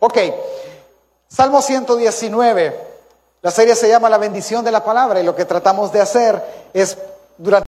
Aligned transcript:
Ok, 0.00 0.16
Salmo 1.26 1.60
119. 1.60 2.88
La 3.42 3.50
serie 3.50 3.74
se 3.74 3.88
llama 3.88 4.08
La 4.08 4.18
bendición 4.18 4.64
de 4.64 4.70
la 4.70 4.84
palabra 4.84 5.20
y 5.20 5.24
lo 5.24 5.34
que 5.34 5.44
tratamos 5.44 5.90
de 5.92 6.00
hacer 6.00 6.70
es 6.72 6.96
durante 7.36 7.66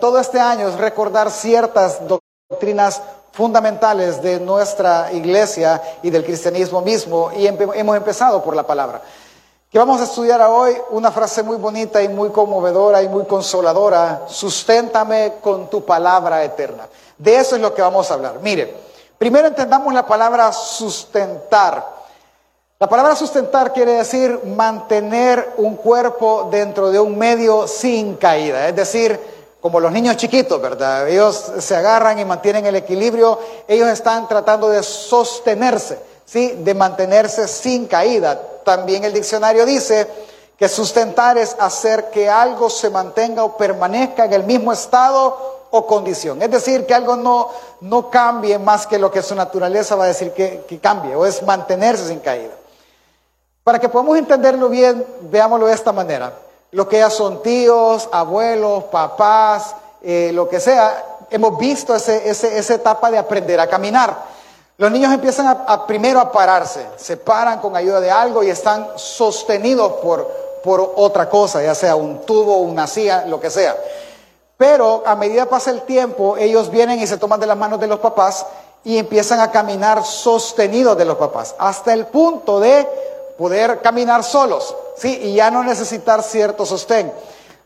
todo 0.00 0.18
este 0.18 0.40
año 0.40 0.68
es 0.68 0.74
recordar 0.76 1.30
ciertas 1.30 2.00
doctrinas 2.48 3.02
fundamentales 3.32 4.22
de 4.22 4.40
nuestra 4.40 5.12
iglesia 5.12 5.82
y 6.02 6.08
del 6.08 6.24
cristianismo 6.24 6.80
mismo 6.80 7.30
y 7.36 7.46
hemos 7.46 7.96
empezado 7.96 8.42
por 8.42 8.56
la 8.56 8.66
palabra. 8.66 9.02
Que 9.70 9.78
vamos 9.78 10.00
a 10.00 10.04
estudiar 10.04 10.40
hoy 10.42 10.74
una 10.90 11.10
frase 11.10 11.42
muy 11.42 11.58
bonita 11.58 12.02
y 12.02 12.08
muy 12.08 12.30
conmovedora 12.30 13.02
y 13.02 13.08
muy 13.08 13.24
consoladora, 13.24 14.22
susténtame 14.28 15.34
con 15.42 15.68
tu 15.68 15.84
palabra 15.84 16.42
eterna. 16.42 16.88
De 17.18 17.36
eso 17.36 17.56
es 17.56 17.62
lo 17.62 17.74
que 17.74 17.82
vamos 17.82 18.10
a 18.10 18.14
hablar. 18.14 18.38
Mire, 18.40 18.74
primero 19.18 19.48
entendamos 19.48 19.92
la 19.92 20.06
palabra 20.06 20.52
sustentar. 20.52 21.96
La 22.78 22.88
palabra 22.88 23.16
sustentar 23.16 23.72
quiere 23.72 23.92
decir 23.92 24.38
mantener 24.44 25.54
un 25.56 25.76
cuerpo 25.76 26.48
dentro 26.50 26.90
de 26.90 27.00
un 27.00 27.16
medio 27.16 27.66
sin 27.66 28.16
caída, 28.16 28.68
es 28.68 28.76
decir, 28.76 29.18
como 29.60 29.80
los 29.80 29.90
niños 29.90 30.16
chiquitos, 30.16 30.60
¿verdad? 30.60 31.08
Ellos 31.08 31.52
se 31.58 31.74
agarran 31.74 32.18
y 32.18 32.24
mantienen 32.24 32.66
el 32.66 32.76
equilibrio, 32.76 33.38
ellos 33.66 33.88
están 33.88 34.28
tratando 34.28 34.68
de 34.68 34.82
sostenerse, 34.82 35.98
¿sí? 36.24 36.52
De 36.58 36.74
mantenerse 36.74 37.48
sin 37.48 37.86
caída. 37.86 38.40
También 38.62 39.04
el 39.04 39.12
diccionario 39.12 39.64
dice 39.64 40.06
que 40.58 40.68
sustentar 40.68 41.36
es 41.38 41.56
hacer 41.58 42.10
que 42.10 42.28
algo 42.28 42.70
se 42.70 42.90
mantenga 42.90 43.42
o 43.42 43.56
permanezca 43.56 44.26
en 44.26 44.34
el 44.34 44.44
mismo 44.44 44.72
estado 44.72 45.65
o 45.70 45.86
condición. 45.86 46.42
Es 46.42 46.50
decir, 46.50 46.86
que 46.86 46.94
algo 46.94 47.16
no, 47.16 47.48
no 47.80 48.10
cambie 48.10 48.58
más 48.58 48.86
que 48.86 48.98
lo 48.98 49.10
que 49.10 49.22
su 49.22 49.34
naturaleza 49.34 49.96
va 49.96 50.04
a 50.04 50.08
decir 50.08 50.32
que, 50.32 50.80
cambie, 50.82 51.14
o 51.14 51.26
es 51.26 51.42
mantenerse 51.42 52.08
sin 52.08 52.20
caída. 52.20 52.54
Para 53.64 53.78
que 53.78 53.88
podamos 53.88 54.18
entenderlo 54.18 54.68
bien, 54.68 55.04
veámoslo 55.22 55.66
de 55.66 55.74
esta 55.74 55.92
manera. 55.92 56.32
Lo 56.70 56.88
que 56.88 56.98
ya 56.98 57.10
son 57.10 57.42
tíos, 57.42 58.08
abuelos, 58.12 58.84
papás, 58.84 59.74
eh, 60.02 60.30
lo 60.32 60.48
que 60.48 60.60
sea, 60.60 61.04
hemos 61.30 61.58
visto 61.58 61.94
ese, 61.94 62.28
esa 62.28 62.74
etapa 62.74 63.10
de 63.10 63.18
aprender 63.18 63.58
a 63.60 63.66
caminar. 63.66 64.36
Los 64.78 64.92
niños 64.92 65.12
empiezan 65.12 65.46
a, 65.66 65.86
primero 65.86 66.20
a 66.20 66.30
pararse, 66.30 66.86
se 66.96 67.16
paran 67.16 67.60
con 67.60 67.74
ayuda 67.74 67.98
de 67.98 68.10
algo 68.10 68.42
y 68.42 68.50
están 68.50 68.86
sostenidos 68.96 69.92
por, 70.02 70.30
por 70.62 70.92
otra 70.96 71.30
cosa, 71.30 71.62
ya 71.62 71.74
sea 71.74 71.96
un 71.96 72.20
tubo, 72.26 72.58
una 72.58 72.86
silla, 72.86 73.24
lo 73.24 73.40
que 73.40 73.48
sea. 73.48 73.74
Pero 74.56 75.02
a 75.04 75.14
medida 75.16 75.46
pasa 75.46 75.70
el 75.70 75.82
tiempo, 75.82 76.36
ellos 76.36 76.70
vienen 76.70 77.00
y 77.00 77.06
se 77.06 77.18
toman 77.18 77.40
de 77.40 77.46
las 77.46 77.56
manos 77.56 77.78
de 77.78 77.86
los 77.86 78.00
papás 78.00 78.46
y 78.84 78.98
empiezan 78.98 79.40
a 79.40 79.50
caminar 79.50 80.04
sostenidos 80.04 80.96
de 80.96 81.04
los 81.04 81.16
papás, 81.16 81.54
hasta 81.58 81.92
el 81.92 82.06
punto 82.06 82.60
de 82.60 82.88
poder 83.36 83.82
caminar 83.82 84.24
solos, 84.24 84.74
¿sí? 84.96 85.18
Y 85.22 85.34
ya 85.34 85.50
no 85.50 85.62
necesitar 85.62 86.22
cierto 86.22 86.64
sostén. 86.64 87.12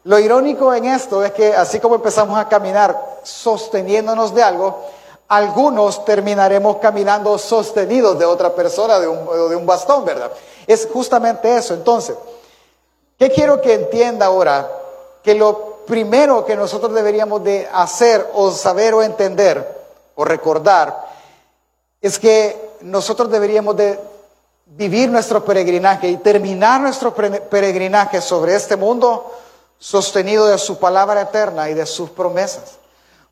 Lo 0.04 0.18
irónico 0.18 0.72
en 0.74 0.86
esto 0.86 1.22
es 1.22 1.32
que 1.32 1.54
así 1.54 1.78
como 1.78 1.94
empezamos 1.94 2.38
a 2.38 2.48
caminar 2.48 3.20
sosteniéndonos 3.22 4.34
de 4.34 4.42
algo, 4.42 4.82
algunos 5.28 6.04
terminaremos 6.04 6.78
caminando 6.78 7.38
sostenidos 7.38 8.18
de 8.18 8.24
otra 8.24 8.52
persona, 8.54 8.98
de 8.98 9.06
un, 9.06 9.26
de 9.48 9.54
un 9.54 9.66
bastón, 9.66 10.04
¿verdad? 10.04 10.32
Es 10.66 10.88
justamente 10.92 11.54
eso. 11.54 11.74
Entonces, 11.74 12.16
¿qué 13.18 13.30
quiero 13.30 13.60
que 13.60 13.74
entienda 13.74 14.26
ahora? 14.26 14.68
Que 15.22 15.34
lo 15.34 15.69
primero 15.86 16.44
que 16.44 16.56
nosotros 16.56 16.92
deberíamos 16.92 17.42
de 17.44 17.68
hacer 17.72 18.28
o 18.34 18.50
saber 18.50 18.94
o 18.94 19.02
entender 19.02 19.80
o 20.14 20.24
recordar 20.24 21.08
es 22.00 22.18
que 22.18 22.76
nosotros 22.80 23.30
deberíamos 23.30 23.76
de 23.76 23.98
vivir 24.66 25.10
nuestro 25.10 25.44
peregrinaje 25.44 26.08
y 26.08 26.16
terminar 26.18 26.80
nuestro 26.80 27.14
peregrinaje 27.14 28.20
sobre 28.20 28.54
este 28.54 28.76
mundo 28.76 29.32
sostenido 29.78 30.46
de 30.46 30.58
su 30.58 30.78
palabra 30.78 31.22
eterna 31.22 31.68
y 31.70 31.74
de 31.74 31.86
sus 31.86 32.10
promesas. 32.10 32.78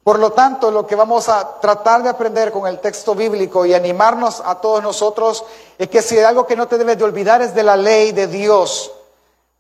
Por 0.03 0.19
lo 0.19 0.33
tanto, 0.33 0.71
lo 0.71 0.87
que 0.87 0.95
vamos 0.95 1.29
a 1.29 1.61
tratar 1.61 2.03
de 2.03 2.09
aprender 2.09 2.51
con 2.51 2.67
el 2.67 2.79
texto 2.79 3.15
bíblico 3.15 3.67
y 3.67 3.75
animarnos 3.75 4.43
a 4.45 4.55
todos 4.55 4.83
nosotros 4.83 5.45
es 5.77 5.89
que 5.89 6.01
si 6.01 6.17
hay 6.17 6.25
algo 6.25 6.47
que 6.47 6.57
no 6.57 6.67
te 6.67 6.79
debes 6.79 6.99
de 6.99 7.05
olvidar 7.05 7.43
es 7.43 7.55
de 7.55 7.63
la 7.63 7.77
ley 7.77 8.13
de 8.13 8.27
Dios, 8.27 8.91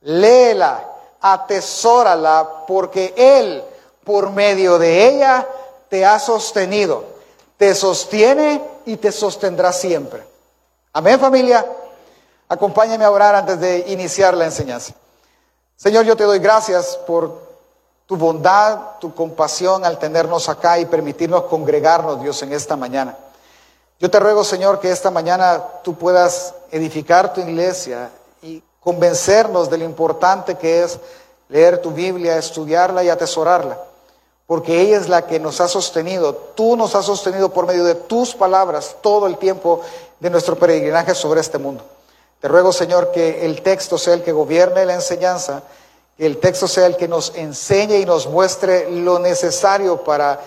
léela, 0.00 0.82
atesórala, 1.20 2.64
porque 2.66 3.14
Él, 3.16 3.62
por 4.04 4.30
medio 4.30 4.78
de 4.78 5.08
ella, 5.08 5.46
te 5.88 6.04
ha 6.04 6.18
sostenido, 6.18 7.04
te 7.56 7.74
sostiene 7.74 8.62
y 8.86 8.96
te 8.96 9.12
sostendrá 9.12 9.72
siempre. 9.72 10.24
Amén 10.92 11.18
familia. 11.18 11.66
Acompáñame 12.48 13.04
a 13.04 13.10
orar 13.10 13.34
antes 13.34 13.60
de 13.60 13.84
iniciar 13.88 14.34
la 14.34 14.46
enseñanza. 14.46 14.94
Señor, 15.76 16.04
yo 16.04 16.16
te 16.16 16.24
doy 16.24 16.38
gracias 16.38 16.96
por 17.06 17.48
tu 18.06 18.16
bondad, 18.16 18.98
tu 19.00 19.14
compasión 19.14 19.84
al 19.84 19.98
tenernos 19.98 20.48
acá 20.48 20.78
y 20.78 20.86
permitirnos 20.86 21.44
congregarnos, 21.44 22.22
Dios, 22.22 22.42
en 22.42 22.52
esta 22.52 22.74
mañana. 22.74 23.16
Yo 24.00 24.10
te 24.10 24.18
ruego, 24.18 24.44
Señor, 24.44 24.80
que 24.80 24.90
esta 24.90 25.10
mañana 25.10 25.62
tú 25.82 25.94
puedas 25.94 26.54
edificar 26.70 27.34
tu 27.34 27.40
iglesia 27.40 28.10
convencernos 28.80 29.70
de 29.70 29.78
lo 29.78 29.84
importante 29.84 30.56
que 30.56 30.82
es 30.82 30.98
leer 31.48 31.80
tu 31.80 31.90
Biblia, 31.90 32.36
estudiarla 32.36 33.02
y 33.04 33.08
atesorarla, 33.08 33.78
porque 34.46 34.80
ella 34.80 34.98
es 34.98 35.08
la 35.08 35.26
que 35.26 35.40
nos 35.40 35.60
ha 35.60 35.68
sostenido, 35.68 36.34
tú 36.34 36.76
nos 36.76 36.94
has 36.94 37.06
sostenido 37.06 37.50
por 37.50 37.66
medio 37.66 37.84
de 37.84 37.94
tus 37.94 38.34
palabras 38.34 38.96
todo 39.00 39.26
el 39.26 39.38
tiempo 39.38 39.80
de 40.20 40.30
nuestro 40.30 40.56
peregrinaje 40.56 41.14
sobre 41.14 41.40
este 41.40 41.58
mundo. 41.58 41.84
Te 42.40 42.48
ruego, 42.48 42.72
Señor, 42.72 43.10
que 43.10 43.44
el 43.44 43.62
texto 43.62 43.98
sea 43.98 44.14
el 44.14 44.22
que 44.22 44.32
gobierne 44.32 44.86
la 44.86 44.94
enseñanza, 44.94 45.62
que 46.16 46.24
el 46.24 46.38
texto 46.38 46.68
sea 46.68 46.86
el 46.86 46.96
que 46.96 47.08
nos 47.08 47.32
enseñe 47.34 47.98
y 47.98 48.04
nos 48.04 48.26
muestre 48.26 48.90
lo 48.90 49.18
necesario 49.18 50.04
para 50.04 50.40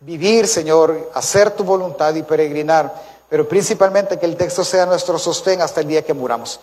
vivir, 0.00 0.48
Señor, 0.48 1.10
hacer 1.14 1.52
tu 1.52 1.62
voluntad 1.62 2.14
y 2.14 2.22
peregrinar, 2.22 2.92
pero 3.28 3.48
principalmente 3.48 4.18
que 4.18 4.26
el 4.26 4.36
texto 4.36 4.64
sea 4.64 4.86
nuestro 4.86 5.18
sostén 5.18 5.62
hasta 5.62 5.82
el 5.82 5.88
día 5.88 6.02
que 6.02 6.14
muramos. 6.14 6.58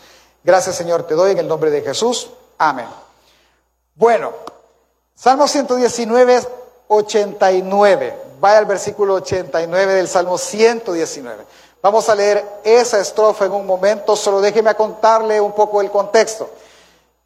Gracias 0.47 0.77
Señor, 0.77 1.03
te 1.03 1.13
doy 1.13 1.31
en 1.31 1.39
el 1.39 1.47
nombre 1.49 1.69
de 1.69 1.81
Jesús. 1.81 2.29
Amén. 2.57 2.85
Bueno, 3.95 4.31
Salmo 5.13 5.45
119, 5.45 6.39
89. 6.87 8.17
Vaya 8.39 8.59
al 8.59 8.65
versículo 8.65 9.15
89 9.15 9.95
del 9.95 10.07
Salmo 10.07 10.37
119. 10.37 11.43
Vamos 11.81 12.07
a 12.07 12.15
leer 12.15 12.45
esa 12.63 12.97
estrofa 12.97 13.43
en 13.43 13.51
un 13.51 13.65
momento, 13.65 14.15
solo 14.15 14.39
déjeme 14.39 14.73
contarle 14.73 15.41
un 15.41 15.51
poco 15.51 15.81
el 15.81 15.91
contexto. 15.91 16.49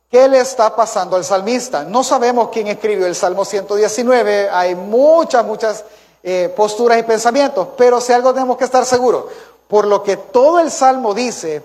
¿Qué 0.09 0.27
le 0.27 0.39
está 0.39 0.75
pasando 0.75 1.15
al 1.15 1.23
salmista? 1.23 1.83
No 1.83 2.03
sabemos 2.03 2.49
quién 2.51 2.69
escribió 2.69 3.05
el 3.05 3.13
Salmo 3.13 3.45
119, 3.45 4.49
hay 4.49 4.73
muchas, 4.73 5.45
muchas 5.45 5.85
eh, 6.23 6.51
posturas 6.57 6.97
y 6.97 7.03
pensamientos, 7.03 7.67
pero 7.77 8.01
si 8.01 8.13
algo 8.13 8.33
tenemos 8.33 8.57
que 8.57 8.63
estar 8.63 8.83
seguros, 8.83 9.25
por 9.67 9.85
lo 9.85 10.01
que 10.01 10.17
todo 10.17 10.57
el 10.59 10.71
Salmo 10.71 11.13
dice, 11.13 11.61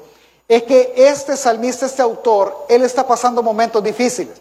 es 0.48 0.62
que 0.62 0.92
este 0.96 1.36
salmista, 1.36 1.86
este 1.86 2.02
autor, 2.02 2.66
él 2.68 2.82
está 2.82 3.06
pasando 3.06 3.42
momentos 3.42 3.82
difíciles. 3.82 4.40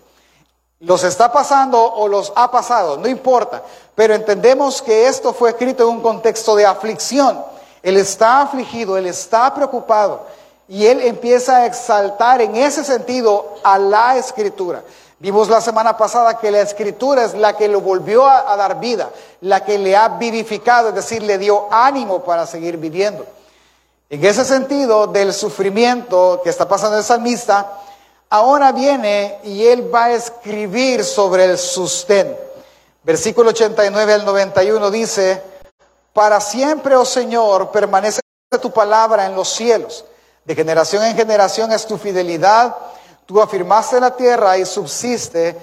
Los 0.79 1.03
está 1.03 1.31
pasando 1.31 1.81
o 1.81 2.07
los 2.07 2.31
ha 2.35 2.51
pasado, 2.51 2.97
no 2.97 3.07
importa, 3.07 3.63
pero 3.95 4.13
entendemos 4.13 4.81
que 4.81 5.07
esto 5.07 5.33
fue 5.33 5.51
escrito 5.51 5.83
en 5.83 5.95
un 5.95 6.01
contexto 6.01 6.55
de 6.55 6.65
aflicción. 6.65 7.43
Él 7.81 7.97
está 7.97 8.41
afligido, 8.41 8.97
él 8.97 9.07
está 9.07 9.53
preocupado 9.53 10.23
y 10.67 10.85
él 10.85 11.01
empieza 11.01 11.57
a 11.57 11.65
exaltar 11.65 12.41
en 12.41 12.55
ese 12.55 12.83
sentido 12.83 13.55
a 13.63 13.79
la 13.79 14.17
escritura. 14.17 14.83
Vimos 15.17 15.47
la 15.47 15.61
semana 15.61 15.97
pasada 15.97 16.37
que 16.37 16.51
la 16.51 16.61
escritura 16.61 17.23
es 17.23 17.33
la 17.33 17.55
que 17.55 17.69
lo 17.69 17.79
volvió 17.79 18.25
a, 18.25 18.51
a 18.51 18.57
dar 18.57 18.79
vida, 18.79 19.09
la 19.41 19.63
que 19.63 19.79
le 19.79 19.95
ha 19.95 20.09
vivificado, 20.09 20.89
es 20.89 20.95
decir, 20.95 21.23
le 21.23 21.37
dio 21.37 21.67
ánimo 21.71 22.21
para 22.23 22.45
seguir 22.45 22.77
viviendo. 22.77 23.25
En 24.15 24.23
ese 24.23 24.45
sentido 24.45 25.07
del 25.07 25.33
sufrimiento 25.33 26.39
que 26.41 26.49
está 26.49 26.65
pasando 26.69 26.97
el 26.97 27.03
salmista, 27.03 27.81
ahora 28.29 28.71
viene 28.71 29.39
y 29.43 29.67
él 29.67 29.93
va 29.93 30.05
a 30.05 30.13
escribir 30.13 31.03
sobre 31.03 31.43
el 31.43 31.57
sustén. 31.57 32.33
Versículo 33.03 33.49
89 33.49 34.13
al 34.13 34.23
91 34.23 34.89
dice, 34.89 35.41
para 36.13 36.39
siempre, 36.39 36.95
oh 36.95 37.03
Señor, 37.03 37.71
permanece 37.71 38.21
tu 38.61 38.71
palabra 38.71 39.25
en 39.25 39.35
los 39.35 39.49
cielos. 39.49 40.05
De 40.45 40.55
generación 40.55 41.03
en 41.03 41.17
generación 41.17 41.73
es 41.73 41.85
tu 41.85 41.97
fidelidad. 41.97 42.73
Tú 43.25 43.41
afirmaste 43.41 43.99
la 43.99 44.15
tierra 44.15 44.57
y 44.57 44.65
subsiste. 44.65 45.57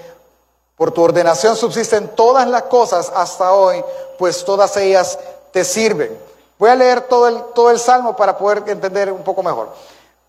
Por 0.76 0.90
tu 0.90 1.00
ordenación 1.00 1.56
subsisten 1.56 2.08
todas 2.08 2.46
las 2.46 2.64
cosas 2.64 3.10
hasta 3.14 3.54
hoy, 3.54 3.82
pues 4.18 4.44
todas 4.44 4.76
ellas 4.76 5.18
te 5.52 5.64
sirven. 5.64 6.31
Voy 6.62 6.70
a 6.70 6.76
leer 6.76 7.00
todo 7.08 7.26
el, 7.26 7.42
todo 7.56 7.72
el 7.72 7.80
salmo 7.80 8.14
para 8.14 8.38
poder 8.38 8.62
entender 8.68 9.10
un 9.10 9.24
poco 9.24 9.42
mejor. 9.42 9.70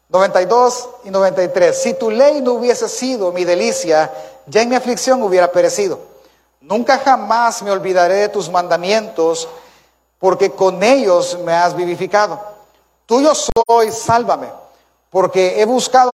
92 0.10 0.90
y 1.04 1.12
93. 1.12 1.80
Si 1.80 1.94
tu 1.94 2.10
ley 2.10 2.42
no 2.42 2.54
hubiese 2.54 2.90
sido 2.90 3.32
mi 3.32 3.46
delicia, 3.46 4.12
ya 4.48 4.64
en 4.64 4.70
mi 4.70 4.76
aflicción 4.76 5.22
hubiera 5.22 5.52
perecido. 5.52 6.00
Nunca 6.60 6.98
jamás 6.98 7.62
me 7.62 7.70
olvidaré 7.70 8.16
de 8.16 8.30
tus 8.30 8.50
mandamientos, 8.50 9.48
porque 10.18 10.50
con 10.50 10.82
ellos 10.82 11.38
me 11.44 11.54
has 11.54 11.76
vivificado. 11.76 12.42
Tuyo 13.06 13.34
soy, 13.36 13.92
sálvame, 13.92 14.50
porque 15.12 15.62
he 15.62 15.66
buscado 15.66 16.10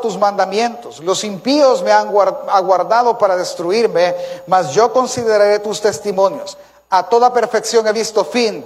tus 0.00 0.16
mandamientos. 0.16 1.00
Los 1.00 1.24
impíos 1.24 1.82
me 1.82 1.90
han 1.90 2.10
aguardado 2.48 3.18
para 3.18 3.34
destruirme, 3.34 4.14
mas 4.46 4.70
yo 4.70 4.92
consideraré 4.92 5.58
tus 5.58 5.80
testimonios. 5.80 6.56
A 6.90 7.08
toda 7.08 7.32
perfección 7.32 7.84
he 7.88 7.92
visto 7.92 8.24
fin, 8.24 8.64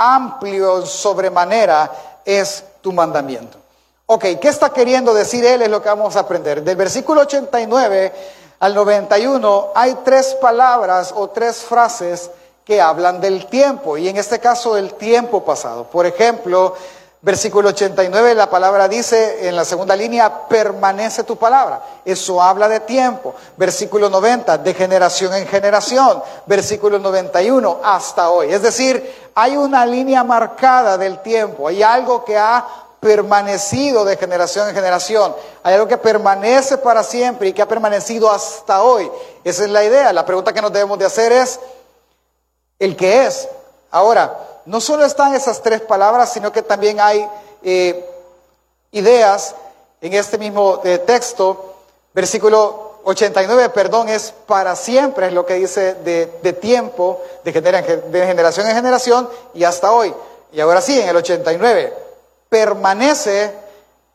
amplio 0.00 0.86
sobremanera 0.86 1.90
es 2.24 2.64
tu 2.80 2.92
mandamiento. 2.92 3.58
Ok, 4.06 4.24
¿qué 4.40 4.48
está 4.48 4.70
queriendo 4.70 5.12
decir 5.12 5.44
él? 5.44 5.62
Es 5.62 5.68
lo 5.68 5.82
que 5.82 5.90
vamos 5.90 6.16
a 6.16 6.20
aprender. 6.20 6.64
Del 6.64 6.76
versículo 6.76 7.20
89 7.20 8.12
al 8.60 8.74
91 8.74 9.68
hay 9.74 9.98
tres 10.04 10.34
palabras 10.40 11.12
o 11.14 11.28
tres 11.28 11.58
frases 11.58 12.30
que 12.64 12.80
hablan 12.80 13.20
del 13.20 13.46
tiempo, 13.46 13.96
y 13.96 14.08
en 14.08 14.16
este 14.16 14.38
caso 14.38 14.74
del 14.74 14.94
tiempo 14.94 15.44
pasado. 15.44 15.84
Por 15.84 16.06
ejemplo, 16.06 16.74
Versículo 17.22 17.68
89, 17.68 18.34
la 18.34 18.48
palabra 18.48 18.88
dice 18.88 19.46
en 19.46 19.54
la 19.54 19.66
segunda 19.66 19.94
línea, 19.94 20.48
permanece 20.48 21.22
tu 21.22 21.36
palabra. 21.36 21.82
Eso 22.02 22.42
habla 22.42 22.66
de 22.66 22.80
tiempo. 22.80 23.34
Versículo 23.58 24.08
90, 24.08 24.56
de 24.56 24.72
generación 24.72 25.34
en 25.34 25.46
generación. 25.46 26.22
Versículo 26.46 26.98
91, 26.98 27.80
hasta 27.84 28.30
hoy. 28.30 28.50
Es 28.50 28.62
decir, 28.62 29.30
hay 29.34 29.54
una 29.54 29.84
línea 29.84 30.24
marcada 30.24 30.96
del 30.96 31.18
tiempo. 31.20 31.68
Hay 31.68 31.82
algo 31.82 32.24
que 32.24 32.38
ha 32.38 32.66
permanecido 33.00 34.02
de 34.06 34.16
generación 34.16 34.70
en 34.70 34.74
generación. 34.74 35.36
Hay 35.62 35.74
algo 35.74 35.88
que 35.88 35.98
permanece 35.98 36.78
para 36.78 37.02
siempre 37.02 37.48
y 37.48 37.52
que 37.52 37.60
ha 37.60 37.68
permanecido 37.68 38.30
hasta 38.30 38.82
hoy. 38.82 39.10
Esa 39.44 39.64
es 39.64 39.70
la 39.70 39.84
idea. 39.84 40.10
La 40.14 40.24
pregunta 40.24 40.54
que 40.54 40.62
nos 40.62 40.72
debemos 40.72 40.98
de 40.98 41.04
hacer 41.04 41.32
es, 41.32 41.60
¿el 42.78 42.96
qué 42.96 43.26
es? 43.26 43.46
Ahora, 43.90 44.38
no 44.70 44.80
solo 44.80 45.04
están 45.04 45.34
esas 45.34 45.62
tres 45.62 45.80
palabras, 45.80 46.32
sino 46.32 46.52
que 46.52 46.62
también 46.62 47.00
hay 47.00 47.28
eh, 47.60 48.08
ideas 48.92 49.56
en 50.00 50.14
este 50.14 50.38
mismo 50.38 50.80
eh, 50.84 50.98
texto. 50.98 51.74
Versículo 52.14 53.00
89, 53.02 53.70
perdón, 53.70 54.08
es 54.08 54.32
para 54.46 54.76
siempre, 54.76 55.26
es 55.26 55.32
lo 55.32 55.44
que 55.44 55.54
dice 55.54 55.94
de, 55.94 56.52
tiempo, 56.52 57.20
de, 57.42 57.50
de 57.50 58.26
generación 58.26 58.68
en 58.68 58.76
generación 58.76 59.28
y 59.54 59.64
hasta 59.64 59.90
hoy. 59.90 60.14
Y 60.52 60.60
ahora 60.60 60.80
sí, 60.80 61.00
en 61.00 61.08
el 61.08 61.16
89, 61.16 61.92
permanece 62.48 63.52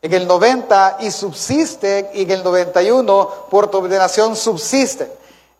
en 0.00 0.14
el 0.14 0.26
90 0.26 0.96
y 1.00 1.10
subsiste, 1.10 2.12
y 2.14 2.22
en 2.22 2.30
el 2.30 2.42
91 2.42 3.30
por 3.50 3.70
tu 3.70 3.76
ordenación 3.76 4.34
subsiste. 4.34 5.06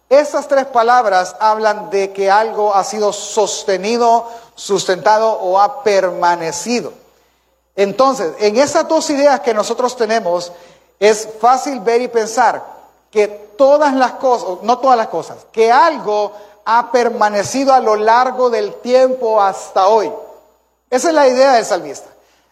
Esas 0.08 0.46
tres 0.46 0.66
palabras 0.66 1.34
hablan 1.40 1.90
de 1.90 2.12
que 2.12 2.30
algo 2.30 2.74
ha 2.74 2.84
sido 2.84 3.12
sostenido, 3.12 4.28
sustentado 4.54 5.32
o 5.32 5.60
ha 5.60 5.82
permanecido. 5.82 6.92
Entonces, 7.74 8.32
en 8.38 8.56
esas 8.56 8.86
dos 8.86 9.10
ideas 9.10 9.40
que 9.40 9.52
nosotros 9.52 9.96
tenemos, 9.96 10.52
es 11.00 11.28
fácil 11.40 11.80
ver 11.80 12.00
y 12.02 12.08
pensar 12.08 12.64
que 13.10 13.26
todas 13.28 13.94
las 13.94 14.12
cosas, 14.12 14.62
no 14.62 14.78
todas 14.78 14.96
las 14.96 15.08
cosas, 15.08 15.38
que 15.50 15.72
algo 15.72 16.32
ha 16.64 16.90
permanecido 16.92 17.72
a 17.72 17.80
lo 17.80 17.96
largo 17.96 18.48
del 18.48 18.74
tiempo 18.74 19.42
hasta 19.42 19.88
hoy. 19.88 20.12
Esa 20.88 21.08
es 21.08 21.14
la 21.14 21.28
idea 21.28 21.54
del 21.54 21.64
salmista. 21.64 22.08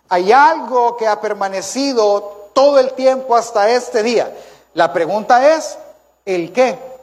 Hay 0.08 0.32
algo 0.32 0.96
que 0.96 1.06
ha 1.06 1.20
permanecido 1.20 2.50
todo 2.52 2.78
el 2.78 2.92
tiempo 2.92 3.36
hasta 3.36 3.70
este 3.70 4.02
día. 4.02 4.36
La 4.74 4.92
pregunta 4.92 5.54
es, 5.54 5.78
¿el 6.24 6.52
qué? 6.52 6.93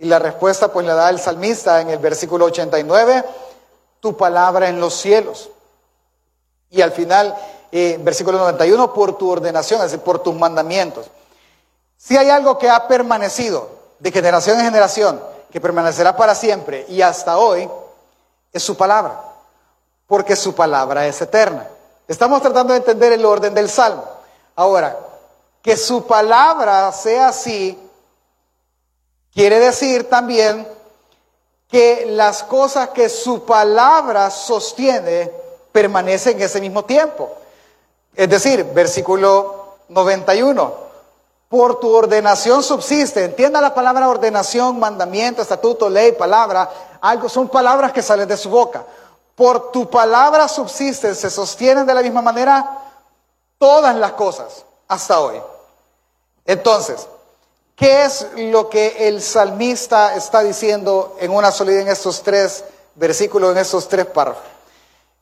Y 0.00 0.06
la 0.06 0.18
respuesta 0.18 0.72
pues 0.72 0.86
la 0.86 0.94
da 0.94 1.10
el 1.10 1.20
salmista 1.20 1.82
en 1.82 1.90
el 1.90 1.98
versículo 1.98 2.46
89, 2.46 3.22
tu 4.00 4.16
palabra 4.16 4.70
en 4.70 4.80
los 4.80 4.94
cielos. 4.94 5.50
Y 6.70 6.80
al 6.80 6.92
final, 6.92 7.36
eh, 7.70 7.98
versículo 8.00 8.38
91, 8.38 8.94
por 8.94 9.18
tu 9.18 9.30
ordenación, 9.30 9.80
es 9.80 9.90
decir, 9.90 10.00
por 10.02 10.20
tus 10.20 10.34
mandamientos. 10.34 11.06
Si 11.98 12.16
hay 12.16 12.30
algo 12.30 12.56
que 12.56 12.70
ha 12.70 12.88
permanecido 12.88 13.68
de 13.98 14.10
generación 14.10 14.58
en 14.58 14.64
generación, 14.64 15.22
que 15.52 15.60
permanecerá 15.60 16.16
para 16.16 16.34
siempre 16.34 16.86
y 16.88 17.02
hasta 17.02 17.36
hoy, 17.36 17.68
es 18.54 18.62
su 18.62 18.78
palabra, 18.78 19.20
porque 20.06 20.34
su 20.34 20.54
palabra 20.54 21.06
es 21.06 21.20
eterna. 21.20 21.68
Estamos 22.08 22.40
tratando 22.40 22.72
de 22.72 22.78
entender 22.78 23.12
el 23.12 23.26
orden 23.26 23.52
del 23.52 23.68
salmo. 23.68 24.04
Ahora, 24.56 24.96
que 25.60 25.76
su 25.76 26.06
palabra 26.06 26.90
sea 26.90 27.28
así 27.28 27.78
Quiere 29.32 29.60
decir 29.60 30.08
también 30.08 30.66
que 31.68 32.04
las 32.06 32.42
cosas 32.42 32.90
que 32.90 33.08
su 33.08 33.44
palabra 33.44 34.30
sostiene 34.30 35.30
permanecen 35.72 36.36
en 36.36 36.42
ese 36.42 36.60
mismo 36.60 36.84
tiempo. 36.84 37.30
Es 38.14 38.28
decir, 38.28 38.64
versículo 38.64 39.76
91, 39.88 40.74
por 41.48 41.78
tu 41.80 41.94
ordenación 41.94 42.62
subsiste. 42.62 43.24
Entienda 43.24 43.60
la 43.60 43.74
palabra 43.74 44.08
ordenación, 44.08 44.78
mandamiento, 44.78 45.42
estatuto, 45.42 45.88
ley, 45.88 46.12
palabra. 46.12 46.68
Algo 47.00 47.28
son 47.28 47.48
palabras 47.48 47.92
que 47.92 48.02
salen 48.02 48.28
de 48.28 48.36
su 48.36 48.50
boca. 48.50 48.84
Por 49.36 49.70
tu 49.70 49.88
palabra 49.88 50.48
subsisten, 50.48 51.14
se 51.14 51.30
sostienen 51.30 51.86
de 51.86 51.94
la 51.94 52.02
misma 52.02 52.20
manera 52.20 52.78
todas 53.58 53.94
las 53.94 54.12
cosas 54.12 54.64
hasta 54.88 55.20
hoy. 55.20 55.40
Entonces, 56.44 57.06
¿Qué 57.80 58.04
es 58.04 58.26
lo 58.36 58.68
que 58.68 59.08
el 59.08 59.22
salmista 59.22 60.14
está 60.14 60.42
diciendo 60.42 61.16
en 61.18 61.30
una 61.30 61.50
solidez 61.50 61.80
en 61.80 61.88
estos 61.88 62.22
tres 62.22 62.62
versículos, 62.94 63.52
en 63.52 63.56
estos 63.56 63.88
tres 63.88 64.04
párrafos? 64.04 64.44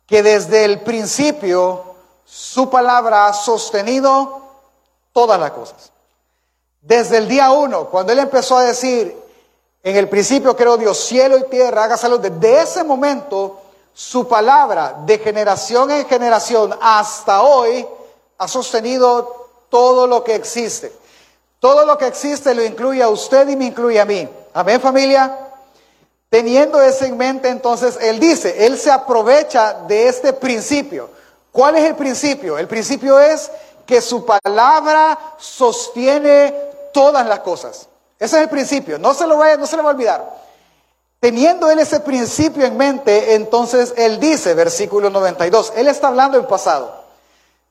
Que 0.04 0.24
desde 0.24 0.64
el 0.64 0.80
principio 0.80 1.94
su 2.24 2.68
palabra 2.68 3.28
ha 3.28 3.32
sostenido 3.32 4.40
todas 5.12 5.38
las 5.38 5.52
cosas. 5.52 5.92
Desde 6.80 7.18
el 7.18 7.28
día 7.28 7.52
uno, 7.52 7.84
cuando 7.90 8.10
él 8.10 8.18
empezó 8.18 8.56
a 8.56 8.64
decir, 8.64 9.16
en 9.84 9.96
el 9.96 10.08
principio 10.08 10.56
creó 10.56 10.76
Dios 10.76 10.98
cielo 10.98 11.38
y 11.38 11.44
tierra, 11.44 11.84
haga 11.84 11.96
salud, 11.96 12.18
desde 12.18 12.62
ese 12.62 12.82
momento 12.82 13.60
su 13.94 14.26
palabra 14.26 14.96
de 15.06 15.18
generación 15.18 15.92
en 15.92 16.08
generación 16.08 16.76
hasta 16.80 17.40
hoy 17.42 17.86
ha 18.36 18.48
sostenido 18.48 19.46
todo 19.68 20.08
lo 20.08 20.24
que 20.24 20.34
existe. 20.34 20.92
Todo 21.60 21.84
lo 21.84 21.98
que 21.98 22.06
existe 22.06 22.54
lo 22.54 22.64
incluye 22.64 23.02
a 23.02 23.08
usted 23.08 23.48
y 23.48 23.56
me 23.56 23.66
incluye 23.66 24.00
a 24.00 24.04
mí. 24.04 24.28
Amén 24.54 24.80
familia. 24.80 25.36
Teniendo 26.30 26.80
eso 26.80 27.04
en 27.04 27.16
mente, 27.16 27.48
entonces 27.48 27.98
Él 28.00 28.20
dice, 28.20 28.66
Él 28.66 28.78
se 28.78 28.90
aprovecha 28.90 29.74
de 29.88 30.08
este 30.08 30.32
principio. 30.32 31.10
¿Cuál 31.50 31.76
es 31.76 31.84
el 31.84 31.96
principio? 31.96 32.58
El 32.58 32.68
principio 32.68 33.18
es 33.18 33.50
que 33.86 34.00
su 34.02 34.26
palabra 34.26 35.18
sostiene 35.38 36.54
todas 36.92 37.26
las 37.26 37.40
cosas. 37.40 37.88
Ese 38.18 38.36
es 38.36 38.42
el 38.42 38.48
principio, 38.48 38.98
no 38.98 39.14
se 39.14 39.26
lo 39.26 39.38
vaya, 39.38 39.56
no 39.56 39.66
se 39.66 39.76
lo 39.76 39.82
va 39.82 39.90
a 39.90 39.92
olvidar. 39.94 40.38
Teniendo 41.20 41.70
Él 41.70 41.78
ese 41.78 42.00
principio 42.00 42.66
en 42.66 42.76
mente, 42.76 43.34
entonces 43.34 43.94
Él 43.96 44.20
dice, 44.20 44.54
versículo 44.54 45.08
92, 45.08 45.72
Él 45.76 45.88
está 45.88 46.08
hablando 46.08 46.38
en 46.38 46.46
pasado. 46.46 47.04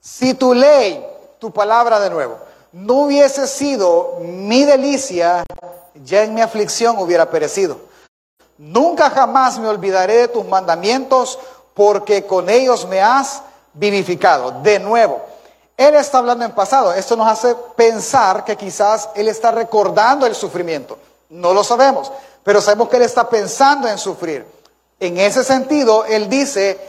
Si 0.02 0.34
tu 0.34 0.54
ley, 0.54 1.06
tu 1.40 1.52
palabra 1.52 2.00
de 2.00 2.10
nuevo, 2.10 2.40
no 2.72 2.94
hubiese 2.94 3.48
sido 3.48 4.20
mi 4.22 4.66
delicia, 4.66 5.44
ya 6.04 6.24
en 6.24 6.34
mi 6.34 6.42
aflicción 6.42 6.98
hubiera 7.00 7.30
perecido. 7.30 7.80
Nunca 8.58 9.10
jamás 9.10 9.60
me 9.60 9.68
olvidaré 9.68 10.18
de 10.18 10.28
tus 10.28 10.46
mandamientos, 10.46 11.40
porque 11.74 12.26
con 12.26 12.50
ellos 12.50 12.88
me 12.88 13.02
has 13.02 13.44
vivificado. 13.74 14.62
De 14.64 14.80
nuevo, 14.80 15.22
Él 15.78 15.94
está 15.96 16.18
hablando 16.18 16.44
en 16.44 16.52
pasado. 16.52 16.92
Esto 16.92 17.16
nos 17.16 17.28
hace 17.28 17.56
pensar 17.76 18.44
que 18.44 18.56
quizás 18.56 19.10
Él 19.16 19.28
está 19.28 19.52
recordando 19.52 20.26
el 20.26 20.34
sufrimiento. 20.34 20.98
No 21.30 21.54
lo 21.54 21.64
sabemos, 21.64 22.12
pero 22.44 22.62
sabemos 22.62 22.90
que 22.90 22.98
Él 22.98 23.04
está 23.04 23.30
pensando 23.30 23.88
en 23.88 23.98
sufrir. 23.98 24.46
En 25.00 25.18
ese 25.20 25.44
sentido, 25.44 26.04
Él 26.06 26.28
dice 26.28 26.80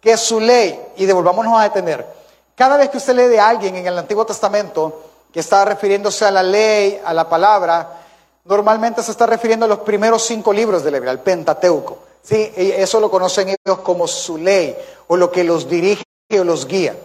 que 0.00 0.16
su 0.16 0.40
ley, 0.40 0.80
y 0.96 1.04
devolvámonos 1.04 1.60
a 1.60 1.64
detener, 1.64 2.06
cada 2.54 2.78
vez 2.78 2.88
que 2.88 2.96
usted 2.96 3.14
lee 3.14 3.28
de 3.28 3.40
alguien 3.40 3.76
en 3.76 3.86
el 3.86 3.98
Antiguo 3.98 4.24
Testamento, 4.24 5.09
que 5.32 5.40
está 5.40 5.64
refiriéndose 5.64 6.24
a 6.24 6.30
la 6.30 6.42
ley, 6.42 7.00
a 7.04 7.14
la 7.14 7.28
palabra, 7.28 8.02
normalmente 8.44 9.02
se 9.02 9.10
está 9.10 9.26
refiriendo 9.26 9.66
a 9.66 9.68
los 9.68 9.80
primeros 9.80 10.24
cinco 10.24 10.52
libros 10.52 10.82
de 10.82 10.90
la 10.90 10.98
Biblia, 10.98 11.12
al 11.12 11.20
Pentateuco. 11.20 11.98
¿sí? 12.22 12.52
Eso 12.56 13.00
lo 13.00 13.10
conocen 13.10 13.48
ellos 13.48 13.78
como 13.80 14.08
su 14.08 14.38
ley, 14.38 14.76
o 15.08 15.16
lo 15.16 15.30
que 15.30 15.44
los 15.44 15.68
dirige 15.68 16.04
o 16.32 16.44
los 16.44 16.66
guía. 16.66 16.96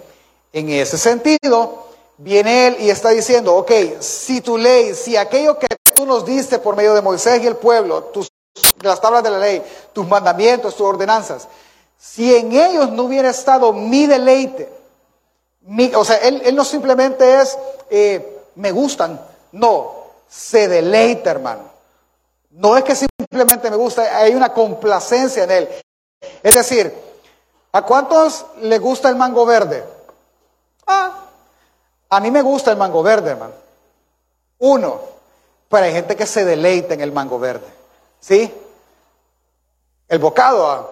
En 0.54 0.70
ese 0.70 0.98
sentido, 0.98 1.86
viene 2.18 2.68
él 2.68 2.78
y 2.80 2.90
está 2.90 3.10
diciendo, 3.10 3.56
ok, 3.56 3.72
si 4.00 4.42
tu 4.42 4.58
ley, 4.58 4.96
si 4.96 5.18
aquello 5.18 5.60
que 5.60 5.68
tú 5.94 6.06
nos 6.06 6.26
diste 6.26 6.60
por 6.60 6.76
medio 6.76 6.94
de 6.94 7.02
Moisés 7.02 7.44
y 7.44 7.48
el 7.48 7.58
pueblo, 7.58 8.04
tus, 8.06 8.30
las 8.82 9.02
tablas 9.02 9.24
de 9.24 9.32
la 9.32 9.40
ley, 9.40 9.62
tus 9.94 10.08
mandamientos, 10.08 10.76
tus 10.76 10.86
ordenanzas, 10.86 11.48
si 11.98 12.36
en 12.36 12.52
ellos 12.52 12.92
no 12.92 13.04
hubiera 13.04 13.30
estado 13.30 13.74
mi 13.74 14.06
deleite, 14.06 14.72
o 15.96 16.06
sea, 16.06 16.18
él, 16.18 16.56
no 16.56 16.64
simplemente 16.64 17.42
es, 17.42 17.58
eh, 17.90 18.44
me 18.56 18.72
gustan, 18.72 19.20
no, 19.52 19.94
se 20.28 20.68
deleita, 20.68 21.32
hermano. 21.32 21.76
No 22.52 22.78
es 22.78 22.84
que 22.84 22.96
simplemente 22.96 23.70
me 23.70 23.76
gusta, 23.76 24.18
hay 24.18 24.34
una 24.34 24.54
complacencia 24.54 25.44
en 25.44 25.52
él. 25.52 25.70
Es 26.42 26.56
decir, 26.56 26.94
¿A 27.76 27.82
cuántos 27.82 28.46
le 28.62 28.80
gusta 28.80 29.10
el 29.10 29.18
mango 29.18 29.46
verde? 29.46 29.84
Ah, 30.88 31.26
a 32.08 32.20
mí 32.22 32.32
me 32.32 32.42
gusta 32.42 32.72
el 32.72 32.78
mango 32.78 33.04
verde, 33.04 33.32
hermano. 33.32 33.52
Uno, 34.60 35.02
pero 35.68 35.84
hay 35.84 35.92
gente 35.92 36.16
que 36.16 36.26
se 36.26 36.46
deleita 36.46 36.94
en 36.94 37.02
el 37.02 37.12
mango 37.12 37.38
verde. 37.38 37.68
¿Sí? 38.22 38.50
El 40.08 40.20
bocado 40.20 40.72
ah, 40.72 40.92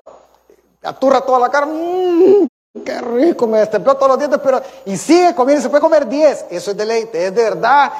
aturra 0.84 1.22
toda 1.22 1.40
la 1.40 1.50
carne. 1.50 1.72
¡Mmm! 1.74 2.48
¡Qué 2.74 3.00
rico! 3.02 3.46
Me 3.46 3.60
destempló 3.60 3.96
todos 3.96 4.10
los 4.10 4.18
dientes, 4.18 4.40
pero. 4.44 4.62
Y 4.86 4.98
sigue 4.98 5.36
comiendo, 5.36 5.62
se 5.62 5.70
puede 5.70 5.82
comer 5.82 6.08
10. 6.08 6.46
Eso 6.50 6.72
es 6.72 6.78
deleite, 6.78 7.28
es 7.28 7.36
de 7.36 7.44
verdad. 7.44 7.94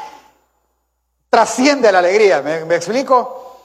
Trasciende 1.30 1.92
la 1.92 2.00
alegría. 2.00 2.42
¿Me, 2.42 2.76
explico? 2.76 3.60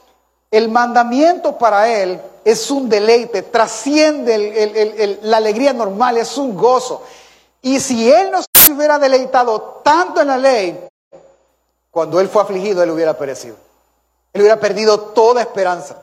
El 0.51 0.69
mandamiento 0.69 1.57
para 1.57 1.87
él 1.87 2.19
es 2.43 2.69
un 2.71 2.89
deleite, 2.89 3.43
trasciende 3.43 5.19
la 5.21 5.37
alegría 5.37 5.73
normal, 5.73 6.17
es 6.17 6.37
un 6.37 6.55
gozo. 6.55 7.03
Y 7.61 7.79
si 7.79 8.11
él 8.11 8.31
no 8.31 8.39
se 8.53 8.71
hubiera 8.71 8.97
deleitado 8.97 9.81
tanto 9.83 10.21
en 10.21 10.27
la 10.27 10.37
ley, 10.37 10.87
cuando 11.91 12.19
él 12.19 12.29
fue 12.29 12.41
afligido, 12.41 12.81
él 12.81 12.91
hubiera 12.91 13.17
perecido. 13.17 13.55
Él 14.33 14.41
hubiera 14.41 14.59
perdido 14.59 14.99
toda 14.99 15.41
esperanza. 15.41 16.01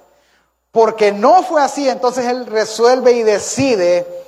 Porque 0.71 1.11
no 1.13 1.43
fue 1.43 1.63
así, 1.63 1.89
entonces 1.89 2.27
él 2.27 2.47
resuelve 2.47 3.13
y 3.13 3.23
decide, 3.23 4.26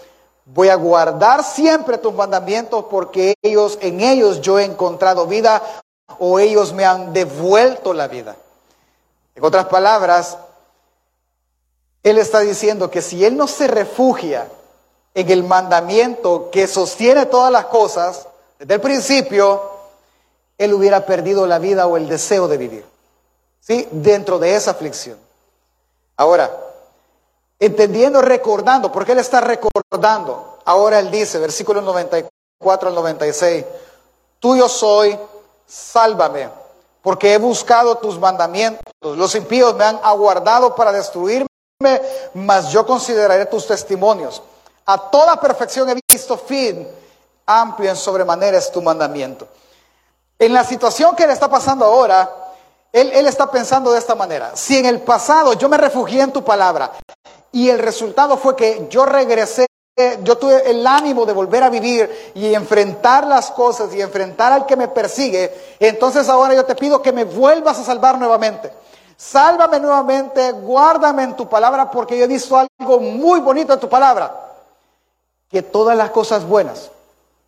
voy 0.55 0.69
a 0.69 0.77
guardar 0.77 1.45
siempre 1.45 1.99
tus 1.99 2.15
mandamientos 2.15 2.87
porque 2.91 3.35
ellos, 3.43 3.79
en 3.81 4.01
ellos 4.01 4.41
yo 4.41 4.59
he 4.59 4.65
encontrado 4.65 5.27
vida 5.27 5.63
o 6.19 6.39
ellos 6.39 6.73
me 6.73 6.85
han 6.85 7.13
devuelto 7.13 7.93
la 7.93 8.09
vida. 8.09 8.37
En 9.35 9.45
otras 9.45 9.67
palabras, 9.67 10.39
él 12.03 12.19
está 12.19 12.41
diciendo 12.41 12.91
que 12.91 13.03
si 13.03 13.25
él 13.25 13.37
no 13.37 13.47
se 13.47 13.69
refugia 13.69 14.49
en 15.15 15.31
el 15.31 15.45
mandamiento 15.45 16.49
que 16.51 16.67
sostiene 16.67 17.27
todas 17.27 17.53
las 17.53 17.67
cosas, 17.67 18.27
desde 18.59 18.75
el 18.75 18.81
principio, 18.81 19.63
él 20.57 20.73
hubiera 20.75 21.05
perdido 21.05 21.47
la 21.47 21.59
vida 21.59 21.87
o 21.87 21.97
el 21.97 22.09
deseo 22.09 22.49
de 22.49 22.57
vivir. 22.57 22.85
¿Sí? 23.61 23.87
Dentro 23.91 24.39
de 24.39 24.55
esa 24.55 24.71
aflicción. 24.71 25.19
Ahora, 26.17 26.51
entendiendo, 27.59 28.23
recordando, 28.23 28.93
porque 28.93 29.13
él 29.13 29.19
está 29.19 29.41
recordando. 29.41 30.59
Ahora 30.65 30.99
él 30.99 31.11
dice, 31.11 31.39
versículo 31.39 31.81
94 31.81 32.89
al 32.89 32.95
96, 32.95 33.65
tuyo 34.39 34.69
soy, 34.69 35.19
sálvame, 35.67 36.49
porque 37.03 37.35
he 37.35 37.39
buscado 37.39 37.97
tus 37.97 38.19
mandamientos. 38.19 38.83
Los 39.03 39.35
impíos 39.35 39.75
me 39.75 39.85
han 39.85 40.01
aguardado 40.03 40.75
para 40.75 40.93
destruirme, 40.93 41.49
mas 42.35 42.71
yo 42.71 42.87
consideraré 42.87 43.47
tus 43.47 43.67
testimonios. 43.67 44.43
A 44.87 45.11
toda 45.11 45.41
perfección 45.41 45.89
he 45.91 46.01
visto 46.11 46.37
fin, 46.39 46.89
amplio 47.47 47.91
en 47.91 47.97
sobremanera 47.97 48.59
es 48.59 48.71
tu 48.71 48.81
mandamiento. 48.83 49.49
En 50.39 50.53
la 50.53 50.65
situación 50.65 51.17
que 51.17 51.27
le 51.27 51.33
está 51.33 51.49
pasando 51.49 51.85
ahora, 51.85 52.31
él, 52.93 53.27
está 53.27 53.51
pensando 53.51 53.93
de 53.93 53.99
esta 53.99 54.15
manera. 54.15 54.53
Si 54.55 54.79
en 54.79 54.87
el 54.87 55.01
pasado 55.01 55.53
yo 55.55 55.69
me 55.69 55.77
refugié 55.77 56.23
en 56.23 56.33
tu 56.33 56.43
palabra 56.43 56.93
y 57.53 57.69
el 57.71 57.79
resultado 57.79 58.37
fue 58.37 58.57
que 58.57 58.87
yo 58.91 59.07
regresé, 59.07 59.67
yo 60.23 60.39
tuve 60.39 60.71
el 60.71 60.87
ánimo 60.87 61.27
de 61.27 61.33
volver 61.33 61.63
a 61.63 61.71
vivir 61.71 62.33
y 62.35 62.55
enfrentar 62.55 63.27
las 63.27 63.51
cosas 63.51 63.93
y 63.95 64.01
enfrentar 64.01 64.53
al 64.53 64.67
que 64.67 64.77
me 64.77 64.89
persigue, 64.89 65.53
entonces 65.81 66.29
ahora 66.29 66.55
yo 66.55 66.65
te 66.65 66.75
pido 66.75 67.03
que 67.03 67.13
me 67.13 67.25
vuelvas 67.25 67.79
a 67.79 67.85
salvar 67.85 68.19
nuevamente. 68.19 68.73
Sálvame 69.17 69.81
nuevamente, 69.81 70.53
guárdame 70.53 71.25
en 71.25 71.37
tu 71.37 71.49
palabra 71.49 71.91
porque 71.91 72.17
yo 72.17 72.25
he 72.25 72.29
visto 72.29 72.57
algo 72.57 73.01
muy 73.01 73.41
bonito 73.41 73.73
en 73.73 73.81
tu 73.81 73.89
palabra. 73.89 74.33
Que 75.51 75.63
todas 75.63 75.97
las 75.97 76.11
cosas 76.11 76.45
buenas, 76.45 76.91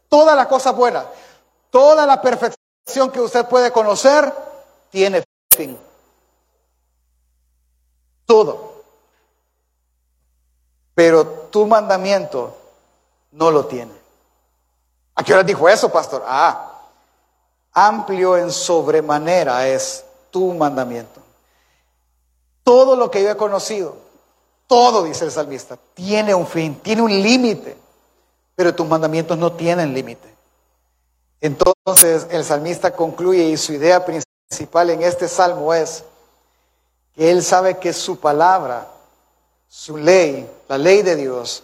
todas 0.09 0.35
las 0.35 0.49
cosas 0.49 0.75
buenas, 0.75 1.05
toda 1.71 2.07
la 2.07 2.21
perfección 2.21 3.11
que 3.13 3.21
usted 3.21 3.47
puede 3.47 3.71
conocer, 3.71 4.35
tiene 4.91 5.23
fin. 5.55 5.79
Todo. 8.27 8.70
Pero 10.95 11.27
tu 11.51 11.67
mandamiento 11.67 12.57
no 13.33 13.51
lo 13.51 13.67
tiene. 13.67 13.93
¿A 15.15 15.23
qué 15.23 15.33
hora 15.33 15.43
dijo 15.43 15.69
eso, 15.69 15.91
pastor? 15.91 16.25
Ah, 16.27 16.81
amplio 17.73 18.37
en 18.37 18.51
sobremanera 18.51 19.67
es 19.69 20.05
tu 20.31 20.53
mandamiento. 20.55 21.21
Todo 22.63 22.97
lo 22.97 23.11
que 23.11 23.23
yo 23.23 23.31
he 23.31 23.37
conocido, 23.37 23.97
todo, 24.67 25.03
dice 25.03 25.25
el 25.25 25.31
salmista, 25.31 25.77
tiene 25.95 26.35
un 26.35 26.47
fin, 26.47 26.77
tiene 26.77 27.03
un 27.03 27.11
límite, 27.11 27.77
pero 28.55 28.75
tus 28.75 28.87
mandamientos 28.87 29.37
no 29.37 29.53
tienen 29.53 29.93
límite. 29.93 30.29
Entonces 31.41 32.27
el 32.31 32.45
salmista 32.45 32.93
concluye 32.93 33.45
y 33.45 33.57
su 33.57 33.73
idea 33.73 34.05
principal 34.05 34.91
en 34.91 35.03
este 35.03 35.27
salmo 35.27 35.73
es 35.73 36.05
que 37.15 37.31
él 37.31 37.43
sabe 37.43 37.79
que 37.79 37.93
su 37.93 38.21
palabra, 38.21 38.87
su 39.73 39.97
ley, 39.97 40.51
la 40.69 40.77
ley 40.77 41.03
de 41.03 41.15
Dios, 41.15 41.63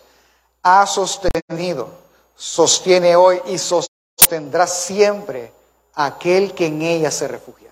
ha 0.62 0.86
sostenido, 0.86 1.88
sostiene 2.36 3.16
hoy 3.16 3.42
y 3.46 3.58
sostendrá 3.58 4.68
siempre 4.68 5.52
a 5.92 6.06
aquel 6.06 6.54
que 6.54 6.66
en 6.66 6.82
ella 6.82 7.10
se 7.10 7.26
refugia. 7.26 7.68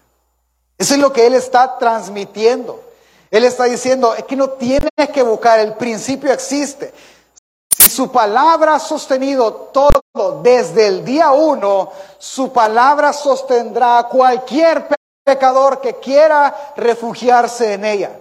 Eso 0.77 0.95
es 0.95 1.01
lo 1.01 1.13
que 1.13 1.27
él 1.27 1.35
está 1.35 1.79
transmitiendo. 1.79 2.83
Él 3.31 3.45
está 3.45 3.65
diciendo, 3.65 4.13
es 4.15 4.25
que 4.25 4.35
no 4.35 4.51
tienes 4.51 4.91
que 5.13 5.23
buscar, 5.23 5.61
el 5.61 5.75
principio 5.75 6.33
existe. 6.33 6.93
Si 7.71 7.89
su 7.89 8.11
palabra 8.11 8.75
ha 8.75 8.81
sostenido 8.81 9.53
todo 9.73 10.01
desde 10.43 10.89
el 10.89 11.05
día 11.05 11.31
uno, 11.31 11.93
su 12.19 12.53
palabra 12.53 13.13
sostendrá 13.13 14.09
cualquier 14.11 14.89
pecador 15.25 15.81
que 15.81 15.95
quiera 15.95 16.73
refugiarse 16.77 17.75
en 17.75 17.85
ella. 17.85 18.19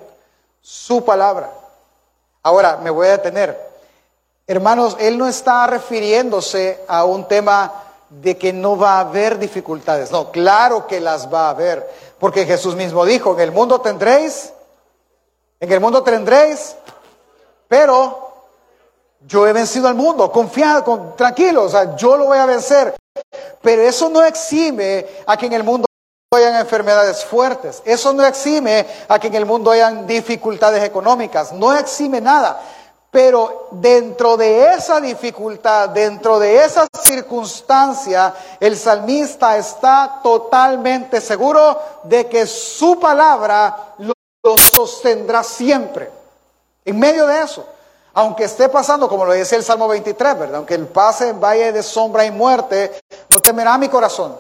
Su 0.62 1.04
palabra. 1.04 1.63
Ahora 2.44 2.78
me 2.78 2.90
voy 2.90 3.08
a 3.08 3.12
detener. 3.12 3.58
Hermanos, 4.46 4.98
él 5.00 5.18
no 5.18 5.28
está 5.28 5.66
refiriéndose 5.68 6.84
a 6.88 7.06
un 7.06 7.28
tema 7.28 7.72
de 8.10 8.38
que 8.38 8.52
no 8.52 8.78
va 8.78 8.98
a 8.98 9.00
haber 9.00 9.40
dificultades. 9.40 10.12
No, 10.12 10.32
claro 10.32 10.86
que 10.86 11.00
las 11.00 11.34
va 11.34 11.48
a 11.48 11.52
haber. 11.52 11.90
Porque 12.20 12.46
Jesús 12.46 12.76
mismo 12.76 13.06
dijo, 13.06 13.34
en 13.34 13.40
el 13.40 13.52
mundo 13.52 13.80
tendréis, 13.80 14.54
en 15.60 15.72
el 15.72 15.80
mundo 15.80 16.04
tendréis, 16.04 16.76
pero 17.68 18.34
yo 19.22 19.48
he 19.48 19.54
vencido 19.54 19.88
al 19.88 19.96
mundo, 19.96 20.32
confiado, 20.32 20.84
con, 20.84 21.16
tranquilo, 21.16 21.64
o 21.64 21.70
sea, 21.70 21.96
yo 21.96 22.18
lo 22.18 22.26
voy 22.26 22.38
a 22.38 22.46
vencer. 22.46 22.94
Pero 23.62 23.82
eso 23.82 24.10
no 24.10 24.24
exime 24.24 25.06
a 25.26 25.38
que 25.38 25.46
en 25.46 25.54
el 25.54 25.64
mundo 25.64 25.88
hayan 26.36 26.56
enfermedades 26.56 27.24
fuertes. 27.26 27.82
Eso 27.86 28.14
no 28.14 28.26
exime 28.26 28.86
a 29.08 29.20
que 29.20 29.28
en 29.28 29.36
el 29.36 29.46
mundo 29.46 29.72
hayan 29.72 30.06
dificultades 30.08 30.84
económicas, 30.84 31.52
no 31.54 31.76
exime 31.78 32.22
nada. 32.22 32.62
Pero 33.14 33.68
dentro 33.70 34.36
de 34.38 34.74
esa 34.74 35.00
dificultad, 35.00 35.90
dentro 35.90 36.40
de 36.40 36.66
esa 36.66 36.88
circunstancia, 37.00 38.34
el 38.60 38.76
salmista 38.76 39.56
está 39.56 40.20
totalmente 40.24 41.22
seguro 41.22 41.80
de 42.06 42.28
que 42.28 42.48
su 42.48 43.00
palabra 43.00 43.94
lo, 44.00 44.14
sostendrá 44.58 45.44
siempre. 45.44 46.10
En 46.84 46.98
medio 46.98 47.28
de 47.28 47.44
eso, 47.44 47.64
aunque 48.16 48.46
esté 48.46 48.68
pasando, 48.68 49.08
como 49.08 49.26
lo 49.26 49.34
dice 49.34 49.58
el 49.58 49.64
Salmo 49.64 49.88
23, 49.88 50.40
¿verdad? 50.40 50.56
Aunque 50.56 50.74
el 50.74 50.88
pase 50.88 51.30
en 51.30 51.40
valle 51.40 51.72
de 51.72 51.84
sombra 51.84 52.26
y 52.26 52.32
muerte, 52.32 53.00
no 53.30 53.40
temerá 53.40 53.78
mi 53.78 53.90
corazón. 53.90 54.36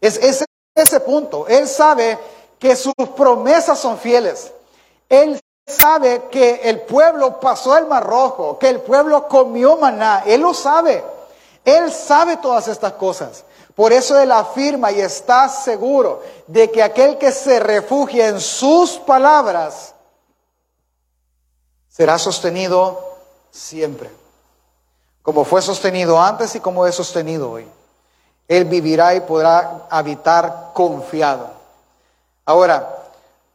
Es 0.00 0.16
ese 0.18 0.45
ese 0.76 1.00
punto. 1.00 1.48
Él 1.48 1.66
sabe 1.66 2.18
que 2.58 2.76
sus 2.76 2.94
promesas 3.16 3.78
son 3.78 3.98
fieles. 3.98 4.52
Él 5.08 5.40
sabe 5.66 6.24
que 6.30 6.60
el 6.64 6.82
pueblo 6.82 7.40
pasó 7.40 7.76
el 7.76 7.86
mar 7.86 8.06
rojo, 8.06 8.58
que 8.58 8.68
el 8.68 8.80
pueblo 8.80 9.26
comió 9.26 9.76
maná. 9.76 10.22
Él 10.26 10.42
lo 10.42 10.54
sabe. 10.54 11.02
Él 11.64 11.90
sabe 11.90 12.36
todas 12.36 12.68
estas 12.68 12.92
cosas. 12.92 13.44
Por 13.74 13.92
eso 13.92 14.18
él 14.20 14.30
afirma 14.30 14.92
y 14.92 15.00
está 15.00 15.48
seguro 15.48 16.22
de 16.46 16.70
que 16.70 16.82
aquel 16.82 17.18
que 17.18 17.32
se 17.32 17.58
refugia 17.58 18.28
en 18.28 18.40
sus 18.40 18.92
palabras 18.92 19.94
será 21.88 22.18
sostenido 22.18 23.16
siempre, 23.50 24.10
como 25.22 25.44
fue 25.44 25.60
sostenido 25.60 26.20
antes 26.20 26.54
y 26.54 26.60
como 26.60 26.86
es 26.86 26.94
sostenido 26.94 27.50
hoy. 27.50 27.66
Él 28.48 28.64
vivirá 28.64 29.14
y 29.14 29.20
podrá 29.20 29.86
habitar 29.90 30.70
confiado. 30.72 31.50
Ahora, 32.44 32.88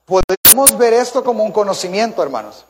podemos 0.06 0.78
ver 0.78 0.94
esto 0.94 1.24
como 1.24 1.44
un 1.44 1.52
conocimiento, 1.52 2.22
hermanos, 2.22 2.66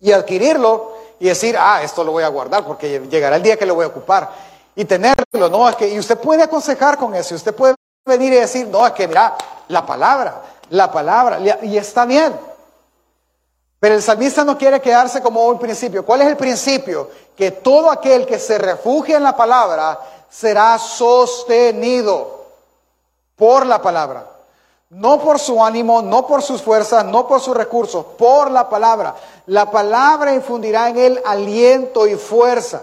y 0.00 0.12
adquirirlo 0.12 0.94
y 1.20 1.26
decir, 1.26 1.56
ah, 1.58 1.82
esto 1.82 2.02
lo 2.02 2.12
voy 2.12 2.24
a 2.24 2.28
guardar 2.28 2.64
porque 2.64 3.00
llegará 3.08 3.36
el 3.36 3.42
día 3.42 3.56
que 3.56 3.66
lo 3.66 3.74
voy 3.74 3.84
a 3.84 3.88
ocupar 3.88 4.30
y 4.74 4.84
tenerlo. 4.84 5.48
No, 5.50 5.68
es 5.68 5.76
que, 5.76 5.88
y 5.88 5.98
usted 5.98 6.18
puede 6.18 6.42
aconsejar 6.42 6.98
con 6.98 7.14
eso, 7.14 7.34
usted 7.34 7.54
puede 7.54 7.74
venir 8.04 8.32
y 8.32 8.36
decir, 8.36 8.66
no, 8.66 8.86
es 8.86 8.92
que 8.92 9.06
mira, 9.06 9.36
la 9.68 9.86
palabra, 9.86 10.42
la 10.70 10.90
palabra, 10.90 11.38
y 11.62 11.76
está 11.76 12.04
bien. 12.04 12.34
Pero 13.78 13.94
el 13.94 14.02
salmista 14.02 14.42
no 14.44 14.56
quiere 14.56 14.80
quedarse 14.80 15.22
como 15.22 15.46
un 15.46 15.58
principio. 15.58 16.04
¿Cuál 16.04 16.22
es 16.22 16.28
el 16.28 16.36
principio? 16.36 17.10
Que 17.36 17.50
todo 17.50 17.90
aquel 17.90 18.26
que 18.26 18.38
se 18.38 18.58
refugia 18.58 19.18
en 19.18 19.22
la 19.22 19.36
palabra 19.36 20.00
será 20.28 20.78
sostenido 20.78 22.46
por 23.36 23.66
la 23.66 23.80
palabra. 23.80 24.26
No 24.88 25.18
por 25.20 25.38
su 25.38 25.62
ánimo, 25.64 26.00
no 26.00 26.26
por 26.26 26.42
sus 26.42 26.62
fuerzas, 26.62 27.04
no 27.04 27.26
por 27.26 27.40
sus 27.40 27.56
recursos, 27.56 28.04
por 28.16 28.50
la 28.50 28.68
palabra. 28.68 29.16
La 29.46 29.70
palabra 29.70 30.32
infundirá 30.32 30.88
en 30.88 30.98
él 30.98 31.22
aliento 31.26 32.06
y 32.06 32.14
fuerza. 32.14 32.82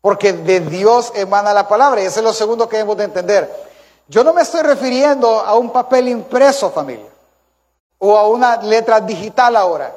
Porque 0.00 0.32
de 0.32 0.60
Dios 0.60 1.12
emana 1.14 1.52
la 1.52 1.68
palabra. 1.68 2.02
Y 2.02 2.06
ese 2.06 2.20
es 2.20 2.24
lo 2.24 2.32
segundo 2.32 2.68
que 2.68 2.78
debemos 2.78 2.96
de 2.96 3.04
entender. 3.04 3.70
Yo 4.08 4.24
no 4.24 4.32
me 4.32 4.42
estoy 4.42 4.62
refiriendo 4.62 5.40
a 5.40 5.54
un 5.54 5.70
papel 5.70 6.08
impreso, 6.08 6.70
familia 6.70 7.10
o 8.00 8.16
a 8.16 8.26
una 8.26 8.56
letra 8.56 9.00
digital 9.00 9.56
ahora. 9.56 9.94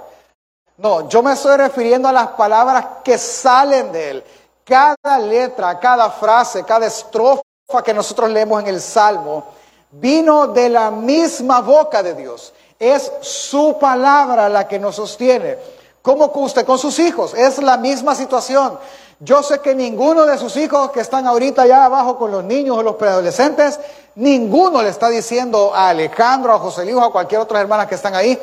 No, 0.78 1.08
yo 1.10 1.24
me 1.24 1.34
estoy 1.34 1.58
refiriendo 1.58 2.08
a 2.08 2.12
las 2.12 2.28
palabras 2.30 2.86
que 3.04 3.18
salen 3.18 3.92
de 3.92 4.10
él. 4.12 4.24
Cada 4.66 5.20
letra, 5.20 5.78
cada 5.80 6.10
frase, 6.10 6.64
cada 6.64 6.86
estrofa 6.86 7.44
que 7.84 7.94
nosotros 7.94 8.30
leemos 8.30 8.62
en 8.62 8.70
el 8.70 8.80
Salmo 8.82 9.44
vino 9.92 10.48
de 10.48 10.70
la 10.70 10.90
misma 10.90 11.62
boca 11.62 12.02
de 12.02 12.14
Dios. 12.14 12.54
Es 12.80 13.12
su 13.22 13.78
palabra 13.80 14.50
la 14.50 14.68
que 14.68 14.80
nos 14.80 14.96
sostiene. 14.96 15.58
¿Cómo 16.02 16.32
usted 16.36 16.66
con 16.66 16.78
sus 16.78 17.00
hijos? 17.00 17.34
Es 17.34 17.62
la 17.62 17.78
misma 17.78 18.16
situación. 18.16 18.78
Yo 19.20 19.42
sé 19.44 19.60
que 19.60 19.74
ninguno 19.76 20.26
de 20.26 20.38
sus 20.38 20.58
hijos 20.58 20.92
que 20.92 21.00
están 21.00 21.26
ahorita 21.28 21.62
allá 21.62 21.86
abajo 21.86 22.18
con 22.18 22.32
los 22.32 22.44
niños 22.44 22.78
o 22.78 22.84
los 22.84 22.96
preadolescentes, 22.96 23.80
ninguno 24.16 24.82
le 24.82 24.90
está 24.90 25.10
diciendo 25.10 25.74
a 25.74 25.90
Alejandro, 25.90 26.54
a 26.54 26.60
José 26.60 26.84
Luis 26.84 26.96
o 26.96 27.04
a 27.04 27.12
cualquier 27.12 27.40
otra 27.40 27.62
hermana 27.62 27.88
que 27.88 27.96
están 27.96 28.16
ahí, 28.16 28.38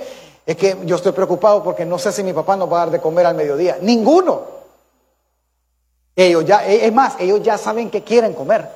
es 0.46 0.56
que 0.56 0.78
yo 0.84 0.96
estoy 0.96 1.12
preocupado 1.12 1.62
porque 1.62 1.84
no 1.84 1.98
sé 1.98 2.12
si 2.12 2.22
mi 2.22 2.32
papá 2.32 2.56
nos 2.56 2.70
va 2.70 2.76
a 2.76 2.80
dar 2.86 2.90
de 2.90 3.00
comer 3.00 3.26
al 3.26 3.34
mediodía. 3.34 3.78
Ninguno. 3.80 4.59
Ellos 6.16 6.44
ya, 6.44 6.64
es 6.66 6.92
más, 6.92 7.14
ellos 7.18 7.42
ya 7.42 7.56
saben 7.56 7.90
que 7.90 8.02
quieren 8.02 8.34
comer. 8.34 8.68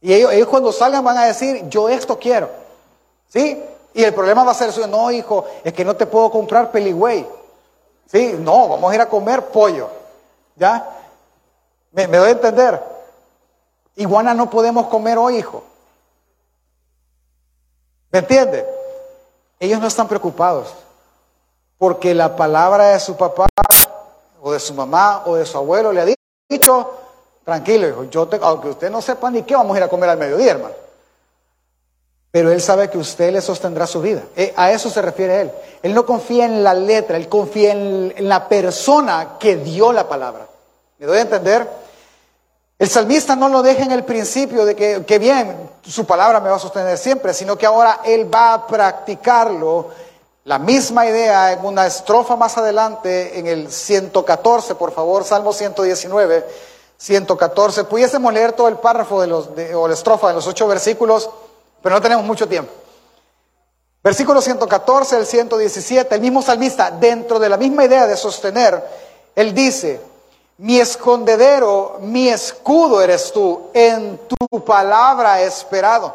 Y 0.00 0.12
ellos, 0.12 0.32
ellos 0.32 0.48
cuando 0.48 0.72
salgan 0.72 1.04
van 1.04 1.18
a 1.18 1.26
decir, 1.26 1.68
yo 1.68 1.88
esto 1.88 2.18
quiero. 2.18 2.50
¿Sí? 3.28 3.62
Y 3.94 4.02
el 4.02 4.14
problema 4.14 4.44
va 4.44 4.52
a 4.52 4.54
ser 4.54 4.88
no 4.88 5.10
hijo, 5.10 5.46
es 5.62 5.72
que 5.72 5.84
no 5.84 5.94
te 5.94 6.06
puedo 6.06 6.30
comprar 6.30 6.70
peligüey. 6.70 7.26
¿Sí? 8.06 8.36
No, 8.38 8.68
vamos 8.68 8.90
a 8.90 8.94
ir 8.94 9.00
a 9.00 9.08
comer 9.08 9.46
pollo. 9.46 9.88
¿Ya? 10.56 10.88
¿Me, 11.92 12.06
doy 12.06 12.28
a 12.28 12.32
entender? 12.32 12.82
Iguana 13.96 14.34
no 14.34 14.48
podemos 14.48 14.86
comer 14.86 15.18
hoy, 15.18 15.36
hijo. 15.36 15.62
¿Me 18.10 18.20
entiende? 18.20 18.66
Ellos 19.60 19.80
no 19.80 19.86
están 19.86 20.08
preocupados 20.08 20.74
porque 21.78 22.14
la 22.14 22.36
palabra 22.36 22.88
de 22.88 23.00
su 23.00 23.16
papá 23.16 23.46
o 24.40 24.52
de 24.52 24.60
su 24.60 24.74
mamá 24.74 25.22
o 25.26 25.34
de 25.34 25.44
su 25.44 25.56
abuelo 25.58 25.92
le 25.92 26.00
ha 26.00 26.04
dicho, 26.04 26.21
tranquilo, 27.44 27.88
hijo, 27.88 28.04
yo 28.04 28.28
aunque 28.42 28.68
usted 28.68 28.90
no 28.90 29.02
sepa 29.02 29.30
ni 29.30 29.42
qué 29.42 29.54
vamos 29.54 29.74
a 29.74 29.78
ir 29.78 29.84
a 29.84 29.88
comer 29.88 30.10
al 30.10 30.18
mediodía, 30.18 30.52
hermano. 30.52 30.74
Pero 32.32 32.50
él 32.50 32.62
sabe 32.62 32.88
que 32.88 32.96
usted 32.96 33.30
le 33.30 33.42
sostendrá 33.42 33.86
su 33.86 34.00
vida. 34.00 34.22
Eh, 34.34 34.54
a 34.56 34.72
eso 34.72 34.88
se 34.88 35.02
refiere 35.02 35.42
él. 35.42 35.52
Él 35.82 35.92
no 35.92 36.06
confía 36.06 36.46
en 36.46 36.64
la 36.64 36.72
letra, 36.72 37.18
él 37.18 37.28
confía 37.28 37.72
en, 37.72 38.14
la 38.26 38.48
persona 38.48 39.36
que 39.38 39.56
dio 39.56 39.92
la 39.92 40.08
palabra. 40.08 40.46
¿Me 40.98 41.06
doy 41.06 41.18
a 41.18 41.22
entender? 41.22 41.68
El 42.78 42.88
salmista 42.88 43.36
no 43.36 43.50
lo 43.50 43.62
deja 43.62 43.82
en 43.84 43.92
el 43.92 44.04
principio 44.04 44.64
de 44.64 44.74
que, 44.74 45.04
que 45.04 45.18
bien, 45.18 45.70
su 45.82 46.06
palabra 46.06 46.40
me 46.40 46.48
va 46.48 46.56
a 46.56 46.58
sostener 46.58 46.96
siempre, 46.96 47.34
sino 47.34 47.56
que 47.58 47.66
ahora 47.66 48.00
él 48.02 48.32
va 48.34 48.54
a 48.54 48.66
practicarlo. 48.66 49.90
La 50.44 50.58
misma 50.58 51.06
idea 51.06 51.52
en 51.52 51.64
una 51.64 51.86
estrofa 51.86 52.36
más 52.36 52.58
adelante, 52.58 53.38
en 53.38 53.46
el 53.46 53.70
114, 53.70 54.74
por 54.74 54.92
favor, 54.92 55.24
Salmo 55.24 55.52
119, 55.52 56.46
114. 56.96 57.84
Pudiésemos 57.84 58.32
leer 58.32 58.52
todo 58.52 58.68
el 58.68 58.76
párrafo 58.76 59.20
de 59.20 59.28
los, 59.28 59.50
o 59.74 59.86
la 59.86 59.94
estrofa 59.94 60.28
de 60.28 60.34
los 60.34 60.46
ocho 60.46 60.66
versículos 60.66 61.30
pero 61.82 61.96
no 61.96 62.00
tenemos 62.00 62.24
mucho 62.24 62.48
tiempo. 62.48 62.72
Versículo 64.02 64.40
114, 64.40 65.18
el 65.18 65.26
117, 65.26 66.14
el 66.14 66.20
mismo 66.20 66.42
salmista, 66.42 66.90
dentro 66.90 67.38
de 67.38 67.48
la 67.48 67.56
misma 67.56 67.84
idea 67.84 68.06
de 68.06 68.16
sostener, 68.16 68.82
él 69.34 69.54
dice, 69.54 70.00
mi 70.58 70.80
escondedero, 70.80 71.98
mi 72.00 72.28
escudo 72.28 73.00
eres 73.02 73.32
tú, 73.32 73.68
en 73.72 74.20
tu 74.28 74.64
palabra 74.64 75.40
he 75.40 75.46
esperado. 75.46 76.14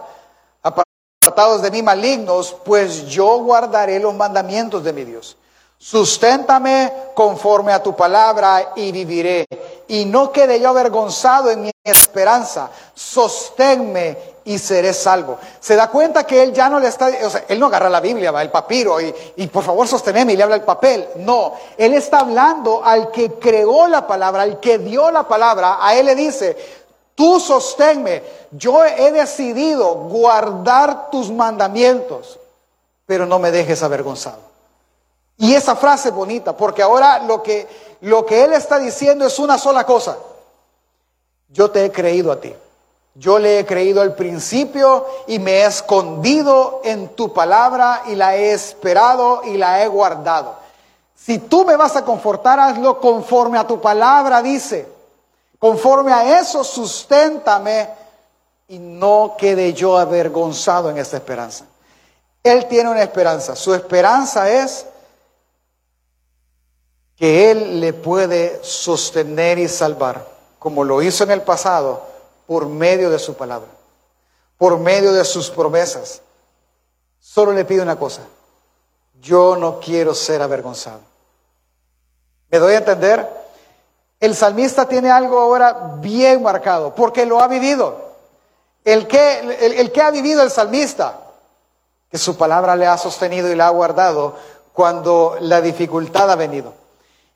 Apartados 1.27 1.61
de 1.61 1.71
mí 1.71 1.83
malignos, 1.83 2.55
pues 2.63 3.05
yo 3.05 3.39
guardaré 3.39 3.99
los 3.99 4.15
mandamientos 4.15 4.81
de 4.81 4.93
mi 4.93 5.03
Dios. 5.03 5.35
Susténtame 5.77 6.93
conforme 7.13 7.73
a 7.73 7.83
tu 7.83 7.93
palabra 7.97 8.71
y 8.77 8.93
viviré. 8.93 9.45
Y 9.89 10.05
no 10.05 10.31
quede 10.31 10.57
yo 10.61 10.69
avergonzado 10.69 11.51
en 11.51 11.63
mi 11.63 11.71
esperanza. 11.83 12.69
Sosténme 12.93 14.17
y 14.45 14.57
seré 14.57 14.93
salvo. 14.93 15.37
Se 15.59 15.75
da 15.75 15.89
cuenta 15.89 16.23
que 16.23 16.43
él 16.43 16.53
ya 16.53 16.69
no 16.69 16.79
le 16.79 16.87
está, 16.87 17.07
o 17.07 17.29
él 17.49 17.59
no 17.59 17.65
agarra 17.65 17.89
la 17.89 17.99
Biblia, 17.99 18.31
va, 18.31 18.41
el 18.41 18.49
papiro, 18.49 18.97
y, 19.01 19.47
por 19.47 19.65
favor 19.65 19.85
sosténme 19.85 20.31
y 20.31 20.37
le 20.37 20.43
habla 20.43 20.55
el 20.55 20.63
papel. 20.63 21.09
No, 21.17 21.55
él 21.77 21.93
está 21.93 22.19
hablando 22.19 22.81
al 22.85 23.11
que 23.11 23.33
creó 23.33 23.85
la 23.87 24.07
palabra, 24.07 24.43
al 24.43 24.61
que 24.61 24.77
dio 24.77 25.11
la 25.11 25.27
palabra. 25.27 25.79
A 25.81 25.93
él 25.93 26.05
le 26.05 26.15
dice, 26.15 26.55
tú 27.17 27.39
sosténme. 27.39 28.21
Yo 28.51 28.85
he 28.85 29.11
decidido 29.11 29.95
guardar 29.95 31.09
tus 31.09 31.31
mandamientos, 31.31 32.39
pero 33.07 33.25
no 33.25 33.39
me 33.39 33.51
dejes 33.51 33.81
avergonzado. 33.81 34.37
Y 35.37 35.55
esa 35.55 35.75
frase 35.75 36.09
es 36.09 36.15
bonita, 36.15 36.55
porque 36.55 36.83
ahora 36.83 37.19
lo 37.19 37.41
que, 37.41 37.67
lo 38.01 38.25
que 38.25 38.43
Él 38.43 38.53
está 38.53 38.77
diciendo 38.77 39.25
es 39.25 39.39
una 39.39 39.57
sola 39.57 39.83
cosa. 39.83 40.17
Yo 41.49 41.71
te 41.71 41.85
he 41.85 41.91
creído 41.91 42.31
a 42.31 42.39
ti. 42.39 42.53
Yo 43.15 43.39
le 43.39 43.59
he 43.59 43.65
creído 43.65 44.01
al 44.01 44.13
principio 44.13 45.05
y 45.25 45.39
me 45.39 45.61
he 45.61 45.65
escondido 45.65 46.81
en 46.83 47.09
tu 47.09 47.33
palabra 47.33 48.03
y 48.05 48.15
la 48.15 48.35
he 48.35 48.51
esperado 48.51 49.41
y 49.43 49.57
la 49.57 49.83
he 49.83 49.87
guardado. 49.87 50.55
Si 51.15 51.39
tú 51.39 51.65
me 51.65 51.75
vas 51.75 51.95
a 51.95 52.05
confortar, 52.05 52.59
hazlo 52.59 52.99
conforme 52.99 53.57
a 53.57 53.65
tu 53.65 53.81
palabra, 53.81 54.43
dice. 54.43 54.96
Conforme 55.59 56.11
a 56.13 56.39
eso, 56.39 56.63
susténtame 56.63 57.89
y 58.67 58.79
no 58.79 59.35
quede 59.37 59.73
yo 59.73 59.97
avergonzado 59.97 60.89
en 60.89 60.97
esta 60.97 61.17
esperanza. 61.17 61.65
Él 62.43 62.67
tiene 62.67 62.89
una 62.89 63.01
esperanza. 63.01 63.55
Su 63.55 63.73
esperanza 63.73 64.49
es 64.49 64.85
que 67.15 67.51
Él 67.51 67.79
le 67.79 67.93
puede 67.93 68.63
sostener 68.63 69.57
y 69.57 69.67
salvar, 69.67 70.25
como 70.59 70.83
lo 70.83 71.01
hizo 71.01 71.23
en 71.23 71.31
el 71.31 71.41
pasado, 71.41 72.05
por 72.45 72.67
medio 72.67 73.09
de 73.09 73.19
su 73.19 73.35
palabra, 73.35 73.69
por 74.57 74.77
medio 74.77 75.11
de 75.11 75.25
sus 75.25 75.49
promesas. 75.49 76.21
Solo 77.19 77.51
le 77.51 77.65
pido 77.65 77.83
una 77.83 77.97
cosa, 77.97 78.21
yo 79.19 79.57
no 79.57 79.79
quiero 79.79 80.13
ser 80.13 80.41
avergonzado. 80.41 81.01
¿Me 82.49 82.59
doy 82.59 82.75
a 82.75 82.77
entender? 82.77 83.46
El 84.19 84.35
salmista 84.35 84.87
tiene 84.87 85.11
algo 85.11 85.39
ahora 85.39 85.95
bien 85.99 86.41
marcado, 86.41 86.95
porque 86.95 87.25
lo 87.25 87.39
ha 87.39 87.47
vivido. 87.47 88.07
El 88.83 89.07
que, 89.07 89.39
el, 89.39 90.01
ha 90.01 90.11
vivido 90.11 90.41
el 90.41 90.49
salmista, 90.49 91.19
que 92.09 92.17
su 92.17 92.37
palabra 92.37 92.75
le 92.75 92.87
ha 92.87 92.97
sostenido 92.97 93.51
y 93.51 93.55
le 93.55 93.63
ha 93.63 93.69
guardado 93.69 94.35
cuando 94.73 95.37
la 95.41 95.61
dificultad 95.61 96.31
ha 96.31 96.35
venido. 96.35 96.73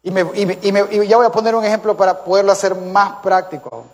Y, 0.03 0.11
me, 0.11 0.25
y, 0.33 1.07
ya 1.07 1.17
voy 1.17 1.25
a 1.25 1.31
poner 1.31 1.55
un 1.55 1.65
ejemplo 1.65 1.95
para 1.97 2.23
poderlo 2.23 2.51
hacer 2.51 2.73
más 2.73 3.17
práctico. 3.21 3.85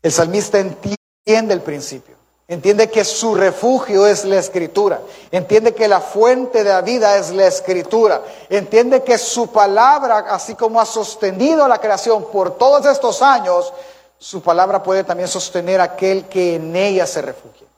El 0.00 0.12
salmista 0.12 0.58
entiende 0.58 1.54
el 1.54 1.60
principio, 1.60 2.16
entiende 2.48 2.90
que 2.90 3.04
su 3.04 3.34
refugio 3.34 4.06
es 4.06 4.24
la 4.24 4.38
escritura, 4.38 5.00
entiende 5.30 5.74
que 5.74 5.86
la 5.86 6.00
fuente 6.00 6.64
de 6.64 6.70
la 6.70 6.80
vida 6.80 7.16
es 7.16 7.30
la 7.30 7.46
escritura, 7.46 8.22
entiende 8.48 9.04
que 9.04 9.18
su 9.18 9.52
palabra, 9.52 10.26
así 10.30 10.54
como 10.54 10.80
ha 10.80 10.86
sostenido 10.86 11.68
la 11.68 11.78
creación 11.78 12.24
por 12.32 12.56
todos 12.56 12.84
estos 12.86 13.22
años, 13.22 13.72
su 14.18 14.42
palabra 14.42 14.82
puede 14.82 15.04
también 15.04 15.28
sostener 15.28 15.80
aquel 15.80 16.24
que 16.24 16.56
en 16.56 16.74
ella 16.74 17.06
se 17.06 17.22
refugia. 17.22 17.68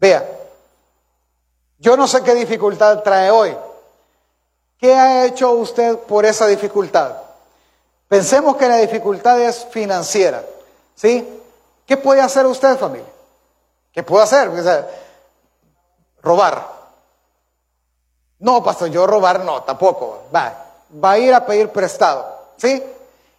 Vea, 0.00 0.26
yo 1.78 1.96
no 1.96 2.08
sé 2.08 2.22
qué 2.22 2.34
dificultad 2.34 3.02
trae 3.02 3.30
hoy, 3.30 3.54
¿Qué 4.84 4.94
ha 4.94 5.24
hecho 5.24 5.50
usted 5.52 5.96
por 5.96 6.26
esa 6.26 6.46
dificultad? 6.46 7.14
Pensemos 8.06 8.54
que 8.56 8.68
la 8.68 8.76
dificultad 8.76 9.40
es 9.40 9.66
financiera, 9.70 10.44
¿sí? 10.94 11.26
¿Qué 11.86 11.96
puede 11.96 12.20
hacer 12.20 12.44
usted, 12.44 12.76
familia? 12.76 13.13
¿Qué 13.94 14.02
puede 14.02 14.24
hacer? 14.24 14.50
robar. 16.20 16.74
No, 18.40 18.62
pastor, 18.62 18.88
yo 18.88 19.06
robar 19.06 19.44
no, 19.44 19.62
tampoco. 19.62 20.24
Va, 20.34 20.52
va 21.02 21.12
a 21.12 21.18
ir 21.18 21.32
a 21.32 21.46
pedir 21.46 21.68
prestado, 21.68 22.26
¿sí? 22.56 22.82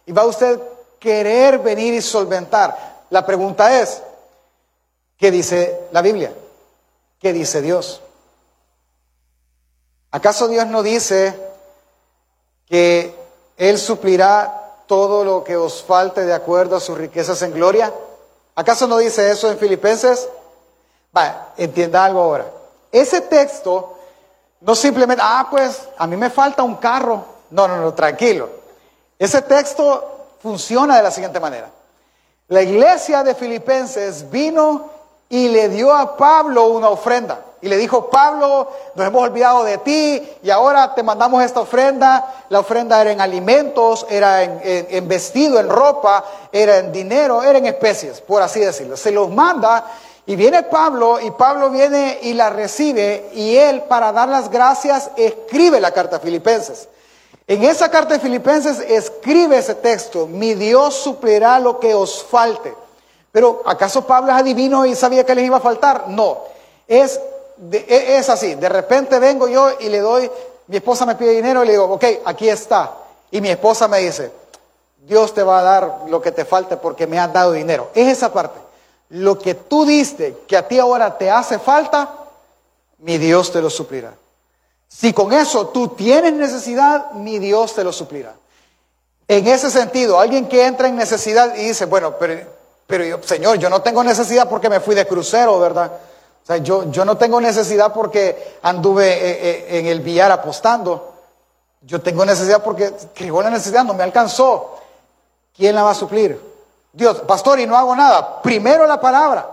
Y 0.06 0.12
va 0.12 0.24
usted 0.24 0.58
querer 0.98 1.58
venir 1.58 1.92
y 1.94 2.00
solventar. 2.00 3.04
La 3.10 3.26
pregunta 3.26 3.80
es, 3.80 4.02
¿qué 5.18 5.30
dice 5.30 5.88
la 5.92 6.00
Biblia? 6.00 6.32
¿Qué 7.20 7.32
dice 7.32 7.60
Dios? 7.60 8.00
¿Acaso 10.10 10.48
Dios 10.48 10.66
no 10.66 10.82
dice 10.82 11.38
que 12.66 13.14
Él 13.58 13.78
suplirá 13.78 14.62
todo 14.86 15.24
lo 15.24 15.44
que 15.44 15.56
os 15.56 15.82
falte 15.82 16.24
de 16.24 16.32
acuerdo 16.32 16.76
a 16.76 16.80
sus 16.80 16.96
riquezas 16.96 17.42
en 17.42 17.52
gloria? 17.52 17.92
¿Acaso 18.54 18.86
no 18.86 18.96
dice 18.96 19.30
eso 19.30 19.50
en 19.50 19.58
Filipenses? 19.58 20.28
Entienda 21.56 22.04
algo 22.04 22.20
ahora. 22.20 22.46
Ese 22.92 23.20
texto 23.22 23.96
no 24.60 24.74
simplemente, 24.74 25.22
ah, 25.24 25.46
pues 25.50 25.88
a 25.96 26.06
mí 26.06 26.16
me 26.16 26.30
falta 26.30 26.62
un 26.62 26.76
carro. 26.76 27.24
No, 27.50 27.68
no, 27.68 27.76
no, 27.76 27.94
tranquilo. 27.94 28.48
Ese 29.18 29.42
texto 29.42 30.28
funciona 30.42 30.96
de 30.96 31.02
la 31.02 31.10
siguiente 31.10 31.40
manera. 31.40 31.70
La 32.48 32.62
iglesia 32.62 33.22
de 33.22 33.34
Filipenses 33.34 34.30
vino 34.30 34.90
y 35.28 35.48
le 35.48 35.68
dio 35.68 35.94
a 35.94 36.16
Pablo 36.16 36.68
una 36.68 36.88
ofrenda. 36.88 37.40
Y 37.62 37.68
le 37.68 37.76
dijo, 37.76 38.10
Pablo, 38.10 38.70
nos 38.94 39.06
hemos 39.06 39.22
olvidado 39.22 39.64
de 39.64 39.78
ti 39.78 40.22
y 40.42 40.50
ahora 40.50 40.94
te 40.94 41.02
mandamos 41.02 41.42
esta 41.42 41.60
ofrenda. 41.60 42.44
La 42.48 42.60
ofrenda 42.60 43.00
era 43.00 43.10
en 43.10 43.20
alimentos, 43.20 44.06
era 44.08 44.42
en, 44.42 45.08
vestido, 45.08 45.58
en 45.58 45.68
ropa, 45.68 46.24
era 46.52 46.76
en 46.76 46.92
dinero, 46.92 47.42
era 47.42 47.58
en 47.58 47.66
especies, 47.66 48.20
por 48.20 48.42
así 48.42 48.60
decirlo. 48.60 48.96
Se 48.96 49.10
los 49.10 49.30
manda 49.30 49.84
y 50.26 50.34
viene 50.34 50.64
Pablo 50.64 51.20
y 51.20 51.30
Pablo 51.30 51.70
viene 51.70 52.18
y 52.22 52.34
la 52.34 52.50
recibe 52.50 53.30
y 53.32 53.56
él 53.56 53.82
para 53.84 54.10
dar 54.10 54.28
las 54.28 54.50
gracias 54.50 55.10
escribe 55.16 55.80
la 55.80 55.92
carta 55.92 56.16
a 56.16 56.20
Filipenses. 56.20 56.88
En 57.46 57.62
esa 57.62 57.88
carta 57.88 58.14
de 58.14 58.20
Filipenses 58.20 58.80
escribe 58.80 59.58
ese 59.58 59.76
texto, 59.76 60.26
mi 60.26 60.54
Dios 60.54 60.94
suplirá 60.96 61.60
lo 61.60 61.78
que 61.78 61.94
os 61.94 62.24
falte. 62.24 62.74
Pero 63.30 63.62
¿acaso 63.64 64.04
Pablo 64.04 64.32
es 64.32 64.38
adivino 64.38 64.84
y 64.84 64.96
sabía 64.96 65.24
que 65.24 65.34
les 65.34 65.44
iba 65.44 65.58
a 65.58 65.60
faltar? 65.60 66.08
No, 66.08 66.38
es, 66.88 67.20
e, 67.70 68.16
es 68.18 68.28
así, 68.28 68.56
de 68.56 68.68
repente 68.68 69.20
vengo 69.20 69.46
yo 69.46 69.70
y 69.78 69.88
le 69.88 70.00
doy, 70.00 70.28
mi 70.66 70.78
esposa 70.78 71.06
me 71.06 71.14
pide 71.14 71.30
dinero 71.30 71.62
y 71.62 71.66
le 71.66 71.72
digo, 71.74 71.84
ok, 71.84 72.04
aquí 72.24 72.48
está. 72.48 72.96
Y 73.30 73.40
mi 73.40 73.50
esposa 73.50 73.86
me 73.86 73.98
dice, 73.98 74.32
Dios 75.06 75.32
te 75.32 75.44
va 75.44 75.60
a 75.60 75.62
dar 75.62 75.98
lo 76.08 76.20
que 76.20 76.32
te 76.32 76.44
falte 76.44 76.76
porque 76.76 77.06
me 77.06 77.20
has 77.20 77.32
dado 77.32 77.52
dinero. 77.52 77.90
Es 77.94 78.08
esa 78.08 78.32
parte. 78.32 78.65
Lo 79.10 79.38
que 79.38 79.54
tú 79.54 79.86
diste 79.86 80.38
que 80.48 80.56
a 80.56 80.66
ti 80.66 80.78
ahora 80.78 81.16
te 81.16 81.30
hace 81.30 81.58
falta, 81.58 82.10
mi 82.98 83.18
Dios 83.18 83.52
te 83.52 83.62
lo 83.62 83.70
suplirá. 83.70 84.14
Si 84.88 85.12
con 85.12 85.32
eso 85.32 85.68
tú 85.68 85.88
tienes 85.88 86.32
necesidad, 86.32 87.12
mi 87.12 87.38
Dios 87.38 87.74
te 87.74 87.84
lo 87.84 87.92
suplirá. 87.92 88.34
En 89.28 89.46
ese 89.46 89.70
sentido, 89.70 90.18
alguien 90.18 90.48
que 90.48 90.64
entra 90.64 90.88
en 90.88 90.96
necesidad 90.96 91.54
y 91.56 91.68
dice, 91.68 91.86
bueno, 91.86 92.16
pero, 92.18 92.48
pero 92.86 93.04
yo, 93.04 93.22
Señor, 93.22 93.58
yo 93.58 93.68
no 93.68 93.82
tengo 93.82 94.02
necesidad 94.04 94.48
porque 94.48 94.68
me 94.68 94.80
fui 94.80 94.94
de 94.94 95.06
crucero, 95.06 95.58
¿verdad? 95.58 95.92
O 96.42 96.46
sea, 96.46 96.58
yo, 96.58 96.90
yo 96.90 97.04
no 97.04 97.16
tengo 97.16 97.40
necesidad 97.40 97.92
porque 97.92 98.56
anduve 98.62 99.08
eh, 99.08 99.18
eh, 99.20 99.78
en 99.78 99.86
el 99.86 100.00
billar 100.00 100.30
apostando. 100.30 101.12
Yo 101.82 102.00
tengo 102.00 102.24
necesidad 102.24 102.62
porque 102.62 102.92
llegó 103.18 103.42
la 103.42 103.50
necesidad, 103.50 103.84
no 103.84 103.94
me 103.94 104.04
alcanzó. 104.04 104.78
¿Quién 105.56 105.74
la 105.74 105.82
va 105.82 105.90
a 105.90 105.94
suplir? 105.94 106.40
Dios, 106.96 107.20
pastor, 107.20 107.60
y 107.60 107.66
no 107.66 107.76
hago 107.76 107.94
nada. 107.94 108.40
Primero 108.40 108.86
la 108.86 108.98
palabra. 108.98 109.46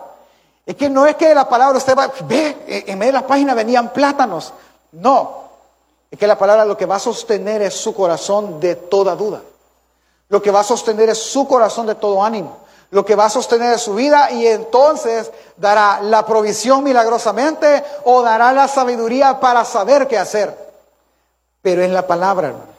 Es 0.65 0.77
que 0.77 0.89
no 0.89 1.06
es 1.06 1.17
que 1.17 1.36
la 1.36 1.49
palabra 1.49 1.77
usted 1.77 1.93
va, 1.93 2.10
ve, 2.23 2.84
en 2.88 2.97
medio 2.97 3.12
de 3.12 3.19
la 3.19 3.27
página 3.27 3.53
venían 3.53 3.91
plátanos. 3.91 4.53
No, 4.93 5.43
es 6.10 6.17
que 6.17 6.25
la 6.25 6.38
palabra 6.38 6.63
lo 6.63 6.77
que 6.77 6.86
va 6.86 6.95
a 6.95 6.99
sostener 6.99 7.62
es 7.62 7.73
su 7.73 7.93
corazón 7.93 8.62
de 8.62 8.75
toda 8.75 9.17
duda. 9.17 9.41
Lo 10.29 10.41
que 10.41 10.51
va 10.51 10.62
a 10.62 10.63
sostener 10.63 11.10
es 11.10 11.17
su 11.17 11.45
corazón 11.45 11.86
de 11.86 11.95
todo 11.95 12.23
ánimo. 12.23 12.60
Lo 12.91 13.03
que 13.03 13.15
va 13.15 13.25
a 13.25 13.29
sostener 13.29 13.73
es 13.73 13.82
su 13.82 13.93
vida 13.93 14.32
y 14.32 14.47
entonces 14.47 15.29
dará 15.58 15.99
la 16.01 16.25
provisión 16.25 16.82
milagrosamente 16.82 17.84
o 18.06 18.21
dará 18.21 18.53
la 18.53 18.69
sabiduría 18.69 19.41
para 19.41 19.65
saber 19.65 20.08
qué 20.08 20.17
hacer. 20.17 20.58
Pero 21.62 21.84
en 21.84 21.93
la 21.93 22.08
palabra, 22.08 22.47
hermano. 22.47 22.73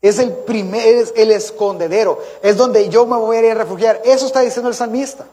Es 0.00 0.18
el 0.18 0.32
primer, 0.32 0.86
es 0.86 1.12
el 1.16 1.30
escondedero. 1.30 2.20
Es 2.42 2.56
donde 2.56 2.88
yo 2.88 3.06
me 3.06 3.16
voy 3.16 3.36
a 3.36 3.40
ir 3.40 3.50
a 3.52 3.54
refugiar. 3.54 4.00
Eso 4.04 4.26
está 4.26 4.40
diciendo 4.40 4.68
el 4.68 4.74
salmista. 4.74 5.26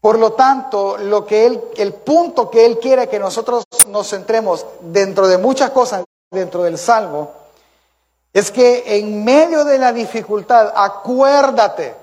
Por 0.00 0.18
lo 0.18 0.32
tanto, 0.32 0.96
lo 0.96 1.26
que 1.26 1.46
él, 1.46 1.60
el 1.76 1.92
punto 1.92 2.48
que 2.48 2.64
él 2.64 2.78
quiere 2.78 3.08
que 3.08 3.18
nosotros 3.18 3.64
nos 3.88 4.08
centremos 4.08 4.64
dentro 4.80 5.28
de 5.28 5.36
muchas 5.36 5.70
cosas 5.70 6.04
dentro 6.30 6.62
del 6.62 6.78
Salmo 6.78 7.32
es 8.32 8.50
que 8.50 8.98
en 8.98 9.24
medio 9.24 9.64
de 9.64 9.78
la 9.78 9.92
dificultad, 9.92 10.72
acuérdate 10.74 11.94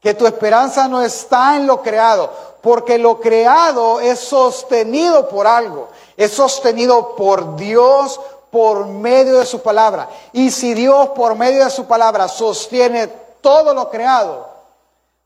que 0.00 0.14
tu 0.14 0.26
esperanza 0.26 0.88
no 0.88 1.02
está 1.02 1.56
en 1.56 1.66
lo 1.66 1.82
creado, 1.82 2.32
porque 2.62 2.98
lo 2.98 3.20
creado 3.20 4.00
es 4.00 4.18
sostenido 4.18 5.28
por 5.28 5.46
algo, 5.46 5.88
es 6.16 6.32
sostenido 6.32 7.14
por 7.14 7.56
Dios 7.56 8.18
por 8.50 8.86
medio 8.86 9.38
de 9.38 9.46
su 9.46 9.62
palabra. 9.62 10.08
Y 10.32 10.50
si 10.50 10.74
Dios 10.74 11.10
por 11.10 11.34
medio 11.34 11.64
de 11.64 11.70
su 11.70 11.86
palabra 11.86 12.28
sostiene 12.28 13.08
todo 13.40 13.74
lo 13.74 13.90
creado, 13.90 14.48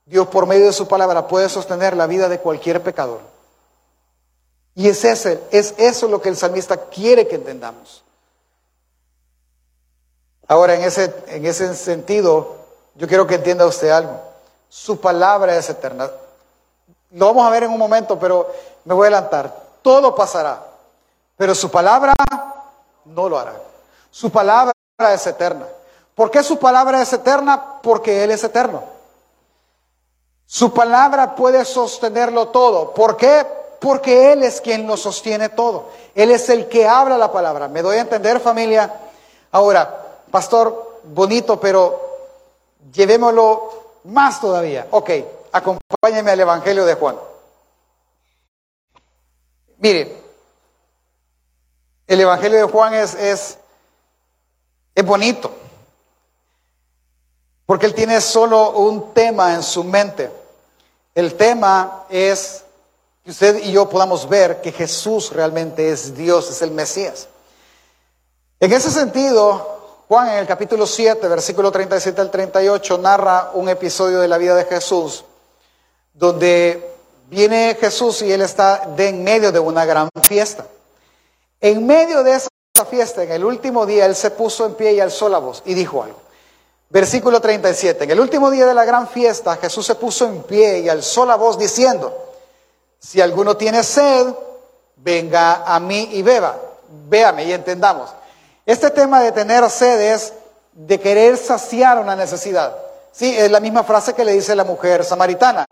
Dios 0.05 0.27
por 0.29 0.47
medio 0.47 0.67
de 0.67 0.73
su 0.73 0.89
palabra 0.89 1.27
puede 1.27 1.49
sostener 1.49 1.97
la 1.97 2.07
vida 2.07 2.29
de 2.29 2.41
cualquier 2.41 2.83
pecador. 2.83 3.21
Y 4.75 4.89
es, 4.89 5.05
ese, 5.05 5.43
es 5.51 5.75
eso 5.77 6.09
lo 6.09 6.21
que 6.21 6.29
el 6.29 6.37
salmista 6.37 6.77
quiere 6.77 7.29
que 7.29 7.37
entendamos. 7.37 8.03
Ahora, 10.49 10.75
en 10.75 10.83
ese, 10.83 11.15
en 11.29 11.47
ese 11.47 11.75
sentido, 11.75 12.57
yo 12.95 13.07
quiero 13.07 13.27
que 13.27 13.37
entienda 13.37 13.67
usted 13.67 13.91
algo. 13.91 14.21
Su 14.69 15.01
palabra 15.01 15.57
es 15.57 15.69
eterna. 15.69 16.11
Lo 17.13 17.27
vamos 17.27 17.47
a 17.47 17.51
ver 17.51 17.65
en 17.65 17.71
un 17.71 17.79
momento, 17.79 18.19
pero 18.19 18.51
me 18.85 18.95
voy 18.95 19.05
a 19.05 19.09
adelantar. 19.09 19.55
Todo 19.83 20.15
pasará, 20.15 20.63
pero 21.37 21.55
su 21.55 21.71
palabra 21.71 22.15
no 23.05 23.29
lo 23.29 23.39
hará. 23.39 23.61
Su 24.11 24.31
palabra 24.31 24.73
es 25.13 25.27
eterna. 25.27 25.67
¿Por 26.15 26.31
qué 26.31 26.43
su 26.43 26.59
palabra 26.59 27.01
es 27.03 27.13
eterna? 27.13 27.81
Porque 27.83 28.23
Él 28.23 28.31
es 28.31 28.45
eterno. 28.45 28.85
Su 30.47 30.73
palabra 30.73 31.35
puede 31.35 31.65
sostenerlo 31.65 32.49
todo. 32.49 32.93
¿Por 32.93 33.17
qué? 33.17 33.47
Porque 33.81 34.33
Él 34.33 34.43
es 34.43 34.61
quien 34.61 34.87
lo 34.87 34.97
sostiene 34.97 35.49
todo. 35.49 35.89
Él 36.15 36.31
es 36.31 36.49
el 36.51 36.69
que 36.69 36.87
habla 36.87 37.17
la 37.17 37.33
palabra. 37.33 37.69
¿Me 37.69 37.83
doy 37.83 37.97
a 37.97 38.03
entender 38.03 38.39
familia? 38.39 38.93
Ahora, 39.51 40.21
pastor, 40.31 41.01
bonito, 41.05 41.59
pero 41.59 42.01
llevémoslo 42.93 43.71
más 44.05 44.41
todavía. 44.41 44.87
Ok, 44.91 45.11
acompáñeme 45.53 46.31
al 46.31 46.41
Evangelio 46.41 46.85
de 46.85 46.95
Juan. 46.95 47.17
Mire, 49.79 50.22
el 52.07 52.21
Evangelio 52.21 52.59
de 52.59 52.73
Juan 52.73 52.95
es, 52.95 53.15
es, 53.15 53.59
es 54.95 55.05
bonito, 55.05 55.51
porque 57.67 57.87
él 57.87 57.95
tiene 57.95 58.21
solo 58.21 58.71
un 58.73 59.15
tema 59.15 59.55
en 59.55 59.63
su 59.63 59.85
mente. 59.85 60.31
El 61.15 61.35
tema 61.35 62.05
es 62.09 62.65
que 63.25 63.31
usted 63.31 63.63
y 63.65 63.73
yo 63.73 63.89
podamos 63.89 64.29
ver 64.29 64.61
que 64.61 64.73
Jesús 64.73 65.31
realmente 65.33 65.91
es 65.91 66.15
Dios, 66.15 66.51
es 66.51 66.63
el 66.63 66.71
Mesías. 66.71 67.29
En 68.59 68.73
ese 68.73 68.91
sentido, 68.91 70.05
Juan 70.09 70.29
en 70.29 70.39
el 70.39 70.47
capítulo 70.47 70.87
7, 70.87 71.27
versículo 71.29 71.73
37 71.73 72.21
al 72.21 72.31
38, 72.31 72.99
narra 72.99 73.51
un 73.55 73.69
episodio 73.69 74.21
de 74.21 74.29
la 74.29 74.39
vida 74.39 74.55
de 74.55 74.65
Jesús, 74.65 75.25
donde 76.13 76.95
viene 77.29 77.77
Jesús 77.81 78.23
y 78.23 78.31
él 78.31 78.43
está 78.43 78.87
de 78.95 79.09
en 79.09 79.25
medio 79.25 79.53
de 79.53 79.59
una 79.59 79.85
gran 79.85 80.09
fiesta. 80.23 80.67
En 81.63 81.87
medio 81.87 82.25
de 82.25 82.35
esa 82.35 82.49
fiesta, 82.91 83.23
en 83.23 83.31
el 83.31 83.45
último 83.45 83.87
día, 83.87 84.05
él 84.05 84.17
se 84.17 84.33
puso 84.33 84.67
en 84.67 84.75
pie 84.75 84.95
y 84.95 85.01
alzó 85.01 85.29
la 85.29 85.39
voz 85.39 85.63
y 85.65 85.75
dijo 85.75 86.03
algo. 86.03 86.19
Versículo 86.91 87.41
37. 87.41 88.03
En 88.03 88.11
el 88.11 88.19
último 88.19 88.51
día 88.51 88.67
de 88.67 88.75
la 88.75 88.85
gran 88.85 89.07
fiesta, 89.07 89.57
Jesús 89.57 89.87
se 89.87 89.95
puso 89.95 90.27
en 90.27 90.43
pie 90.43 90.81
y 90.81 90.89
alzó 90.89 91.25
la 91.25 91.37
voz 91.37 91.57
diciendo, 91.57 92.13
si 92.99 93.21
alguno 93.21 93.57
tiene 93.57 93.85
sed, 93.85 94.27
venga 94.97 95.63
a 95.65 95.79
mí 95.79 96.11
y 96.13 96.23
beba. 96.23 96.59
Véame 97.09 97.45
y 97.45 97.53
entendamos. 97.53 98.11
Este 98.67 98.91
tema 98.91 99.21
de 99.21 99.31
tener 99.31 99.71
sed 99.71 100.01
es 100.01 100.33
de 100.73 100.99
querer 100.99 101.37
saciar 101.37 102.01
una 102.01 102.17
necesidad. 102.17 102.77
Sí, 103.13 103.39
es 103.39 103.51
la 103.53 103.61
misma 103.61 103.85
frase 103.85 104.15
que 104.15 104.25
le 104.25 104.33
dice 104.33 104.57
la 104.57 104.65
mujer 104.65 105.05
samaritana. 105.05 105.65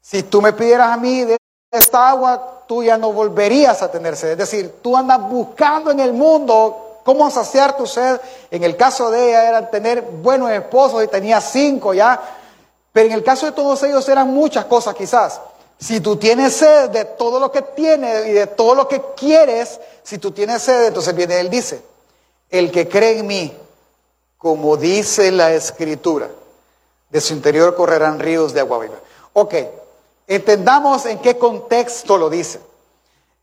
Si 0.00 0.24
tú 0.24 0.42
me 0.42 0.52
pidieras 0.52 0.90
a 0.90 0.96
mí 0.96 1.24
de 1.24 1.36
esta 1.70 2.10
agua, 2.10 2.61
tú 2.72 2.82
ya 2.82 2.96
no 2.96 3.12
volverías 3.12 3.82
a 3.82 3.90
tener 3.90 4.16
sed. 4.16 4.30
Es 4.30 4.38
decir, 4.38 4.76
tú 4.80 4.96
andas 4.96 5.20
buscando 5.28 5.90
en 5.90 6.00
el 6.00 6.14
mundo 6.14 7.00
cómo 7.04 7.30
saciar 7.30 7.76
tu 7.76 7.86
sed. 7.86 8.18
En 8.50 8.64
el 8.64 8.78
caso 8.78 9.10
de 9.10 9.28
ella 9.28 9.46
era 9.46 9.70
tener 9.70 10.00
buenos 10.00 10.50
esposos 10.50 11.04
y 11.04 11.06
tenía 11.06 11.38
cinco 11.42 11.92
ya. 11.92 12.18
Pero 12.90 13.08
en 13.08 13.12
el 13.12 13.22
caso 13.22 13.44
de 13.44 13.52
todos 13.52 13.82
ellos 13.82 14.08
eran 14.08 14.28
muchas 14.28 14.64
cosas 14.64 14.94
quizás. 14.94 15.38
Si 15.78 16.00
tú 16.00 16.16
tienes 16.16 16.54
sed 16.54 16.88
de 16.88 17.04
todo 17.04 17.38
lo 17.38 17.52
que 17.52 17.60
tienes 17.60 18.28
y 18.28 18.32
de 18.32 18.46
todo 18.46 18.74
lo 18.74 18.88
que 18.88 19.02
quieres, 19.18 19.78
si 20.02 20.16
tú 20.16 20.30
tienes 20.30 20.62
sed, 20.62 20.86
entonces 20.86 21.14
viene 21.14 21.40
él 21.40 21.50
dice, 21.50 21.82
el 22.48 22.72
que 22.72 22.88
cree 22.88 23.18
en 23.18 23.26
mí, 23.26 23.54
como 24.38 24.78
dice 24.78 25.30
la 25.30 25.52
escritura, 25.52 26.30
de 27.10 27.20
su 27.20 27.34
interior 27.34 27.76
correrán 27.76 28.18
ríos 28.18 28.54
de 28.54 28.60
agua 28.60 28.78
viva. 28.78 28.96
Ok, 29.34 29.56
entendamos 30.26 31.06
en 31.06 31.18
qué 31.18 31.38
contexto 31.38 32.16
lo 32.16 32.30
dice. 32.30 32.60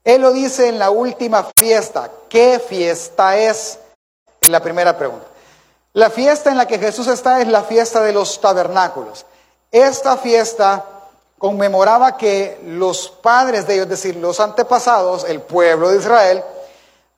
Él 0.04 0.22
lo 0.22 0.32
dice 0.32 0.68
en 0.68 0.80
la 0.80 0.90
última 0.90 1.48
fiesta. 1.58 2.10
¿Qué 2.30 2.60
fiesta 2.60 3.38
es? 3.38 3.80
La 4.42 4.62
primera 4.62 4.98
pregunta. 4.98 5.26
La 5.94 6.10
fiesta 6.10 6.50
en 6.50 6.58
la 6.58 6.68
que 6.68 6.80
Jesús 6.80 7.08
está 7.08 7.42
es 7.42 7.48
la 7.48 7.64
fiesta 7.64 8.02
de 8.02 8.14
los 8.14 8.40
tabernáculos. 8.40 9.26
Esta 9.72 10.18
fiesta 10.18 10.86
conmemoraba 11.38 12.18
que 12.18 12.60
los 12.66 13.10
padres 13.10 13.66
de 13.66 13.76
ellos, 13.76 13.86
es 13.86 13.90
decir, 13.90 14.16
los 14.16 14.40
antepasados, 14.40 15.26
el 15.26 15.42
pueblo 15.42 15.90
de 15.90 15.98
Israel, 15.98 16.44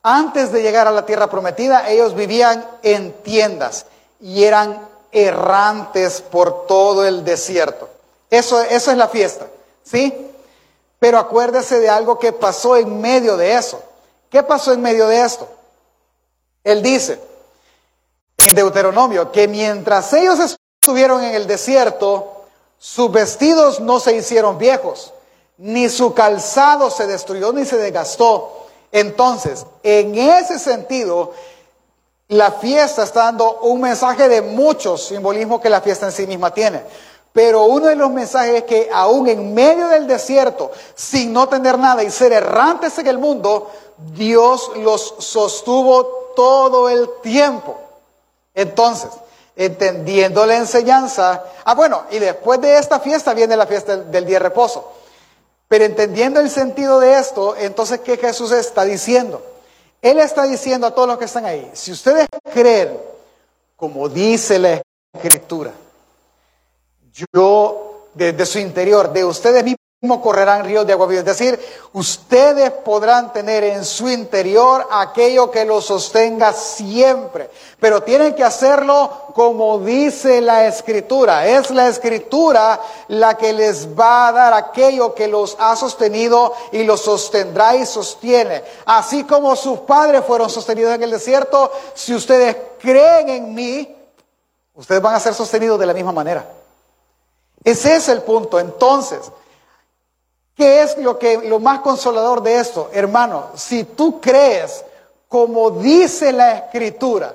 antes 0.04 0.52
de 0.52 0.62
llegar 0.62 0.88
a 0.88 0.92
la 0.92 1.06
tierra 1.06 1.30
prometida, 1.30 1.90
ellos 1.90 2.16
vivían 2.16 2.66
en 2.82 3.14
tiendas 3.24 3.86
y 4.20 4.44
eran 4.44 4.88
errantes 5.12 6.22
por 6.22 6.66
todo 6.66 7.06
el 7.06 7.24
desierto. 7.24 7.90
Eso, 8.32 8.62
eso 8.62 8.92
es 8.92 8.98
la 8.98 9.10
fiesta, 9.10 9.48
¿sí? 9.84 10.32
Pero 11.00 11.20
acuérdese 11.20 11.82
de 11.82 11.90
algo 11.90 12.18
que 12.18 12.32
pasó 12.32 12.78
en 12.78 13.02
medio 13.02 13.36
de 13.36 13.54
eso. 13.56 13.84
¿Qué 14.30 14.42
pasó 14.42 14.72
en 14.72 14.82
medio 14.82 15.08
de 15.08 15.22
esto? 15.22 15.50
Él 16.64 16.82
dice 16.82 17.20
en 18.38 18.56
Deuteronomio 18.56 19.32
que 19.32 19.50
mientras 19.50 20.14
ellos 20.14 20.58
estuvieron 20.80 21.22
en 21.24 21.36
el 21.36 21.46
desierto, 21.46 22.46
sus 22.80 23.12
vestidos 23.12 23.82
no 23.82 24.00
se 24.00 24.16
hicieron 24.16 24.58
viejos, 24.58 25.14
ni 25.58 25.90
su 25.90 26.14
calzado 26.14 26.90
se 26.90 27.08
destruyó 27.08 27.52
ni 27.52 27.66
se 27.66 27.78
desgastó. 27.78 28.68
Entonces, 28.94 29.66
en 29.84 30.18
ese 30.18 30.58
sentido, 30.58 31.34
la 32.30 32.54
fiesta 32.54 33.04
está 33.04 33.26
dando 33.26 33.60
un 33.60 33.82
mensaje 33.82 34.30
de 34.30 34.42
muchos 34.42 35.08
simbolismos 35.08 35.60
que 35.60 35.70
la 35.70 35.82
fiesta 35.82 36.06
en 36.06 36.14
sí 36.14 36.26
misma 36.26 36.54
tiene. 36.54 36.82
Pero 37.34 37.64
uno 37.64 37.88
de 37.88 37.96
los 37.96 38.12
mensajes 38.12 38.56
es 38.56 38.64
que 38.64 38.90
aún 38.92 39.28
en 39.28 39.54
medio 39.54 39.88
del 39.88 40.08
desierto, 40.08 40.72
sin 40.96 41.32
no 41.32 41.48
tener 41.48 41.80
nada 41.80 42.04
y 42.04 42.12
ser 42.12 42.34
errantes 42.34 42.98
en 42.98 43.08
el 43.08 43.18
mundo, 43.18 43.72
Dios 44.14 44.72
los 44.78 45.16
sostuvo 45.20 46.34
todo 46.36 46.90
el 46.90 47.10
tiempo. 47.22 47.78
Entonces, 48.54 49.12
entendiendo 49.56 50.46
la 50.46 50.58
enseñanza. 50.58 51.44
Ah, 51.64 51.76
bueno, 51.76 52.04
y 52.12 52.20
después 52.20 52.60
de 52.62 52.78
esta 52.78 53.00
fiesta 53.00 53.34
viene 53.34 53.56
la 53.56 53.68
fiesta 53.68 53.98
del 53.98 54.26
día 54.26 54.36
de 54.36 54.44
reposo. 54.44 54.92
Pero 55.68 55.86
entendiendo 55.86 56.42
el 56.42 56.50
sentido 56.50 57.00
de 57.00 57.18
esto, 57.18 57.56
entonces, 57.56 58.02
¿qué 58.02 58.18
Jesús 58.18 58.52
está 58.52 58.84
diciendo? 58.84 59.42
Él 60.02 60.20
está 60.20 60.44
diciendo 60.44 60.88
a 60.88 60.92
todos 60.92 61.08
los 61.08 61.18
que 61.18 61.26
están 61.26 61.46
ahí, 61.46 61.70
si 61.74 61.92
ustedes 61.92 62.28
creen, 62.52 63.00
como 63.78 64.10
dice 64.10 64.58
la 64.58 64.82
Escritura, 65.14 65.72
yo 67.14 68.08
desde 68.14 68.46
su 68.46 68.60
interior, 68.60 69.12
de 69.12 69.26
ustedes 69.26 69.64
mismos, 69.64 69.78
correrán 70.24 70.66
ríos 70.66 70.88
de 70.88 70.94
agua 70.94 71.06
viva. 71.06 71.20
Es 71.20 71.26
decir, 71.26 71.60
ustedes 71.94 72.72
podrán 72.72 73.32
tener 73.32 73.64
en 73.64 73.86
su 73.86 74.10
interior 74.10 74.88
aquello 74.92 75.52
que 75.52 75.64
los 75.64 75.86
sostenga 75.86 76.54
siempre, 76.54 77.52
pero 77.80 78.02
tienen 78.02 78.34
que 78.34 78.44
hacerlo 78.44 79.28
como 79.36 79.78
dice 79.78 80.42
la 80.42 80.66
escritura. 80.66 81.46
Es 81.46 81.70
la 81.70 81.88
escritura 81.88 82.82
la 83.10 83.38
que 83.38 83.54
les 83.54 83.88
va 83.90 84.30
a 84.30 84.32
dar 84.32 84.54
aquello 84.56 85.14
que 85.14 85.28
los 85.28 85.56
ha 85.60 85.76
sostenido 85.76 86.54
y 86.72 86.84
los 86.84 87.02
sostendrá 87.02 87.76
y 87.76 87.86
sostiene. 87.86 88.64
Así 88.86 89.24
como 89.26 89.56
sus 89.56 89.82
padres 89.82 90.24
fueron 90.26 90.50
sostenidos 90.50 90.96
en 90.96 91.04
el 91.04 91.12
desierto, 91.12 91.72
si 91.94 92.16
ustedes 92.16 92.58
creen 92.80 93.30
en 93.30 93.54
mí, 93.54 93.96
ustedes 94.74 95.02
van 95.02 95.14
a 95.14 95.20
ser 95.20 95.36
sostenidos 95.36 95.80
de 95.80 95.86
la 95.86 95.94
misma 95.94 96.12
manera. 96.12 96.61
Ese 97.64 97.96
es 97.96 98.10
el 98.10 98.22
punto. 98.24 98.60
Entonces, 98.60 99.32
¿Qué 100.62 100.84
es 100.84 100.98
lo, 101.00 101.18
que, 101.18 101.38
lo 101.38 101.60
más 101.60 101.80
consolador 101.80 102.44
de 102.44 102.60
esto? 102.60 102.92
Hermano, 102.94 103.48
si 103.56 103.84
tú 103.84 104.22
crees 104.22 104.86
como 105.28 105.72
dice 105.72 106.34
la 106.34 106.58
escritura, 106.58 107.34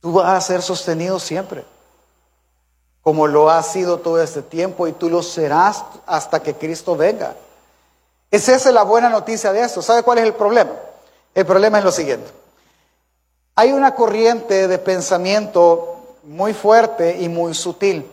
tú 0.00 0.12
vas 0.12 0.28
a 0.28 0.40
ser 0.46 0.60
sostenido 0.60 1.18
siempre, 1.18 1.64
como 3.00 3.26
lo 3.26 3.48
has 3.48 3.72
sido 3.72 3.98
todo 3.98 4.22
este 4.22 4.42
tiempo 4.42 4.86
y 4.86 4.92
tú 4.92 5.08
lo 5.08 5.22
serás 5.22 5.82
hasta 6.04 6.42
que 6.42 6.54
Cristo 6.54 6.96
venga. 6.96 7.34
Esa 8.30 8.54
es 8.54 8.66
la 8.66 8.82
buena 8.82 9.08
noticia 9.08 9.52
de 9.52 9.62
esto. 9.62 9.80
¿Sabe 9.80 10.02
cuál 10.02 10.18
es 10.18 10.24
el 10.24 10.34
problema? 10.34 10.72
El 11.34 11.46
problema 11.46 11.78
es 11.78 11.84
lo 11.84 11.90
siguiente. 11.90 12.30
Hay 13.54 13.72
una 13.72 13.94
corriente 13.94 14.68
de 14.68 14.78
pensamiento 14.78 16.16
muy 16.24 16.52
fuerte 16.52 17.16
y 17.20 17.28
muy 17.30 17.54
sutil 17.54 18.08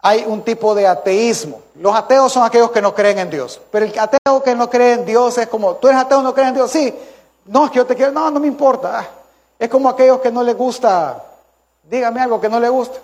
hay 0.00 0.24
un 0.26 0.42
tipo 0.42 0.74
de 0.74 0.86
ateísmo. 0.86 1.60
Los 1.76 1.94
ateos 1.94 2.32
son 2.32 2.44
aquellos 2.44 2.70
que 2.70 2.82
no 2.82 2.94
creen 2.94 3.18
en 3.18 3.30
Dios. 3.30 3.60
Pero 3.70 3.86
el 3.86 3.98
ateo 3.98 4.42
que 4.42 4.54
no 4.54 4.70
cree 4.70 4.94
en 4.94 5.04
Dios 5.04 5.38
es 5.38 5.48
como, 5.48 5.74
tú 5.76 5.88
eres 5.88 6.00
ateo, 6.00 6.22
no 6.22 6.34
crees 6.34 6.48
en 6.48 6.54
Dios. 6.54 6.70
Sí, 6.70 6.94
no, 7.46 7.64
es 7.64 7.70
que 7.70 7.78
yo 7.78 7.86
te 7.86 7.96
quiero, 7.96 8.12
no, 8.12 8.30
no 8.30 8.40
me 8.40 8.46
importa. 8.46 9.00
Ah, 9.00 9.08
es 9.58 9.68
como 9.68 9.88
aquellos 9.88 10.20
que 10.20 10.30
no 10.30 10.42
les 10.42 10.56
gusta, 10.56 11.24
dígame 11.82 12.20
algo 12.20 12.40
que 12.40 12.48
no 12.48 12.60
le 12.60 12.68
gusta. 12.68 12.98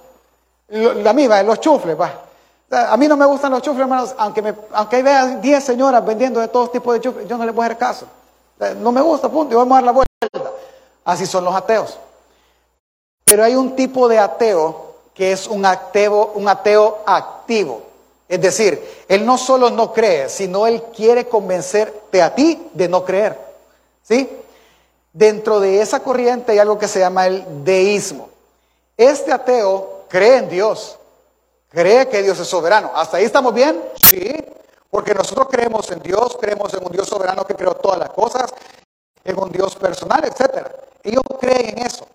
La 0.69 1.13
misma, 1.13 1.43
los 1.43 1.61
chufles, 1.61 1.99
va. 2.01 2.13
A 2.71 2.97
mí 2.97 3.07
no 3.07 3.17
me 3.17 3.27
gustan 3.27 3.53
los 3.53 3.63
chufles, 3.63 3.83
hermanos, 3.83 4.15
aunque, 4.17 4.43
me, 4.43 4.55
aunque 4.73 5.03
vea 5.03 5.27
10 5.27 5.65
señoras 5.65 6.05
vendiendo 6.05 6.41
de 6.41 6.49
todos 6.49 6.73
tipos 6.73 6.95
de 6.95 7.01
chufles, 7.01 7.29
yo 7.29 7.37
no 7.37 7.45
les 7.45 7.55
voy 7.55 7.65
a 7.65 7.67
hacer 7.67 7.79
caso. 7.79 8.07
No 8.79 8.93
me 8.93 9.01
gusta, 9.01 9.29
punto, 9.29 9.53
y 9.53 9.57
vamos 9.57 9.73
a 9.73 9.75
dar 9.77 9.85
la 9.85 9.93
vuelta. 9.93 10.53
Así 11.05 11.27
son 11.27 11.45
los 11.45 11.55
ateos. 11.55 11.99
Pero 13.25 13.45
hay 13.45 13.57
un 13.57 13.75
tipo 13.75 14.09
de 14.09 14.19
ateo 14.19 14.84
que 15.15 15.33
es 15.33 15.47
un 15.47 15.65
ateo, 15.65 16.33
un 16.35 16.49
ateo 16.49 17.03
activo. 17.07 17.83
Es 18.29 18.41
decir, 18.41 19.05
él 19.09 19.25
no 19.25 19.39
solo 19.39 19.71
no 19.71 19.93
cree, 19.93 20.29
sino 20.29 20.67
él 20.67 20.83
quiere 20.95 21.29
convencerte 21.29 22.21
a 22.21 22.35
ti 22.35 22.69
de 22.73 22.89
no 22.89 23.05
creer. 23.05 23.39
¿Sí? 24.03 24.29
Dentro 25.13 25.61
de 25.61 25.81
esa 25.81 26.01
corriente 26.01 26.53
hay 26.53 26.59
algo 26.59 26.79
que 26.79 26.89
se 26.89 26.99
llama 26.99 27.27
el 27.27 27.65
deísmo. 27.65 28.29
Este 28.97 29.33
ateo 29.33 30.07
cree 30.09 30.39
en 30.39 30.49
Dios, 30.49 30.99
cree 31.69 32.09
que 32.09 32.23
Dios 32.23 32.39
es 32.41 32.49
soberano. 32.49 32.91
¿Hasta 32.95 33.19
ahí 33.19 33.25
estamos 33.25 33.55
bien? 33.55 33.81
Sí, 34.03 34.35
porque 34.91 35.15
nosotros 35.15 35.49
creemos 35.51 35.91
en 35.91 36.01
Dios, 36.01 36.37
creemos 36.41 36.73
en 36.75 36.85
un 36.85 36.93
Dios 36.93 37.09
soberano 37.09 37.45
que 37.45 37.55
creó 37.55 37.75
todas 37.75 37.99
las 37.99 38.11
cosas, 38.11 38.53
en 39.25 39.39
un 39.39 39.51
Dios 39.51 39.77
personal, 39.77 40.25
etc. 40.25 40.67
Ellos 41.03 41.23
creen 41.41 41.79
en 41.79 41.87
eso, 41.87 42.07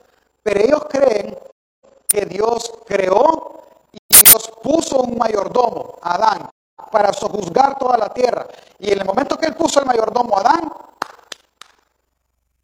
pero 0.44 0.60
ellos 0.60 0.86
creen 0.90 1.38
que 2.08 2.26
Dios 2.26 2.74
creó 2.86 3.62
y 3.92 4.16
Dios 4.24 4.52
puso 4.64 5.00
un 5.00 5.18
mayordomo, 5.18 6.00
Adán, 6.02 6.50
para 6.92 7.14
sojuzgar 7.14 7.78
toda 7.78 7.98
la 7.98 8.10
tierra. 8.10 8.48
Y 8.80 8.92
en 8.92 9.00
el 9.00 9.06
momento 9.06 9.38
que 9.38 9.46
él 9.46 9.56
puso 9.56 9.80
el 9.80 9.86
mayordomo 9.86 10.38
Adán, 10.38 10.72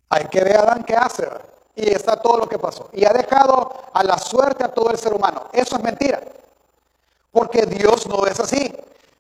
hay 0.10 0.25
que 0.36 0.44
ver 0.44 0.58
a 0.58 0.84
qué 0.86 0.96
hace. 0.96 1.28
Y 1.76 1.90
está 1.90 2.18
todo 2.18 2.38
lo 2.38 2.48
que 2.48 2.60
pasó. 2.60 2.90
Y 2.94 3.06
ha 3.06 3.14
dejado 3.14 3.72
a 3.94 4.04
la 4.04 4.18
suerte 4.18 4.64
a 4.64 4.74
todo 4.74 4.92
el 4.92 4.98
ser 4.98 5.14
humano. 5.14 5.44
Eso 5.54 5.78
es 5.78 5.84
mentira. 5.84 6.22
Porque 7.32 7.66
Dios 7.66 8.08
no 8.08 8.26
es 8.26 8.40
así. 8.40 8.74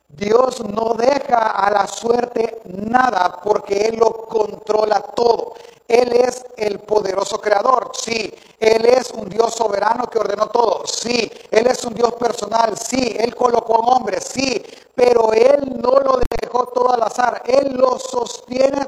Dios 0.07 0.63
no 0.63 0.93
deja 0.93 1.51
a 1.51 1.71
la 1.71 1.87
suerte 1.87 2.61
nada 2.65 3.41
porque 3.43 3.87
Él 3.87 3.97
lo 3.97 4.25
controla 4.27 5.01
todo. 5.01 5.53
Él 5.87 6.13
es 6.13 6.45
el 6.57 6.79
poderoso 6.79 7.39
creador, 7.39 7.91
sí. 7.93 8.33
Él 8.59 8.85
es 8.85 9.11
un 9.11 9.29
Dios 9.29 9.53
soberano 9.53 10.09
que 10.09 10.19
ordenó 10.19 10.47
todo, 10.47 10.85
sí. 10.87 11.31
Él 11.51 11.67
es 11.67 11.83
un 11.83 11.93
Dios 11.93 12.13
personal, 12.13 12.77
sí. 12.77 13.15
Él 13.19 13.35
colocó 13.35 13.75
a 13.75 13.95
hombres, 13.95 14.23
sí. 14.23 14.63
Pero 14.95 15.33
Él 15.33 15.79
no 15.81 15.99
lo 15.99 16.19
dejó 16.41 16.67
todo 16.67 16.93
al 16.93 17.03
azar. 17.03 17.43
Él 17.45 17.75
lo 17.75 17.99
sostiene 17.99 18.85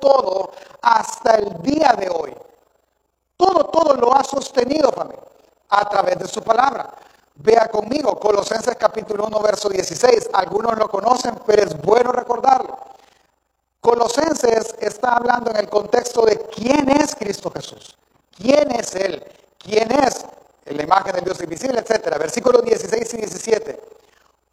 todo 0.00 0.50
hasta 0.82 1.36
el 1.36 1.62
día 1.62 1.94
de 1.98 2.08
hoy. 2.08 2.34
Todo, 3.36 3.64
todo 3.66 3.94
lo 3.94 4.14
ha 4.14 4.24
sostenido, 4.24 4.92
familia, 4.92 5.22
a 5.68 5.88
través 5.88 6.18
de 6.18 6.28
su 6.28 6.42
palabra. 6.42 6.90
Vea 7.36 7.68
conmigo 7.68 8.18
Colosenses 8.18 8.76
capítulo 8.76 9.26
1, 9.26 9.40
verso 9.40 9.68
16. 9.90 10.30
Algunos 10.32 10.78
lo 10.78 10.88
conocen, 10.88 11.34
pero 11.44 11.62
es 11.64 11.80
bueno 11.82 12.12
recordarlo. 12.12 12.78
Colosenses 13.80 14.74
está 14.78 15.16
hablando 15.16 15.50
en 15.50 15.56
el 15.56 15.68
contexto 15.68 16.24
de 16.24 16.38
quién 16.54 16.88
es 16.90 17.14
Cristo 17.16 17.50
Jesús, 17.50 17.96
quién 18.36 18.70
es 18.72 18.94
Él, 18.94 19.24
quién 19.58 19.90
es 19.90 20.24
la 20.66 20.82
imagen 20.82 21.12
del 21.14 21.24
Dios 21.24 21.40
invisible, 21.40 21.80
etc. 21.80 22.18
Versículos 22.18 22.62
16 22.62 23.14
y 23.14 23.16
17. 23.16 23.80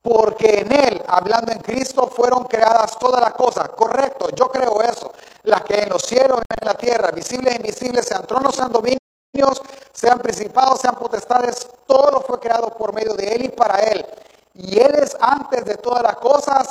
Porque 0.02 0.62
en 0.62 0.71
Él, 0.71 1.04
hablando 1.08 1.52
en 1.52 1.60
Cristo, 1.60 2.08
fueron 2.08 2.45
creadas 2.45 2.97
todas 2.97 3.21
las 3.21 3.34
cosas. 3.34 3.69
Correcto, 3.69 4.30
yo 4.30 4.47
creo 4.50 4.82
eso. 4.82 5.12
Las 5.43 5.62
que 5.63 5.84
en 5.84 5.89
los 5.89 6.02
cielos, 6.04 6.39
en 6.60 6.67
la 6.67 6.73
tierra, 6.76 7.12
visibles 7.12 7.54
e 7.54 7.58
invisibles, 7.58 8.06
sean 8.06 8.26
tronos, 8.26 8.56
sean 8.56 8.71
dominios, 8.71 9.62
sean 9.91 10.19
principados, 10.19 10.80
sean 10.80 10.95
potestades, 10.95 11.67
todo 11.86 12.21
fue 12.21 12.39
creado 12.39 12.69
por 12.69 12.93
medio 12.93 13.13
de 13.13 13.36
Él 13.36 13.45
y 13.45 13.50
para 13.50 13.80
Él. 13.82 14.06
Y 14.54 14.80
Él 14.80 14.95
es 14.95 15.15
antes 15.19 15.65
de 15.65 15.76
todas 15.76 16.02
las 16.02 16.15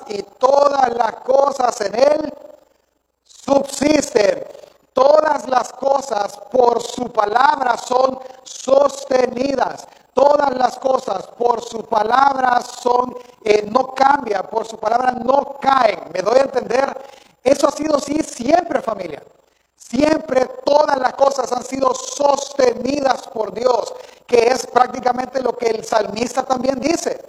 y 0.09 0.23
todas 0.39 0.95
las 0.95 1.17
cosas 1.17 1.81
en 1.83 1.95
Él 1.95 2.35
subsisten. 3.23 4.45
Todas 4.93 5.47
las 5.49 5.73
cosas 5.75 6.39
por 6.51 6.83
su 6.83 7.13
palabra 7.13 7.77
son 7.77 8.19
sostenidas. 8.43 9.87
todas 10.15 10.57
las 10.57 10.79
cosas 10.79 11.27
por 11.27 11.61
su 11.61 11.85
palabra 11.85 12.63
son, 12.63 13.15
eh, 13.45 13.69
no 13.71 13.95
cambia, 13.95 14.43
por 14.43 14.67
su 14.67 14.79
palabra 14.79 15.13
no 15.13 15.59
caen. 15.61 16.05
¿Me 16.15 16.23
doy 16.23 16.39
a 16.39 16.45
entender? 16.45 16.97
Eso 17.45 17.69
ha 17.69 17.73
sido 17.73 17.97
así 17.97 18.23
siempre, 18.23 18.81
familia. 18.81 19.23
Siempre 19.77 20.47
todas 20.65 20.99
las 20.99 21.13
cosas 21.13 21.53
han 21.53 21.63
sido 21.63 21.93
sostenidas 21.95 23.29
por 23.29 23.53
Dios, 23.53 23.93
que 24.27 24.47
es 24.47 24.67
prácticamente 24.67 25.43
lo 25.43 25.55
que 25.55 25.67
el 25.67 25.85
salmista 25.85 26.43
también 26.45 26.81
dice. 26.81 27.23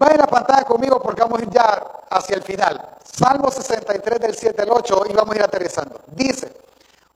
Va 0.00 0.08
en 0.08 0.18
la 0.18 0.26
pantalla 0.26 0.64
conmigo 0.64 1.00
porque 1.02 1.22
vamos 1.22 1.42
a 1.42 1.50
ya 1.50 1.82
hacia 2.10 2.36
el 2.36 2.42
final. 2.42 2.96
Salmo 3.04 3.50
63 3.50 4.20
del 4.20 4.36
7 4.36 4.62
al 4.62 4.70
8 4.70 5.02
y 5.10 5.12
vamos 5.12 5.34
a 5.34 5.38
ir 5.38 5.44
aterrizando. 5.44 6.00
Dice, 6.06 6.52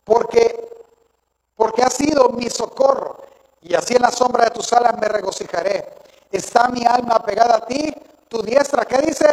porque, 0.04 0.68
porque 1.54 1.82
ha 1.82 1.90
sido 1.90 2.30
mi 2.30 2.50
socorro 2.50 3.22
y 3.60 3.74
así 3.74 3.94
en 3.94 4.02
la 4.02 4.10
sombra 4.10 4.44
de 4.44 4.50
tus 4.50 4.72
alas 4.72 4.98
me 4.98 5.08
regocijaré. 5.08 5.94
Está 6.30 6.68
mi 6.68 6.84
alma 6.84 7.22
pegada 7.22 7.56
a 7.56 7.66
ti, 7.66 7.94
tu 8.28 8.42
diestra, 8.42 8.84
¿qué 8.84 8.98
dice? 8.98 9.26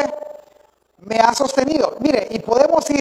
Me 0.99 1.17
ha 1.19 1.33
sostenido. 1.33 1.95
Mire, 1.99 2.27
y 2.29 2.39
podemos 2.39 2.87
ir 2.89 2.99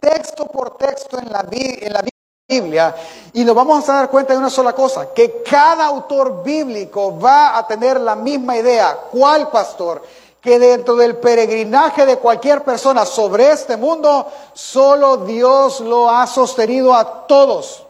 texto 0.00 0.46
por 0.46 0.76
texto 0.76 1.18
en 1.18 1.32
la, 1.32 1.46
en 1.50 1.92
la 1.92 2.02
Biblia 2.48 2.94
y 3.32 3.44
nos 3.44 3.56
vamos 3.56 3.88
a 3.88 3.94
dar 3.94 4.08
cuenta 4.08 4.32
de 4.32 4.38
una 4.38 4.50
sola 4.50 4.72
cosa, 4.72 5.12
que 5.12 5.42
cada 5.42 5.86
autor 5.86 6.44
bíblico 6.44 7.18
va 7.18 7.58
a 7.58 7.66
tener 7.66 8.00
la 8.00 8.14
misma 8.14 8.56
idea. 8.56 8.96
¿Cuál 9.10 9.50
pastor? 9.50 10.00
Que 10.40 10.56
dentro 10.60 10.94
del 10.94 11.16
peregrinaje 11.16 12.06
de 12.06 12.18
cualquier 12.18 12.62
persona 12.62 13.04
sobre 13.04 13.50
este 13.50 13.76
mundo, 13.76 14.30
solo 14.52 15.16
Dios 15.16 15.80
lo 15.80 16.08
ha 16.08 16.24
sostenido 16.28 16.94
a 16.94 17.26
todos 17.26 17.84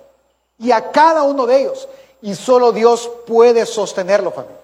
y 0.58 0.72
a 0.72 0.90
cada 0.90 1.22
uno 1.22 1.44
de 1.44 1.60
ellos. 1.60 1.86
Y 2.22 2.34
solo 2.34 2.72
Dios 2.72 3.10
puede 3.26 3.66
sostenerlo, 3.66 4.30
familia. 4.30 4.56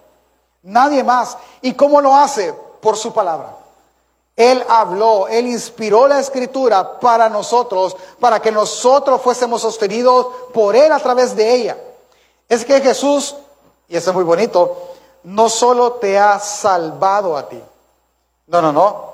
Nadie 0.62 1.04
más. 1.04 1.36
¿Y 1.60 1.74
cómo 1.74 2.00
lo 2.00 2.16
hace? 2.16 2.54
Por 2.80 2.96
su 2.96 3.12
palabra. 3.12 3.61
Él 4.36 4.64
habló, 4.68 5.28
Él 5.28 5.46
inspiró 5.46 6.08
la 6.08 6.18
escritura 6.18 6.98
para 6.98 7.28
nosotros, 7.28 7.96
para 8.18 8.40
que 8.40 8.50
nosotros 8.50 9.20
fuésemos 9.20 9.60
sostenidos 9.60 10.26
por 10.54 10.74
Él 10.74 10.90
a 10.90 10.98
través 10.98 11.36
de 11.36 11.54
ella. 11.54 11.76
Es 12.48 12.64
que 12.64 12.80
Jesús, 12.80 13.36
y 13.88 13.96
eso 13.96 14.10
es 14.10 14.14
muy 14.14 14.24
bonito, 14.24 14.76
no 15.24 15.48
solo 15.48 15.92
te 15.92 16.18
ha 16.18 16.38
salvado 16.38 17.36
a 17.36 17.48
ti. 17.48 17.62
No, 18.46 18.62
no, 18.62 18.72
no. 18.72 19.12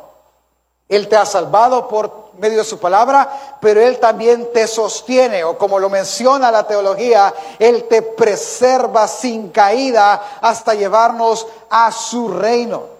Él 0.88 1.09
te 1.09 1.16
ha 1.16 1.26
salvado 1.26 1.87
por 1.88 2.28
medio 2.38 2.59
de 2.59 2.64
su 2.64 2.78
palabra, 2.78 3.59
pero 3.61 3.81
Él 3.81 3.98
también 3.98 4.52
te 4.52 4.66
sostiene, 4.66 5.44
o 5.44 5.59
como 5.59 5.78
lo 5.78 5.90
menciona 5.90 6.50
la 6.50 6.66
teología, 6.66 7.35
Él 7.59 7.87
te 7.88 8.02
preserva 8.02 9.07
sin 9.07 9.50
caída 9.50 10.38
hasta 10.40 10.74
llevarnos 10.74 11.46
a 11.68 11.92
su 11.92 12.28
reino. 12.28 12.97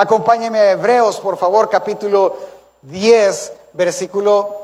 Acompáñeme 0.00 0.60
a 0.60 0.70
Hebreos, 0.70 1.18
por 1.18 1.36
favor, 1.36 1.68
capítulo 1.68 2.36
10, 2.82 3.52
versículo 3.72 4.54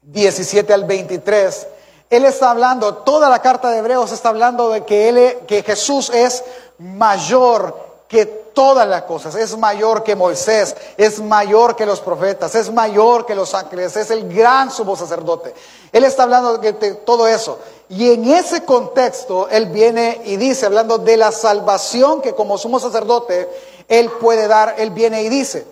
17 0.00 0.72
al 0.72 0.84
23. 0.84 1.66
Él 2.08 2.24
está 2.24 2.50
hablando, 2.50 2.94
toda 2.94 3.28
la 3.28 3.42
carta 3.42 3.68
de 3.68 3.80
Hebreos 3.80 4.12
está 4.12 4.30
hablando 4.30 4.70
de 4.70 4.86
que, 4.86 5.10
él, 5.10 5.40
que 5.46 5.62
Jesús 5.62 6.08
es 6.08 6.42
mayor 6.78 7.90
que 8.08 8.24
todas 8.24 8.88
las 8.88 9.02
cosas, 9.02 9.34
es 9.34 9.58
mayor 9.58 10.02
que 10.02 10.16
Moisés, 10.16 10.74
es 10.96 11.20
mayor 11.20 11.76
que 11.76 11.84
los 11.84 12.00
profetas, 12.00 12.54
es 12.54 12.72
mayor 12.72 13.26
que 13.26 13.34
los 13.34 13.52
ángeles, 13.52 13.94
es 13.94 14.10
el 14.10 14.26
gran 14.34 14.70
sumo 14.70 14.96
sacerdote. 14.96 15.52
Él 15.92 16.02
está 16.04 16.22
hablando 16.22 16.56
de, 16.56 16.72
de 16.72 16.94
todo 16.94 17.28
eso. 17.28 17.58
Y 17.90 18.10
en 18.10 18.24
ese 18.32 18.64
contexto, 18.64 19.48
Él 19.50 19.66
viene 19.66 20.22
y 20.24 20.36
dice, 20.36 20.64
hablando 20.64 20.96
de 20.96 21.18
la 21.18 21.30
salvación 21.30 22.22
que 22.22 22.34
como 22.34 22.56
sumo 22.56 22.80
sacerdote, 22.80 23.48
él 23.90 24.08
puede 24.08 24.46
dar, 24.46 24.76
Él 24.78 24.90
viene 24.90 25.24
y 25.24 25.28
dice, 25.28 25.66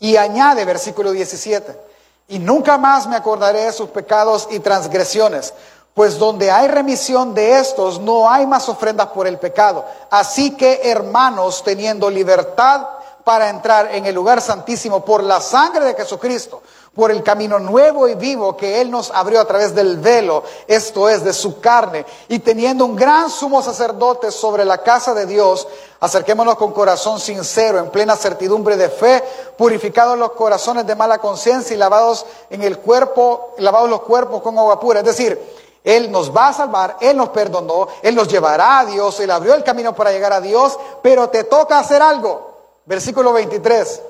y 0.00 0.16
añade 0.16 0.64
versículo 0.64 1.12
17, 1.12 1.78
y 2.26 2.40
nunca 2.40 2.76
más 2.76 3.06
me 3.06 3.14
acordaré 3.14 3.66
de 3.66 3.72
sus 3.72 3.88
pecados 3.90 4.48
y 4.50 4.58
transgresiones, 4.58 5.54
pues 5.94 6.18
donde 6.18 6.50
hay 6.50 6.66
remisión 6.66 7.34
de 7.34 7.60
estos, 7.60 8.00
no 8.00 8.28
hay 8.28 8.48
más 8.48 8.68
ofrendas 8.68 9.06
por 9.10 9.28
el 9.28 9.38
pecado. 9.38 9.84
Así 10.10 10.56
que, 10.56 10.80
hermanos, 10.82 11.62
teniendo 11.62 12.10
libertad 12.10 12.84
para 13.22 13.48
entrar 13.48 13.94
en 13.94 14.06
el 14.06 14.14
lugar 14.14 14.40
santísimo 14.40 15.04
por 15.04 15.22
la 15.22 15.40
sangre 15.40 15.84
de 15.84 15.94
Jesucristo, 15.94 16.62
por 16.96 17.10
el 17.10 17.22
camino 17.22 17.58
nuevo 17.58 18.08
y 18.08 18.14
vivo 18.14 18.56
que 18.56 18.80
Él 18.80 18.90
nos 18.90 19.10
abrió 19.10 19.40
a 19.40 19.44
través 19.44 19.74
del 19.74 19.98
velo, 19.98 20.42
esto 20.66 21.08
es, 21.10 21.22
de 21.22 21.34
su 21.34 21.60
carne, 21.60 22.06
y 22.28 22.38
teniendo 22.38 22.86
un 22.86 22.96
gran 22.96 23.30
sumo 23.30 23.62
sacerdote 23.62 24.32
sobre 24.32 24.64
la 24.64 24.78
casa 24.78 25.12
de 25.12 25.26
Dios, 25.26 25.68
acerquémonos 26.00 26.56
con 26.56 26.72
corazón 26.72 27.20
sincero, 27.20 27.78
en 27.78 27.90
plena 27.90 28.16
certidumbre 28.16 28.76
de 28.78 28.88
fe, 28.88 29.22
purificados 29.58 30.18
los 30.18 30.32
corazones 30.32 30.86
de 30.86 30.96
mala 30.96 31.18
conciencia 31.18 31.74
y 31.74 31.78
lavados 31.78 32.24
en 32.48 32.62
el 32.62 32.78
cuerpo, 32.78 33.54
lavados 33.58 33.90
los 33.90 34.00
cuerpos 34.00 34.40
con 34.40 34.58
agua 34.58 34.80
pura. 34.80 35.00
Es 35.00 35.06
decir, 35.06 35.38
Él 35.84 36.10
nos 36.10 36.34
va 36.34 36.48
a 36.48 36.54
salvar, 36.54 36.96
Él 37.00 37.18
nos 37.18 37.28
perdonó, 37.28 37.88
Él 38.02 38.14
nos 38.14 38.28
llevará 38.28 38.78
a 38.78 38.86
Dios, 38.86 39.20
Él 39.20 39.30
abrió 39.30 39.54
el 39.54 39.62
camino 39.62 39.94
para 39.94 40.12
llegar 40.12 40.32
a 40.32 40.40
Dios, 40.40 40.78
pero 41.02 41.28
te 41.28 41.44
toca 41.44 41.78
hacer 41.78 42.00
algo. 42.00 42.56
Versículo 42.86 43.34
23. 43.34 44.00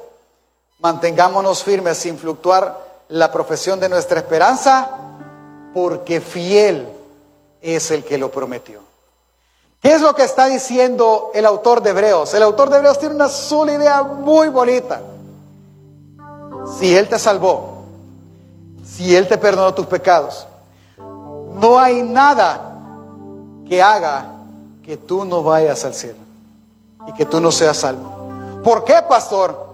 Mantengámonos 0.79 1.63
firmes 1.63 1.99
sin 1.99 2.19
fluctuar 2.19 2.87
la 3.09 3.33
profesión 3.33 3.81
de 3.81 3.89
nuestra 3.89 4.21
esperanza, 4.21 4.91
porque 5.73 6.21
fiel 6.21 6.89
es 7.61 7.91
el 7.91 8.05
que 8.05 8.19
lo 8.19 8.31
prometió. 8.31 8.81
¿Qué 9.81 9.93
es 9.93 10.01
lo 10.01 10.15
que 10.15 10.25
está 10.25 10.47
diciendo 10.47 11.31
el 11.35 11.47
autor 11.47 11.83
de 11.83 11.91
Hebreos? 11.91 12.35
El 12.35 12.43
autor 12.43 12.71
de 12.71 12.77
Hebreos 12.77 12.99
tiene 12.99 13.15
una 13.15 13.29
sola 13.29 13.73
idea 13.73 14.03
muy 14.03 14.49
bonita. 14.49 15.01
Si 16.79 16.95
Él 16.95 17.09
te 17.09 17.19
salvó, 17.19 17.85
si 18.85 19.15
Él 19.15 19.29
te 19.29 19.39
perdonó 19.39 19.73
tus 19.75 19.87
pecados, 19.87 20.47
no 20.99 21.79
hay 21.79 22.03
nada 22.03 22.75
que 23.69 23.83
haga 23.83 24.33
que 24.83 24.97
tú 24.97 25.25
no 25.25 25.43
vayas 25.43 25.85
al 25.85 25.95
cielo 25.95 26.19
y 27.07 27.13
que 27.13 27.25
tú 27.25 27.41
no 27.41 27.51
seas 27.53 27.77
salvo. 27.77 28.63
¿Por 28.63 28.85
qué, 28.85 28.97
pastor? 29.09 29.66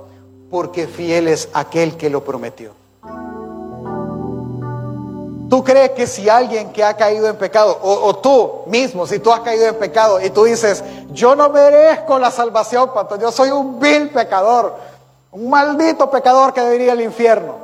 Porque 0.53 0.87
fiel 0.87 1.29
es 1.29 1.49
aquel 1.55 1.97
que 1.97 2.11
lo 2.11 2.23
prometió. 2.23 2.73
¿Tú 5.49 5.65
crees 5.65 5.93
que 5.93 6.07
si 6.07 6.29
alguien 6.29 6.73
que 6.73 6.85
ha 6.85 6.95
caído 6.95 7.27
en 7.27 7.37
pecado, 7.37 7.79
o, 7.83 8.15
tú 8.17 8.71
mismo, 8.71 9.07
si 9.07 9.19
tú 9.19 9.33
has 9.33 9.41
caído 9.41 9.65
en 9.65 9.77
pecado 9.77 10.21
y 10.21 10.29
tú 10.29 10.45
dices, 10.45 10.85
yo 11.11 11.35
no 11.35 11.49
merezco 11.49 12.19
la 12.19 12.31
salvación, 12.31 12.93
pastor, 12.93 13.19
yo 13.19 13.33
soy 13.33 13.51
un 13.51 13.81
vil 13.81 14.11
pecador, 14.11 14.77
un 15.31 15.49
maldito 15.49 16.11
pecador 16.11 16.53
que 16.53 16.61
debería 16.61 16.93
al 16.93 17.01
infierno? 17.01 17.55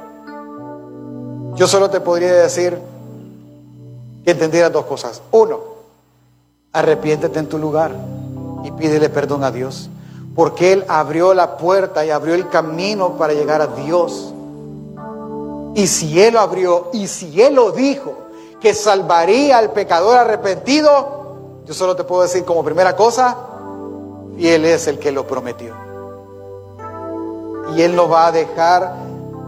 Yo 1.56 1.68
solo 1.68 1.90
te 1.90 2.00
podría 2.00 2.32
decir 2.32 2.78
que 4.24 4.30
entendieras 4.30 4.72
dos 4.72 4.86
cosas. 4.86 5.20
Uno, 5.30 5.60
arrepiéntete 6.72 7.38
en 7.38 7.50
tu 7.50 7.58
lugar 7.58 7.90
y 8.64 8.70
pídele 8.70 9.10
perdón 9.10 9.44
a 9.44 9.50
Dios 9.50 9.90
porque 10.38 10.72
Él 10.72 10.84
abrió 10.86 11.34
la 11.34 11.56
puerta 11.56 12.06
y 12.06 12.10
abrió 12.10 12.36
el 12.36 12.48
camino 12.48 13.16
para 13.18 13.32
llegar 13.32 13.60
a 13.60 13.66
Dios. 13.66 14.32
Y 15.74 15.88
si 15.88 16.22
Él 16.22 16.34
lo 16.34 16.40
abrió 16.40 16.90
y 16.92 17.08
si 17.08 17.42
Él 17.42 17.56
lo 17.56 17.72
dijo, 17.72 18.14
que 18.60 18.72
salvaría 18.72 19.58
al 19.58 19.72
pecador 19.72 20.16
arrepentido, 20.16 21.64
yo 21.66 21.74
solo 21.74 21.96
te 21.96 22.04
puedo 22.04 22.22
decir 22.22 22.44
como 22.44 22.62
primera 22.62 22.94
cosa, 22.94 23.36
y 24.36 24.46
Él 24.46 24.64
es 24.64 24.86
el 24.86 25.00
que 25.00 25.10
lo 25.10 25.26
prometió. 25.26 25.74
Y 27.74 27.82
Él 27.82 27.96
no 27.96 28.08
va 28.08 28.28
a 28.28 28.30
dejar 28.30 28.94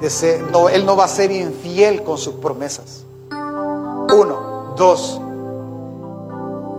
de 0.00 0.10
ser, 0.10 0.42
no, 0.50 0.68
Él 0.68 0.84
no 0.84 0.96
va 0.96 1.04
a 1.04 1.08
ser 1.08 1.30
infiel 1.30 2.02
con 2.02 2.18
sus 2.18 2.34
promesas. 2.34 3.04
Uno, 3.30 4.74
dos, 4.76 5.20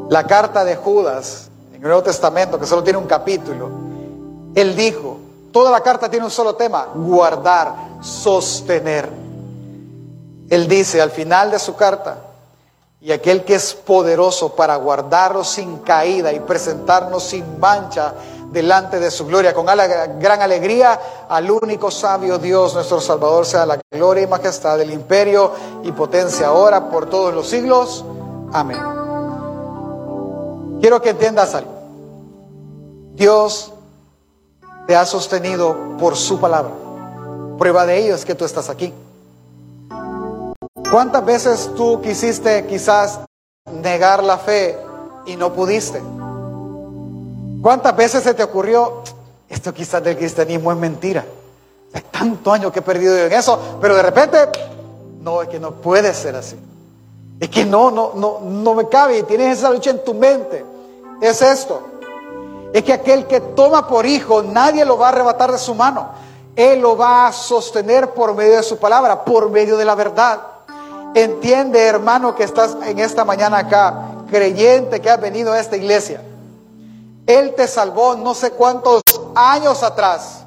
la 0.09 0.27
carta 0.27 0.65
de 0.65 0.75
Judas 0.75 1.49
en 1.69 1.75
el 1.75 1.83
Nuevo 1.83 2.03
Testamento, 2.03 2.59
que 2.59 2.65
solo 2.65 2.83
tiene 2.83 2.99
un 2.99 3.07
capítulo, 3.07 3.89
él 4.55 4.75
dijo, 4.75 5.17
toda 5.51 5.71
la 5.71 5.81
carta 5.81 6.09
tiene 6.09 6.25
un 6.25 6.31
solo 6.31 6.55
tema, 6.55 6.87
guardar, 6.93 7.73
sostener. 8.01 9.09
Él 10.49 10.67
dice 10.67 11.01
al 11.01 11.11
final 11.11 11.51
de 11.51 11.59
su 11.59 11.75
carta, 11.75 12.17
y 12.99 13.11
aquel 13.11 13.43
que 13.43 13.55
es 13.55 13.73
poderoso 13.73 14.55
para 14.55 14.75
guardarnos 14.75 15.49
sin 15.49 15.77
caída 15.79 16.31
y 16.33 16.39
presentarnos 16.39 17.23
sin 17.23 17.59
mancha 17.59 18.13
delante 18.51 18.99
de 18.99 19.09
su 19.09 19.25
gloria, 19.25 19.53
con 19.53 19.65
gran 19.65 20.41
alegría, 20.41 20.99
al 21.29 21.49
único 21.49 21.89
sabio 21.89 22.37
Dios, 22.37 22.73
nuestro 22.73 22.99
Salvador, 22.99 23.45
sea 23.45 23.65
la 23.65 23.79
gloria 23.89 24.23
y 24.23 24.27
majestad 24.27 24.77
del 24.77 24.91
imperio 24.91 25.51
y 25.83 25.91
potencia 25.93 26.47
ahora 26.47 26.89
por 26.89 27.09
todos 27.09 27.33
los 27.33 27.47
siglos. 27.47 28.03
Amén. 28.51 28.77
Quiero 30.81 31.01
que 31.01 31.11
entiendas 31.11 31.55
algo. 31.55 31.71
Dios 33.13 33.70
te 34.87 34.95
ha 34.95 35.05
sostenido 35.05 35.97
por 35.97 36.15
su 36.15 36.39
palabra. 36.39 36.71
Prueba 37.57 37.85
de 37.85 37.97
ello 37.97 38.15
es 38.15 38.25
que 38.25 38.35
tú 38.35 38.45
estás 38.45 38.69
aquí. 38.69 38.93
¿Cuántas 40.89 41.23
veces 41.23 41.71
tú 41.75 42.01
quisiste 42.01 42.65
quizás 42.67 43.21
negar 43.65 44.23
la 44.23 44.37
fe 44.37 44.77
y 45.25 45.35
no 45.35 45.53
pudiste. 45.53 46.01
¿Cuántas 47.61 47.95
veces 47.95 48.23
se 48.23 48.33
te 48.33 48.43
ocurrió, 48.43 49.03
esto 49.47 49.73
quizás 49.73 50.03
del 50.03 50.17
cristianismo 50.17 50.71
es 50.71 50.77
mentira? 50.77 51.25
Hay 51.93 52.01
tantos 52.09 52.53
años 52.53 52.71
que 52.71 52.79
he 52.79 52.83
perdido 52.83 53.17
en 53.17 53.31
eso, 53.31 53.77
pero 53.79 53.95
de 53.95 54.01
repente, 54.01 54.37
no, 55.21 55.41
es 55.41 55.49
que 55.49 55.59
no 55.59 55.71
puede 55.71 56.13
ser 56.13 56.35
así. 56.35 56.57
Es 57.39 57.49
que 57.49 57.65
no, 57.65 57.91
no, 57.91 58.13
no, 58.15 58.39
no 58.41 58.73
me 58.73 58.87
cabe 58.87 59.19
y 59.19 59.23
tienes 59.23 59.59
esa 59.59 59.71
lucha 59.71 59.91
en 59.91 60.03
tu 60.03 60.13
mente. 60.13 60.63
Es 61.21 61.41
esto. 61.41 61.81
Es 62.73 62.83
que 62.83 62.93
aquel 62.93 63.27
que 63.27 63.41
toma 63.41 63.87
por 63.87 64.05
hijo, 64.05 64.41
nadie 64.41 64.85
lo 64.85 64.97
va 64.97 65.07
a 65.07 65.09
arrebatar 65.09 65.51
de 65.51 65.57
su 65.57 65.75
mano. 65.75 66.09
Él 66.55 66.81
lo 66.81 66.97
va 66.97 67.27
a 67.27 67.33
sostener 67.33 68.13
por 68.13 68.33
medio 68.35 68.57
de 68.57 68.63
su 68.63 68.77
palabra, 68.77 69.23
por 69.23 69.49
medio 69.49 69.77
de 69.77 69.85
la 69.85 69.95
verdad. 69.95 70.41
Entiende, 71.13 71.81
hermano, 71.81 72.35
que 72.35 72.43
estás 72.43 72.77
en 72.85 72.99
esta 72.99 73.25
mañana 73.25 73.59
acá, 73.59 74.23
creyente 74.29 75.01
que 75.01 75.09
has 75.09 75.19
venido 75.19 75.51
a 75.51 75.59
esta 75.59 75.75
iglesia. 75.75 76.21
Él 77.27 77.53
te 77.55 77.67
salvó 77.67 78.15
no 78.15 78.33
sé 78.33 78.51
cuántos 78.51 79.01
años 79.35 79.83
atrás. 79.83 80.43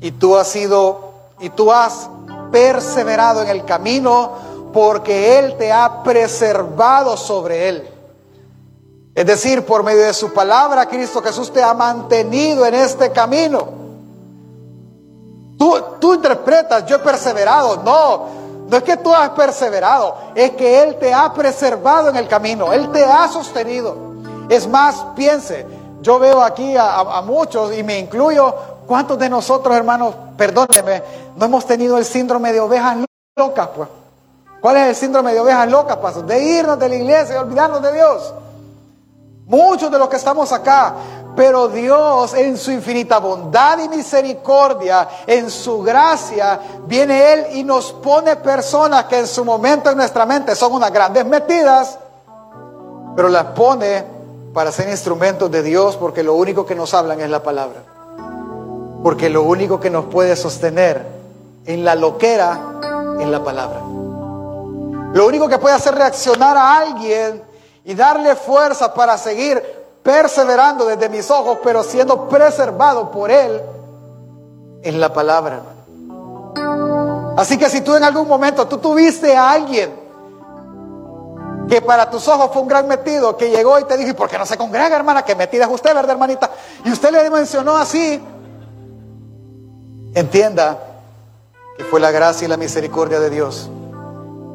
Y 0.00 0.12
tú 0.12 0.36
has 0.36 0.48
sido, 0.48 1.12
y 1.40 1.50
tú 1.50 1.70
has 1.70 2.08
perseverado 2.50 3.42
en 3.42 3.48
el 3.48 3.64
camino 3.64 4.32
porque 4.72 5.38
Él 5.38 5.56
te 5.56 5.72
ha 5.72 6.02
preservado 6.02 7.16
sobre 7.16 7.68
Él. 7.68 7.88
Es 9.14 9.26
decir, 9.26 9.64
por 9.66 9.82
medio 9.82 10.02
de 10.02 10.14
su 10.14 10.32
palabra, 10.32 10.86
Cristo 10.86 11.20
Jesús 11.22 11.52
te 11.52 11.62
ha 11.62 11.74
mantenido 11.74 12.64
en 12.64 12.74
este 12.74 13.10
camino. 13.10 13.68
Tú, 15.58 15.76
tú 16.00 16.14
interpretas, 16.14 16.86
yo 16.86 16.96
he 16.96 17.00
perseverado. 17.00 17.82
No, 17.82 18.40
no 18.70 18.76
es 18.76 18.84
que 18.84 18.96
tú 18.96 19.12
has 19.12 19.30
perseverado, 19.30 20.14
es 20.34 20.52
que 20.52 20.82
Él 20.82 20.96
te 21.00 21.12
ha 21.12 21.32
preservado 21.34 22.08
en 22.08 22.16
el 22.16 22.28
camino, 22.28 22.72
Él 22.72 22.90
te 22.92 23.04
ha 23.04 23.26
sostenido. 23.26 23.96
Es 24.48 24.68
más, 24.68 25.04
piense, 25.16 25.66
yo 26.00 26.20
veo 26.20 26.40
aquí 26.40 26.76
a, 26.78 27.20
muchos 27.26 27.76
y 27.76 27.82
me 27.82 27.98
incluyo, 27.98 28.54
¿cuántos 28.86 29.18
de 29.18 29.28
nosotros, 29.28 29.76
hermanos, 29.76 30.14
perdóneme, 30.36 31.02
no 31.36 31.46
hemos 31.46 31.66
tenido 31.66 31.98
el 31.98 32.04
síndrome 32.04 32.52
de 32.52 32.60
ovejas 32.60 32.98
locas? 33.36 33.68
Pues? 33.74 33.88
¿Cuál 34.60 34.76
es 34.76 34.88
el 34.88 34.94
síndrome 34.94 35.34
de 35.34 35.40
ovejas 35.40 35.68
locas, 35.68 35.96
pastor? 35.96 36.26
De 36.26 36.40
irnos 36.40 36.78
de 36.78 36.88
la 36.88 36.94
iglesia 36.94 37.34
y 37.34 37.38
olvidarnos 37.38 37.82
de 37.82 37.92
Dios. 37.92 38.34
Muchos 39.50 39.90
de 39.90 39.98
los 39.98 40.08
que 40.08 40.14
estamos 40.14 40.52
acá, 40.52 40.94
pero 41.34 41.66
Dios 41.66 42.34
en 42.34 42.56
su 42.56 42.70
infinita 42.70 43.18
bondad 43.18 43.80
y 43.80 43.88
misericordia, 43.88 45.08
en 45.26 45.50
su 45.50 45.82
gracia, 45.82 46.60
viene 46.86 47.32
Él 47.32 47.46
y 47.54 47.64
nos 47.64 47.92
pone 47.92 48.36
personas 48.36 49.06
que 49.06 49.18
en 49.18 49.26
su 49.26 49.44
momento 49.44 49.90
en 49.90 49.96
nuestra 49.96 50.24
mente 50.24 50.54
son 50.54 50.72
unas 50.74 50.92
grandes 50.92 51.26
metidas, 51.26 51.98
pero 53.16 53.28
las 53.28 53.46
pone 53.46 54.04
para 54.54 54.70
ser 54.70 54.88
instrumentos 54.88 55.50
de 55.50 55.64
Dios 55.64 55.96
porque 55.96 56.22
lo 56.22 56.34
único 56.34 56.64
que 56.64 56.76
nos 56.76 56.94
hablan 56.94 57.20
es 57.20 57.28
la 57.28 57.42
palabra. 57.42 57.82
Porque 59.02 59.28
lo 59.30 59.42
único 59.42 59.80
que 59.80 59.90
nos 59.90 60.04
puede 60.04 60.36
sostener 60.36 61.04
en 61.66 61.84
la 61.84 61.96
loquera 61.96 63.16
es 63.18 63.26
la 63.26 63.42
palabra. 63.42 63.80
Lo 65.12 65.26
único 65.26 65.48
que 65.48 65.58
puede 65.58 65.74
hacer 65.74 65.96
reaccionar 65.96 66.56
a 66.56 66.76
alguien 66.76 67.49
y 67.84 67.94
darle 67.94 68.36
fuerza 68.36 68.92
para 68.92 69.16
seguir 69.16 69.62
perseverando 70.02 70.86
desde 70.86 71.08
mis 71.08 71.30
ojos, 71.30 71.58
pero 71.62 71.82
siendo 71.82 72.28
preservado 72.28 73.10
por 73.10 73.30
Él 73.30 73.60
en 74.82 75.00
la 75.00 75.12
palabra. 75.12 75.60
Así 77.36 77.56
que 77.58 77.68
si 77.70 77.80
tú 77.80 77.96
en 77.96 78.04
algún 78.04 78.28
momento 78.28 78.66
tú 78.66 78.78
tuviste 78.78 79.36
a 79.36 79.50
alguien 79.50 79.98
que 81.68 81.80
para 81.80 82.10
tus 82.10 82.26
ojos 82.26 82.50
fue 82.52 82.62
un 82.62 82.68
gran 82.68 82.88
metido, 82.88 83.36
que 83.36 83.48
llegó 83.48 83.78
y 83.78 83.84
te 83.84 83.96
dijo, 83.96 84.10
¿y 84.10 84.14
por 84.14 84.28
qué 84.28 84.36
no 84.36 84.44
se 84.44 84.58
congrega, 84.58 84.96
hermana? 84.96 85.22
Que 85.22 85.36
metida 85.36 85.64
es 85.64 85.70
usted, 85.70 85.94
¿verdad, 85.94 86.12
hermanita? 86.12 86.50
Y 86.84 86.90
usted 86.90 87.12
le 87.12 87.30
mencionó 87.30 87.76
así. 87.76 88.20
Entienda 90.12 90.78
que 91.78 91.84
fue 91.84 92.00
la 92.00 92.10
gracia 92.10 92.46
y 92.46 92.48
la 92.48 92.56
misericordia 92.56 93.20
de 93.20 93.30
Dios, 93.30 93.70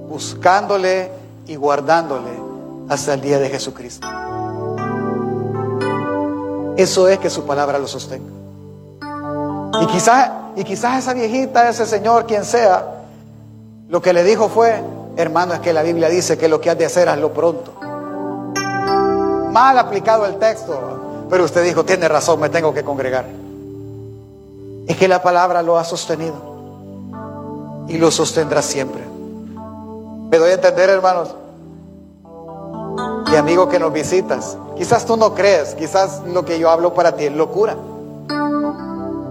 buscándole 0.10 1.10
y 1.48 1.56
guardándole 1.56 2.45
hasta 2.90 3.14
el 3.14 3.22
día 3.22 3.40
de 3.40 3.50
Jesucristo. 3.50 4.08
Eso 6.78 7.08
es 7.08 7.20
que 7.20 7.30
su 7.30 7.46
palabra 7.46 7.80
lo 7.80 7.88
sostenga. 7.88 8.32
Y 9.82 9.86
quizás, 9.88 10.32
y 10.56 10.64
quizás 10.64 11.00
esa 11.00 11.14
viejita, 11.14 11.70
ese 11.70 11.86
señor, 11.86 12.26
quien 12.26 12.46
sea, 12.46 13.04
lo 13.88 14.02
que 14.02 14.14
le 14.14 14.24
dijo 14.24 14.50
fue, 14.50 14.82
hermano, 15.16 15.54
es 15.54 15.60
que 15.60 15.74
la 15.74 15.84
Biblia 15.84 16.10
dice 16.10 16.38
que 16.38 16.48
lo 16.48 16.60
que 16.60 16.70
has 16.70 16.78
de 16.78 16.86
hacer, 16.86 17.10
hazlo 17.10 17.32
pronto. 17.34 17.74
Mal 19.52 19.78
aplicado 19.78 20.26
el 20.26 20.36
texto, 20.36 21.26
pero 21.30 21.46
usted 21.46 21.64
dijo, 21.64 21.86
tiene 21.86 22.08
razón, 22.08 22.40
me 22.40 22.50
tengo 22.50 22.74
que 22.74 22.84
congregar. 22.84 23.26
Es 24.88 24.98
que 24.98 25.08
la 25.08 25.24
palabra 25.24 25.62
lo 25.62 25.78
ha 25.78 25.84
sostenido 25.84 26.36
y 27.88 27.98
lo 27.98 28.12
sostendrá 28.12 28.62
siempre. 28.62 29.02
Me 30.30 30.38
doy 30.38 30.52
a 30.52 30.54
entender, 30.54 30.90
hermanos 30.90 31.36
y 33.32 33.36
amigo 33.36 33.70
que 33.70 33.80
nos 33.80 33.92
visitas. 33.92 34.58
Quizás 34.78 35.06
tú 35.06 35.18
no 35.18 35.34
crees, 35.34 35.74
quizás 35.76 36.22
lo 36.26 36.46
que 36.46 36.60
yo 36.60 36.70
hablo 36.70 36.94
para 36.94 37.16
ti 37.16 37.26
es 37.26 37.34
locura. 37.34 37.76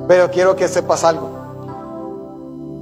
Pero 0.08 0.30
quiero 0.30 0.56
que 0.56 0.68
sepas 0.68 1.04
algo. 1.04 1.28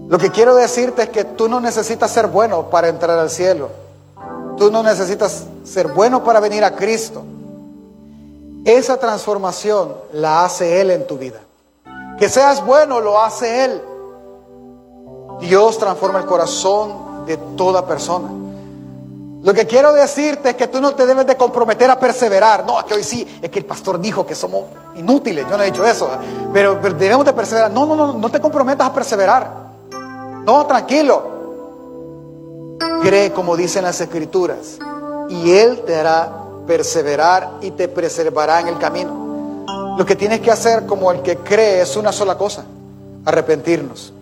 Lo 0.09 0.19
que 0.19 0.31
quiero 0.31 0.55
decirte 0.55 1.05
es 1.05 1.09
que 1.09 1.25
tú 1.25 1.49
no 1.49 1.61
necesitas 1.61 2.11
ser 2.11 2.27
bueno 2.27 2.71
para 2.71 2.89
entrar 2.89 3.19
al 3.19 3.31
cielo. 3.31 3.71
Tú 4.57 4.71
no 4.71 4.83
necesitas 4.83 5.45
ser 5.65 5.89
bueno 5.89 6.23
para 6.23 6.41
venir 6.41 6.65
a 6.65 6.75
Cristo. 6.75 7.23
Esa 8.65 8.99
transformación 8.99 9.95
la 10.13 10.45
hace 10.45 10.81
Él 10.81 10.91
en 10.91 11.07
tu 11.07 11.17
vida. 11.19 11.41
Que 12.19 12.29
seas 12.29 12.65
bueno 12.65 13.01
lo 13.01 13.21
hace 13.21 13.65
Él. 13.65 13.83
Dios 15.41 15.79
transforma 15.79 16.21
el 16.21 16.27
corazón 16.27 17.27
de 17.27 17.37
toda 17.57 17.87
persona. 17.87 18.42
Lo 19.43 19.53
que 19.53 19.67
quiero 19.67 19.93
decirte 19.93 20.51
es 20.51 20.57
que 20.57 20.69
tú 20.69 20.81
no 20.81 20.95
te 20.95 21.05
debes 21.05 21.27
de 21.27 21.37
comprometer 21.37 21.91
a 21.91 21.99
perseverar. 21.99 22.65
No, 22.65 22.85
que 22.87 22.95
hoy 22.95 23.03
sí, 23.03 23.27
es 23.43 23.51
que 23.51 23.59
el 23.59 23.65
pastor 23.65 24.01
dijo 24.01 24.25
que 24.25 24.37
somos 24.37 24.67
inútiles. 24.95 25.45
Yo 25.51 25.57
no 25.57 25.65
he 25.65 25.67
dicho 25.67 25.85
eso. 25.85 26.09
Pero, 26.53 26.77
debemos 26.77 27.27
de 27.27 27.33
perseverar. 27.33 27.71
No, 27.73 27.85
no, 27.85 27.97
no, 27.97 28.13
no 28.13 28.31
te 28.31 28.41
comprometas 28.41 28.87
a 28.87 28.95
perseverar. 28.95 29.51
No, 30.45 30.65
tranquilo. 30.67 31.31
Cree 33.03 33.33
como 33.33 33.57
dicen 33.57 33.83
las 33.83 34.01
escrituras. 34.01 34.79
Y 35.29 35.51
Él 35.51 35.83
te 35.85 35.97
hará 35.97 36.31
perseverar 36.65 37.51
y 37.63 37.73
te 37.73 37.89
preservará 37.89 38.61
en 38.61 38.69
el 38.69 38.79
camino. 38.79 39.97
Lo 39.99 40.07
que 40.07 40.15
tienes 40.15 40.41
que 40.41 40.53
hacer 40.53 40.87
como 40.87 41.11
el 41.11 41.21
que 41.23 41.39
cree 41.39 41.81
es 41.81 41.97
una 41.97 42.13
sola 42.13 42.39
cosa. 42.39 42.65
Arrepentirnos. 43.25 44.13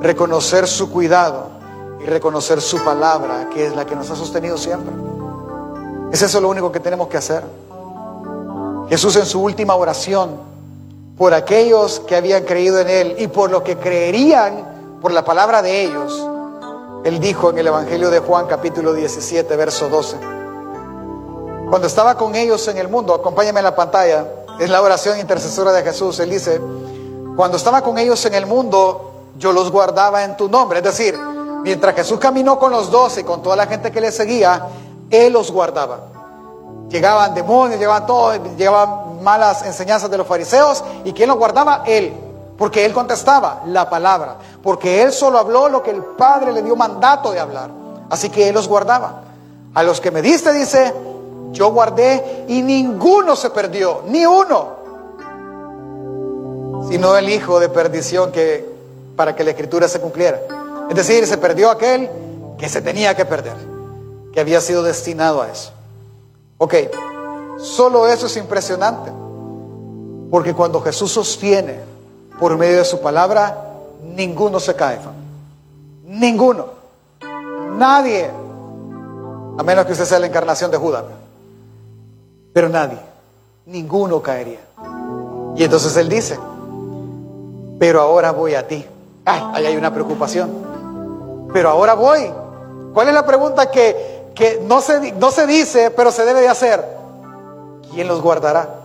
Reconocer 0.00 0.66
su 0.66 0.90
cuidado 0.90 1.57
y 2.00 2.04
reconocer 2.06 2.60
su 2.60 2.82
palabra, 2.84 3.48
que 3.52 3.66
es 3.66 3.74
la 3.74 3.84
que 3.86 3.96
nos 3.96 4.10
ha 4.10 4.16
sostenido 4.16 4.56
siempre. 4.56 4.94
Es 6.12 6.22
eso 6.22 6.40
lo 6.40 6.48
único 6.48 6.72
que 6.72 6.80
tenemos 6.80 7.08
que 7.08 7.16
hacer. 7.16 7.42
Jesús 8.88 9.16
en 9.16 9.26
su 9.26 9.42
última 9.42 9.74
oración, 9.74 10.30
por 11.18 11.34
aquellos 11.34 12.00
que 12.00 12.16
habían 12.16 12.44
creído 12.44 12.78
en 12.78 12.88
Él 12.88 13.16
y 13.18 13.28
por 13.28 13.50
lo 13.50 13.62
que 13.62 13.76
creerían 13.76 14.98
por 15.02 15.12
la 15.12 15.24
palabra 15.24 15.62
de 15.62 15.82
ellos, 15.82 16.26
Él 17.04 17.18
dijo 17.18 17.50
en 17.50 17.58
el 17.58 17.66
Evangelio 17.66 18.10
de 18.10 18.20
Juan 18.20 18.46
capítulo 18.46 18.94
17, 18.94 19.56
verso 19.56 19.88
12, 19.88 20.16
cuando 21.68 21.86
estaba 21.86 22.16
con 22.16 22.34
ellos 22.34 22.66
en 22.68 22.78
el 22.78 22.88
mundo, 22.88 23.12
acompáñame 23.12 23.60
en 23.60 23.64
la 23.64 23.76
pantalla, 23.76 24.26
es 24.58 24.70
la 24.70 24.80
oración 24.80 25.18
intercesora 25.18 25.72
de 25.72 25.82
Jesús, 25.82 26.18
Él 26.20 26.30
dice, 26.30 26.60
cuando 27.36 27.58
estaba 27.58 27.82
con 27.82 27.98
ellos 27.98 28.24
en 28.24 28.34
el 28.34 28.46
mundo, 28.46 29.12
yo 29.38 29.52
los 29.52 29.70
guardaba 29.70 30.24
en 30.24 30.36
tu 30.36 30.48
nombre, 30.48 30.78
es 30.78 30.84
decir, 30.84 31.18
Mientras 31.62 31.94
Jesús 31.94 32.18
caminó 32.18 32.58
con 32.58 32.70
los 32.70 32.90
doce 32.90 33.24
con 33.24 33.42
toda 33.42 33.56
la 33.56 33.66
gente 33.66 33.90
que 33.90 34.00
le 34.00 34.12
seguía, 34.12 34.66
Él 35.10 35.32
los 35.32 35.50
guardaba. 35.50 36.00
Llegaban 36.88 37.34
demonios, 37.34 37.78
llegaban 37.78 38.06
todo, 38.06 38.32
llegaban 38.56 39.22
malas 39.22 39.62
enseñanzas 39.64 40.10
de 40.10 40.18
los 40.18 40.26
fariseos. 40.26 40.82
¿Y 41.04 41.12
quién 41.12 41.28
los 41.28 41.38
guardaba? 41.38 41.82
Él. 41.86 42.12
Porque 42.56 42.84
Él 42.84 42.92
contestaba 42.92 43.62
la 43.66 43.88
palabra. 43.90 44.36
Porque 44.62 45.02
Él 45.02 45.12
solo 45.12 45.38
habló 45.38 45.68
lo 45.68 45.82
que 45.82 45.90
el 45.90 46.02
Padre 46.02 46.52
le 46.52 46.62
dio 46.62 46.76
mandato 46.76 47.30
de 47.32 47.40
hablar. 47.40 47.70
Así 48.10 48.30
que 48.30 48.48
Él 48.48 48.54
los 48.54 48.68
guardaba. 48.68 49.22
A 49.74 49.82
los 49.82 50.00
que 50.00 50.10
me 50.10 50.22
diste, 50.22 50.52
dice, 50.52 50.94
yo 51.52 51.70
guardé 51.70 52.44
y 52.48 52.62
ninguno 52.62 53.36
se 53.36 53.50
perdió, 53.50 54.02
ni 54.06 54.24
uno. 54.24 54.78
Sino 56.88 57.16
el 57.16 57.28
hijo 57.28 57.60
de 57.60 57.68
perdición 57.68 58.32
que 58.32 58.78
para 59.14 59.36
que 59.36 59.44
la 59.44 59.50
escritura 59.50 59.88
se 59.88 60.00
cumpliera. 60.00 60.40
Es 60.88 60.96
decir, 60.96 61.26
se 61.26 61.36
perdió 61.38 61.70
aquel 61.70 62.08
que 62.58 62.68
se 62.68 62.80
tenía 62.82 63.14
que 63.14 63.24
perder, 63.24 63.56
que 64.32 64.40
había 64.40 64.60
sido 64.60 64.82
destinado 64.82 65.42
a 65.42 65.48
eso. 65.48 65.72
Ok, 66.58 66.74
solo 67.58 68.08
eso 68.08 68.26
es 68.26 68.36
impresionante, 68.36 69.12
porque 70.30 70.54
cuando 70.54 70.80
Jesús 70.80 71.12
sostiene 71.12 71.80
por 72.38 72.56
medio 72.56 72.78
de 72.78 72.84
su 72.84 73.00
palabra, 73.00 73.64
ninguno 74.02 74.58
se 74.60 74.74
cae. 74.74 74.98
Ninguno. 76.04 76.66
Nadie. 77.76 78.30
A 79.58 79.62
menos 79.62 79.86
que 79.86 79.92
usted 79.92 80.04
sea 80.04 80.18
la 80.18 80.26
encarnación 80.26 80.70
de 80.70 80.76
Judas. 80.76 81.04
pero 82.52 82.68
nadie, 82.68 82.98
ninguno 83.66 84.20
caería. 84.20 84.60
Y 85.54 85.62
entonces 85.62 85.96
él 85.96 86.08
dice, 86.08 86.38
pero 87.78 88.00
ahora 88.00 88.32
voy 88.32 88.54
a 88.54 88.66
ti. 88.66 88.84
Ay, 89.24 89.42
ahí 89.52 89.66
hay 89.66 89.76
una 89.76 89.92
preocupación. 89.92 90.67
Pero 91.52 91.70
ahora 91.70 91.94
voy. 91.94 92.32
¿Cuál 92.94 93.08
es 93.08 93.14
la 93.14 93.26
pregunta 93.26 93.70
que, 93.70 94.30
que 94.34 94.60
no, 94.62 94.80
se, 94.80 95.12
no 95.12 95.30
se 95.30 95.46
dice, 95.46 95.90
pero 95.90 96.10
se 96.10 96.24
debe 96.24 96.40
de 96.40 96.48
hacer? 96.48 96.84
¿Quién 97.92 98.08
los 98.08 98.20
guardará? 98.20 98.76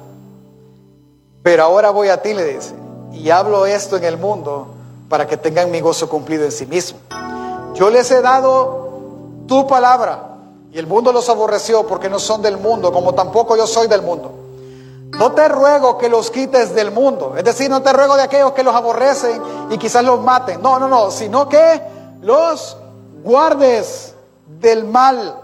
Pero 1.41 1.63
ahora 1.63 1.89
voy 1.89 2.09
a 2.09 2.21
ti, 2.21 2.33
le 2.33 2.45
dice, 2.45 2.73
y 3.11 3.29
hablo 3.29 3.65
esto 3.65 3.97
en 3.97 4.05
el 4.05 4.17
mundo 4.17 4.67
para 5.09 5.27
que 5.27 5.37
tengan 5.37 5.69
mi 5.69 5.81
gozo 5.81 6.09
cumplido 6.09 6.45
en 6.45 6.51
sí 6.51 6.65
mismo. 6.65 6.99
Yo 7.73 7.89
les 7.89 8.09
he 8.11 8.21
dado 8.21 8.89
tu 9.47 9.67
palabra 9.67 10.37
y 10.71 10.79
el 10.79 10.87
mundo 10.87 11.11
los 11.11 11.29
aborreció 11.29 11.85
porque 11.85 12.09
no 12.09 12.17
son 12.17 12.41
del 12.41 12.57
mundo, 12.57 12.91
como 12.91 13.13
tampoco 13.13 13.57
yo 13.57 13.67
soy 13.67 13.87
del 13.87 14.01
mundo. 14.01 14.31
No 15.11 15.33
te 15.33 15.47
ruego 15.47 15.97
que 15.97 16.09
los 16.09 16.31
quites 16.31 16.73
del 16.73 16.91
mundo, 16.91 17.35
es 17.37 17.43
decir, 17.43 17.69
no 17.69 17.83
te 17.83 17.93
ruego 17.93 18.15
de 18.15 18.23
aquellos 18.23 18.53
que 18.53 18.63
los 18.63 18.73
aborrecen 18.73 19.41
y 19.69 19.77
quizás 19.77 20.03
los 20.03 20.19
maten. 20.21 20.61
No, 20.61 20.79
no, 20.79 20.87
no, 20.87 21.11
sino 21.11 21.47
que 21.47 21.81
los 22.23 22.77
guardes 23.23 24.15
del 24.59 24.85
mal. 24.85 25.39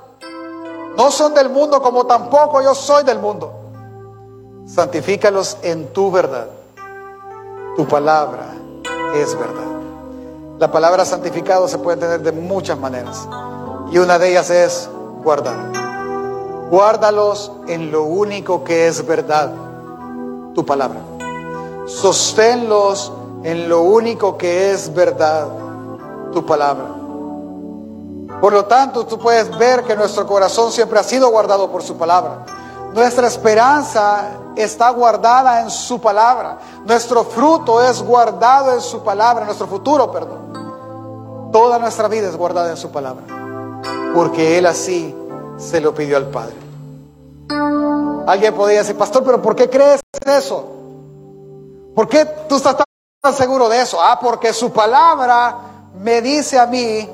No 0.98 1.12
son 1.12 1.34
del 1.34 1.50
mundo 1.50 1.82
como 1.82 2.06
tampoco 2.06 2.62
yo 2.62 2.74
soy 2.74 3.04
del 3.04 3.20
mundo. 3.20 3.54
Santifícalos 4.66 5.58
en 5.62 5.88
tu 5.94 6.10
verdad. 6.10 6.48
Tu 7.76 7.88
palabra 7.88 8.54
es 9.16 9.38
verdad. 9.38 9.70
La 10.58 10.72
palabra 10.72 11.06
santificado 11.06 11.68
se 11.68 11.78
puede 11.78 11.96
entender 11.96 12.22
de 12.22 12.32
muchas 12.32 12.78
maneras. 12.78 13.28
Y 13.92 13.98
una 13.98 14.20
de 14.20 14.32
ellas 14.32 14.50
es 14.50 14.90
guardar. 15.24 15.58
Guárdalos 16.70 17.52
en 17.68 17.92
lo 17.92 18.04
único 18.04 18.64
que 18.64 18.88
es 18.88 19.06
verdad, 19.06 19.52
tu 20.54 20.66
palabra. 20.66 21.00
Sosténlos 21.88 23.12
en 23.44 23.70
lo 23.70 23.82
único 23.82 24.38
que 24.38 24.72
es 24.72 24.94
verdad, 24.94 25.48
tu 26.32 26.46
palabra. 26.46 26.88
Por 28.42 28.54
lo 28.54 28.66
tanto, 28.66 29.06
tú 29.06 29.20
puedes 29.20 29.56
ver 29.58 29.84
que 29.84 29.96
nuestro 29.96 30.26
corazón 30.26 30.72
siempre 30.72 31.00
ha 31.00 31.04
sido 31.04 31.30
guardado 31.30 31.70
por 31.70 31.84
su 31.84 31.98
palabra. 31.98 32.46
Nuestra 32.94 33.28
esperanza 33.28 34.30
está 34.56 34.90
guardada 34.92 35.62
en 35.62 35.70
su 35.70 36.00
palabra. 36.00 36.60
Nuestro 36.86 37.24
fruto 37.24 37.84
es 37.84 38.02
guardado 38.02 38.74
en 38.74 38.82
su 38.82 39.04
palabra, 39.04 39.46
nuestro 39.46 39.68
futuro, 39.68 40.12
perdón. 40.12 41.50
Toda 41.52 41.80
nuestra 41.80 42.08
vida 42.08 42.30
es 42.30 42.36
guardada 42.36 42.70
en 42.72 42.78
su 42.78 42.92
palabra. 42.92 43.24
Porque 44.14 44.58
Él 44.58 44.66
así 44.66 45.14
se 45.58 45.82
lo 45.82 45.94
pidió 45.94 46.18
al 46.18 46.30
Padre. 46.30 46.56
Alguien 48.28 48.54
podría 48.54 48.80
decir, 48.80 48.96
pastor, 48.96 49.24
pero 49.24 49.42
¿por 49.42 49.56
qué 49.56 49.70
crees 49.70 50.00
eso? 50.26 50.66
¿Por 51.96 52.08
qué 52.08 52.26
tú 52.48 52.56
estás 52.56 52.76
tan 53.22 53.34
seguro 53.34 53.68
de 53.68 53.82
eso? 53.82 53.98
Ah, 54.02 54.20
porque 54.22 54.54
su 54.54 54.72
palabra 54.72 55.58
me 56.00 56.22
dice 56.22 56.58
a 56.58 56.66
mí 56.66 57.08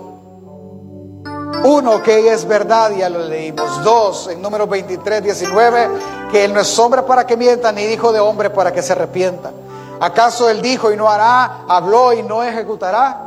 uno, 1.63 2.03
que 2.03 2.31
es 2.31 2.47
verdad, 2.47 2.91
ya 2.91 3.09
lo 3.09 3.19
leímos. 3.19 3.83
Dos, 3.83 4.27
en 4.27 4.39
número 4.41 4.67
23, 4.67 5.23
19, 5.23 5.89
que 6.31 6.45
Él 6.45 6.53
no 6.53 6.59
es 6.59 6.77
hombre 6.77 7.01
para 7.01 7.25
que 7.25 7.36
mienta, 7.36 7.71
ni 7.71 7.81
hijo 7.86 8.11
de 8.11 8.19
hombre 8.19 8.51
para 8.51 8.71
que 8.71 8.83
se 8.83 8.93
arrepienta. 8.93 9.51
¿Acaso 9.99 10.47
Él 10.47 10.61
dijo 10.61 10.91
y 10.91 10.97
no 10.97 11.09
hará, 11.09 11.63
habló 11.67 12.13
y 12.13 12.21
no 12.21 12.43
ejecutará? 12.43 13.21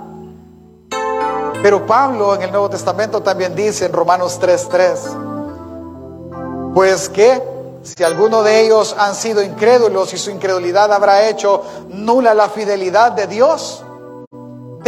Pero 1.60 1.84
Pablo 1.84 2.36
en 2.36 2.42
el 2.42 2.52
Nuevo 2.52 2.70
Testamento 2.70 3.20
también 3.20 3.56
dice 3.56 3.86
en 3.86 3.92
Romanos 3.92 4.38
3:3, 4.40 6.74
pues 6.74 7.08
que 7.08 7.42
si 7.82 8.04
alguno 8.04 8.44
de 8.44 8.60
ellos 8.60 8.94
han 8.96 9.16
sido 9.16 9.42
incrédulos 9.42 10.14
y 10.14 10.18
su 10.18 10.30
incredulidad 10.30 10.92
habrá 10.92 11.28
hecho 11.28 11.64
nula 11.88 12.34
la 12.34 12.48
fidelidad 12.48 13.10
de 13.12 13.26
Dios, 13.26 13.82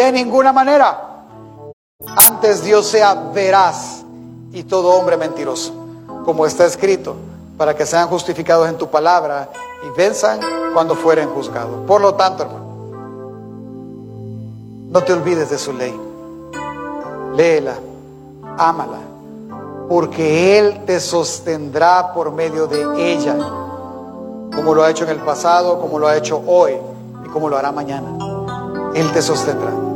de 0.04 0.12
ninguna 0.12 0.52
manera. 0.52 1.24
Antes 2.16 2.64
Dios 2.64 2.86
sea 2.86 3.14
veraz 3.14 4.02
y 4.52 4.64
todo 4.64 4.90
hombre 4.90 5.16
mentiroso, 5.16 5.72
como 6.24 6.46
está 6.46 6.64
escrito, 6.64 7.14
para 7.56 7.76
que 7.76 7.84
sean 7.84 8.08
justificados 8.08 8.68
en 8.68 8.78
tu 8.78 8.88
palabra 8.88 9.48
y 9.86 9.96
venzan 9.96 10.40
cuando 10.72 10.94
fueren 10.94 11.28
juzgados. 11.30 11.86
Por 11.86 12.00
lo 12.00 12.14
tanto, 12.14 12.42
hermano, 12.42 12.64
no 14.90 15.02
te 15.02 15.12
olvides 15.12 15.50
de 15.50 15.58
su 15.58 15.72
ley. 15.72 15.94
Léela, 17.34 17.74
ámala, 18.58 18.98
porque 19.88 20.58
Él 20.58 20.84
te 20.84 21.00
sostendrá 21.00 22.12
por 22.12 22.32
medio 22.32 22.66
de 22.66 23.12
ella, 23.12 23.36
como 24.54 24.74
lo 24.74 24.82
ha 24.82 24.90
hecho 24.90 25.04
en 25.04 25.10
el 25.10 25.20
pasado, 25.20 25.80
como 25.80 25.98
lo 25.98 26.08
ha 26.08 26.16
hecho 26.16 26.42
hoy 26.46 26.72
y 27.24 27.28
como 27.28 27.48
lo 27.48 27.56
hará 27.56 27.70
mañana. 27.70 28.16
Él 28.94 29.12
te 29.12 29.22
sostendrá. 29.22 29.89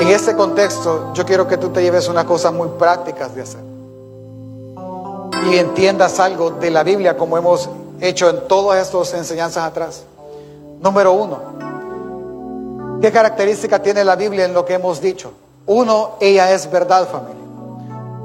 En 0.00 0.08
este 0.08 0.34
contexto, 0.34 1.12
yo 1.14 1.24
quiero 1.24 1.46
que 1.46 1.56
tú 1.56 1.68
te 1.68 1.82
lleves 1.82 2.08
unas 2.08 2.24
cosas 2.24 2.52
muy 2.52 2.68
prácticas 2.78 3.34
de 3.34 3.42
hacer. 3.42 3.60
Y 5.50 5.56
entiendas 5.56 6.18
algo 6.18 6.50
de 6.50 6.70
la 6.70 6.82
Biblia 6.82 7.16
como 7.16 7.36
hemos 7.36 7.68
hecho 8.00 8.30
en 8.30 8.48
todas 8.48 8.84
estas 8.84 9.14
enseñanzas 9.14 9.64
atrás. 9.64 10.04
Número 10.80 11.12
uno, 11.12 11.38
¿qué 13.00 13.12
característica 13.12 13.80
tiene 13.80 14.04
la 14.04 14.16
Biblia 14.16 14.44
en 14.44 14.54
lo 14.54 14.64
que 14.64 14.74
hemos 14.74 15.00
dicho? 15.00 15.32
Uno, 15.66 16.12
ella 16.20 16.52
es 16.52 16.70
verdad, 16.70 17.08
familia. 17.08 17.42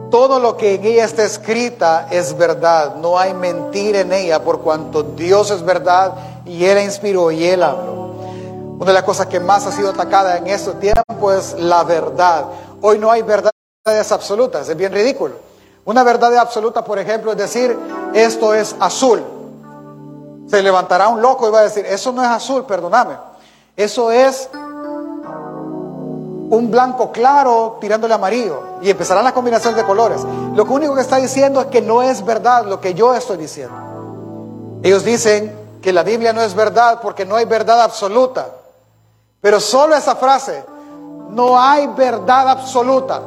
Todo 0.10 0.40
lo 0.40 0.56
que 0.56 0.76
en 0.76 0.86
ella 0.86 1.06
está 1.06 1.26
escrita 1.26 2.08
es 2.10 2.36
verdad. 2.38 2.96
No 2.96 3.20
hay 3.20 3.34
mentira 3.34 4.00
en 4.00 4.14
ella 4.14 4.42
por 4.42 4.62
cuanto 4.62 5.04
Dios 5.04 5.52
es 5.52 5.64
verdad 5.64 6.14
y 6.46 6.64
Él 6.64 6.82
inspiró 6.84 7.30
y 7.30 7.46
Él 7.46 7.62
habló. 7.62 8.08
Una 8.78 8.86
de 8.86 8.94
las 8.94 9.04
cosas 9.04 9.26
que 9.26 9.40
más 9.40 9.66
ha 9.66 9.72
sido 9.72 9.90
atacada 9.90 10.38
en 10.38 10.46
estos 10.46 10.80
tiempos 10.80 11.34
es 11.34 11.60
la 11.60 11.84
verdad. 11.84 12.46
Hoy 12.82 13.00
no 13.00 13.10
hay 13.10 13.24
verdades 13.24 14.12
absolutas, 14.12 14.70
es 14.70 14.78
bien 14.78 14.94
ridículo. 14.94 15.34
Una 15.84 16.04
verdad 16.04 16.38
absoluta, 16.38 16.84
por 16.84 17.00
ejemplo, 17.00 17.32
es 17.32 17.38
decir, 17.40 17.76
esto 18.14 18.54
es 18.54 18.76
azul. 18.80 19.24
Se 20.48 20.62
levantará 20.62 21.08
un 21.08 21.24
loco 21.24 21.48
y 21.48 21.52
va 21.52 21.62
a 21.62 21.64
decir, 21.64 21.88
eso 21.88 22.12
no 22.12 22.22
es 22.22 22.30
azul, 22.30 22.66
perdóname. 22.66 23.16
Eso 23.76 24.12
es 24.12 24.48
un 26.50 26.70
blanco 26.70 27.12
claro 27.12 27.78
tirándole 27.82 28.14
amarillo 28.14 28.62
y 28.82 28.92
empezarán 28.92 29.24
las 29.24 29.34
combinaciones 29.34 29.76
de 29.76 29.86
colores. 29.86 30.22
Lo 30.54 30.66
único 30.66 30.94
que 30.94 31.02
está 31.02 31.18
diciendo 31.18 31.62
es 31.62 31.68
que 31.68 31.82
no 31.82 32.04
es 32.04 32.24
verdad 32.24 32.66
lo 32.66 32.80
que 32.80 32.94
yo 32.94 33.16
estoy 33.16 33.38
diciendo. 33.38 33.76
Ellos 34.84 35.04
dicen 35.04 35.80
que 35.82 35.92
la 35.92 36.04
Biblia 36.04 36.32
no 36.32 36.42
es 36.42 36.54
verdad 36.54 37.00
porque 37.02 37.26
no 37.26 37.38
hay 37.38 37.46
verdad 37.46 37.82
absoluta. 37.82 38.57
Pero 39.48 39.62
solo 39.62 39.96
esa 39.96 40.14
frase, 40.18 40.62
no 41.30 41.58
hay 41.58 41.88
verdad 41.88 42.50
absoluta. 42.50 43.22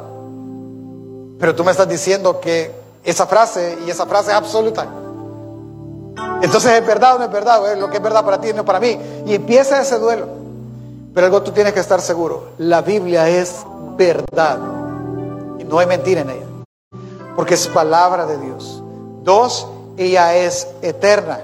Pero 1.39 1.55
tú 1.55 1.63
me 1.63 1.71
estás 1.71 1.89
diciendo 1.89 2.39
que 2.39 2.71
esa 3.03 3.25
frase 3.25 3.79
y 3.87 3.89
esa 3.89 4.05
frase 4.05 4.29
es 4.29 4.37
absoluta. 4.37 4.85
Entonces 6.43 6.73
es 6.73 6.85
verdad 6.85 7.15
o 7.15 7.17
no 7.17 7.25
es 7.25 7.31
verdad, 7.31 7.75
lo 7.75 7.89
que 7.89 7.97
es 7.97 8.03
verdad 8.03 8.23
para 8.23 8.39
ti 8.39 8.53
no 8.53 8.63
para 8.63 8.79
mí. 8.79 8.99
Y 9.25 9.33
empieza 9.33 9.81
ese 9.81 9.97
duelo. 9.97 10.27
Pero 11.11 11.25
algo 11.25 11.41
tú 11.41 11.53
tienes 11.53 11.73
que 11.73 11.79
estar 11.79 11.99
seguro, 11.99 12.49
la 12.59 12.83
Biblia 12.83 13.27
es 13.27 13.55
verdad. 13.97 14.59
Y 15.57 15.63
no 15.63 15.79
hay 15.79 15.87
mentira 15.87 16.21
en 16.21 16.29
ella. 16.29 16.45
Porque 17.35 17.55
es 17.55 17.67
palabra 17.67 18.27
de 18.27 18.37
Dios. 18.37 18.83
Dos, 19.23 19.67
ella 19.97 20.35
es 20.35 20.67
eterna. 20.83 21.39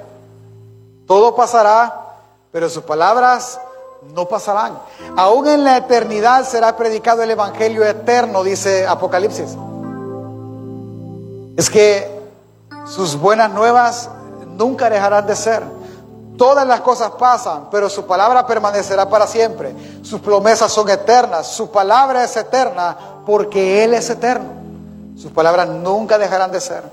Todo 1.07 1.35
pasará, 1.35 2.19
pero 2.51 2.69
sus 2.69 2.83
palabras 2.83 3.59
no 4.13 4.27
pasarán. 4.27 4.79
Aún 5.15 5.47
en 5.47 5.63
la 5.63 5.77
eternidad 5.77 6.45
será 6.47 6.75
predicado 6.75 7.23
el 7.23 7.31
Evangelio 7.31 7.85
eterno, 7.85 8.43
dice 8.43 8.85
Apocalipsis. 8.87 9.57
Es 11.55 11.69
que 11.69 12.17
sus 12.85 13.15
buenas 13.19 13.51
nuevas 13.51 14.09
nunca 14.45 14.89
dejarán 14.89 15.25
de 15.25 15.35
ser. 15.35 15.63
Todas 16.37 16.67
las 16.67 16.81
cosas 16.81 17.11
pasan, 17.11 17.69
pero 17.71 17.89
su 17.89 18.05
palabra 18.05 18.45
permanecerá 18.45 19.09
para 19.09 19.25
siempre. 19.25 19.73
Sus 20.03 20.21
promesas 20.21 20.71
son 20.71 20.87
eternas. 20.89 21.47
Su 21.47 21.71
palabra 21.71 22.23
es 22.23 22.37
eterna 22.37 22.95
porque 23.25 23.83
Él 23.83 23.95
es 23.95 24.09
eterno. 24.09 24.49
Sus 25.17 25.31
palabras 25.31 25.67
nunca 25.67 26.19
dejarán 26.19 26.51
de 26.51 26.61
ser. 26.61 26.83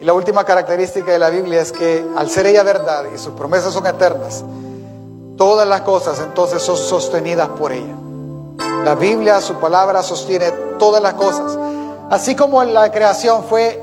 Y 0.00 0.04
la 0.06 0.14
última 0.14 0.44
característica 0.44 1.12
de 1.12 1.18
la 1.18 1.28
Biblia 1.28 1.60
es 1.60 1.72
que 1.72 2.02
al 2.16 2.30
ser 2.30 2.46
ella 2.46 2.62
verdad 2.62 3.04
y 3.14 3.18
sus 3.18 3.34
promesas 3.34 3.74
son 3.74 3.86
eternas, 3.86 4.42
todas 5.40 5.66
las 5.66 5.80
cosas 5.80 6.20
entonces 6.20 6.62
son 6.62 6.76
sostenidas 6.76 7.48
por 7.48 7.72
ella. 7.72 7.94
La 8.84 8.94
Biblia, 8.94 9.40
su 9.40 9.54
palabra, 9.54 10.02
sostiene 10.02 10.50
todas 10.78 11.02
las 11.02 11.14
cosas. 11.14 11.58
Así 12.10 12.36
como 12.36 12.62
la 12.62 12.92
creación 12.92 13.44
fue 13.44 13.82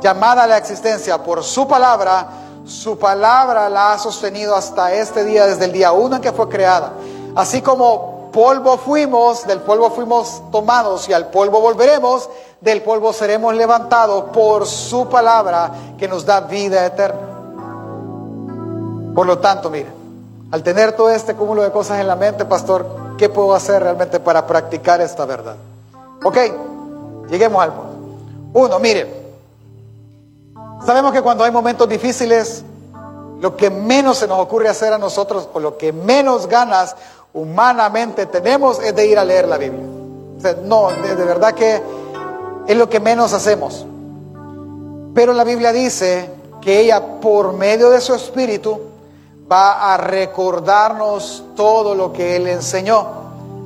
llamada 0.00 0.42
a 0.42 0.46
la 0.48 0.56
existencia 0.56 1.22
por 1.22 1.44
su 1.44 1.68
palabra, 1.68 2.26
su 2.64 2.98
palabra 2.98 3.70
la 3.70 3.92
ha 3.92 3.98
sostenido 4.00 4.56
hasta 4.56 4.92
este 4.92 5.22
día, 5.22 5.46
desde 5.46 5.66
el 5.66 5.72
día 5.72 5.92
uno 5.92 6.16
en 6.16 6.22
que 6.22 6.32
fue 6.32 6.48
creada. 6.48 6.94
Así 7.36 7.62
como 7.62 8.32
polvo 8.32 8.76
fuimos, 8.76 9.46
del 9.46 9.60
polvo 9.60 9.88
fuimos 9.88 10.42
tomados 10.50 11.08
y 11.08 11.12
al 11.12 11.28
polvo 11.30 11.60
volveremos, 11.60 12.28
del 12.60 12.82
polvo 12.82 13.12
seremos 13.12 13.54
levantados 13.54 14.24
por 14.32 14.66
su 14.66 15.08
palabra 15.08 15.70
que 15.96 16.08
nos 16.08 16.26
da 16.26 16.40
vida 16.40 16.84
eterna. 16.84 17.28
Por 19.14 19.26
lo 19.26 19.38
tanto, 19.38 19.70
mire, 19.70 20.01
al 20.52 20.62
tener 20.62 20.92
todo 20.92 21.08
este 21.10 21.34
cúmulo 21.34 21.62
de 21.62 21.72
cosas 21.72 21.98
en 21.98 22.06
la 22.06 22.14
mente, 22.14 22.44
pastor, 22.44 22.86
¿qué 23.16 23.30
puedo 23.30 23.54
hacer 23.54 23.82
realmente 23.82 24.20
para 24.20 24.46
practicar 24.46 25.00
esta 25.00 25.24
verdad? 25.24 25.56
Ok, 26.22 26.36
lleguemos 27.30 27.62
al 27.62 27.72
punto. 27.72 27.92
Uno, 28.52 28.78
mire, 28.78 29.10
sabemos 30.84 31.10
que 31.12 31.22
cuando 31.22 31.42
hay 31.42 31.50
momentos 31.50 31.88
difíciles, 31.88 32.64
lo 33.40 33.56
que 33.56 33.70
menos 33.70 34.18
se 34.18 34.28
nos 34.28 34.38
ocurre 34.40 34.68
hacer 34.68 34.92
a 34.92 34.98
nosotros 34.98 35.48
o 35.54 35.58
lo 35.58 35.78
que 35.78 35.90
menos 35.90 36.46
ganas 36.46 36.96
humanamente 37.32 38.26
tenemos 38.26 38.78
es 38.78 38.94
de 38.94 39.06
ir 39.06 39.18
a 39.18 39.24
leer 39.24 39.48
la 39.48 39.56
Biblia. 39.56 39.86
no, 40.64 40.90
de 40.90 41.14
verdad 41.14 41.54
que 41.54 41.82
es 42.66 42.76
lo 42.76 42.90
que 42.90 43.00
menos 43.00 43.32
hacemos. 43.32 43.86
Pero 45.14 45.32
la 45.32 45.44
Biblia 45.44 45.72
dice 45.72 46.28
que 46.60 46.80
ella 46.80 47.20
por 47.22 47.54
medio 47.54 47.88
de 47.88 48.02
su 48.02 48.14
espíritu 48.14 48.91
va 49.52 49.92
a 49.92 49.96
recordarnos 49.98 51.44
todo 51.54 51.94
lo 51.94 52.12
que 52.12 52.36
Él 52.36 52.46
enseñó. 52.46 53.06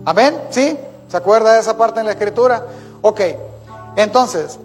Amén, 0.04 0.42
¿sí? 0.50 0.76
¿Se 1.08 1.16
acuerda 1.16 1.52
de 1.52 1.60
esa 1.60 1.76
parte 1.76 2.00
en 2.00 2.06
la 2.06 2.12
escritura? 2.12 2.66
Ok, 3.02 3.20
entonces, 3.94 4.58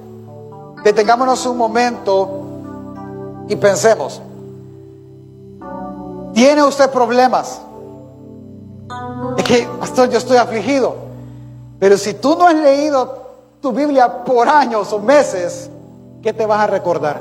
detengámonos 0.83 1.45
un 1.45 1.57
momento 1.57 2.41
y 3.47 3.55
pensemos. 3.55 4.21
¿Tiene 6.33 6.63
usted 6.63 6.89
problemas? 6.89 7.61
Es 9.37 9.43
que, 9.43 9.67
pastor, 9.79 10.09
yo 10.09 10.17
estoy 10.17 10.37
afligido. 10.37 10.95
Pero 11.79 11.97
si 11.97 12.15
tú 12.15 12.35
no 12.35 12.47
has 12.47 12.55
leído 12.55 13.21
tu 13.61 13.71
Biblia 13.71 14.23
por 14.23 14.49
años 14.49 14.91
o 14.93 14.99
meses, 14.99 15.69
¿qué 16.21 16.33
te 16.33 16.45
vas 16.45 16.61
a 16.61 16.67
recordar? 16.67 17.19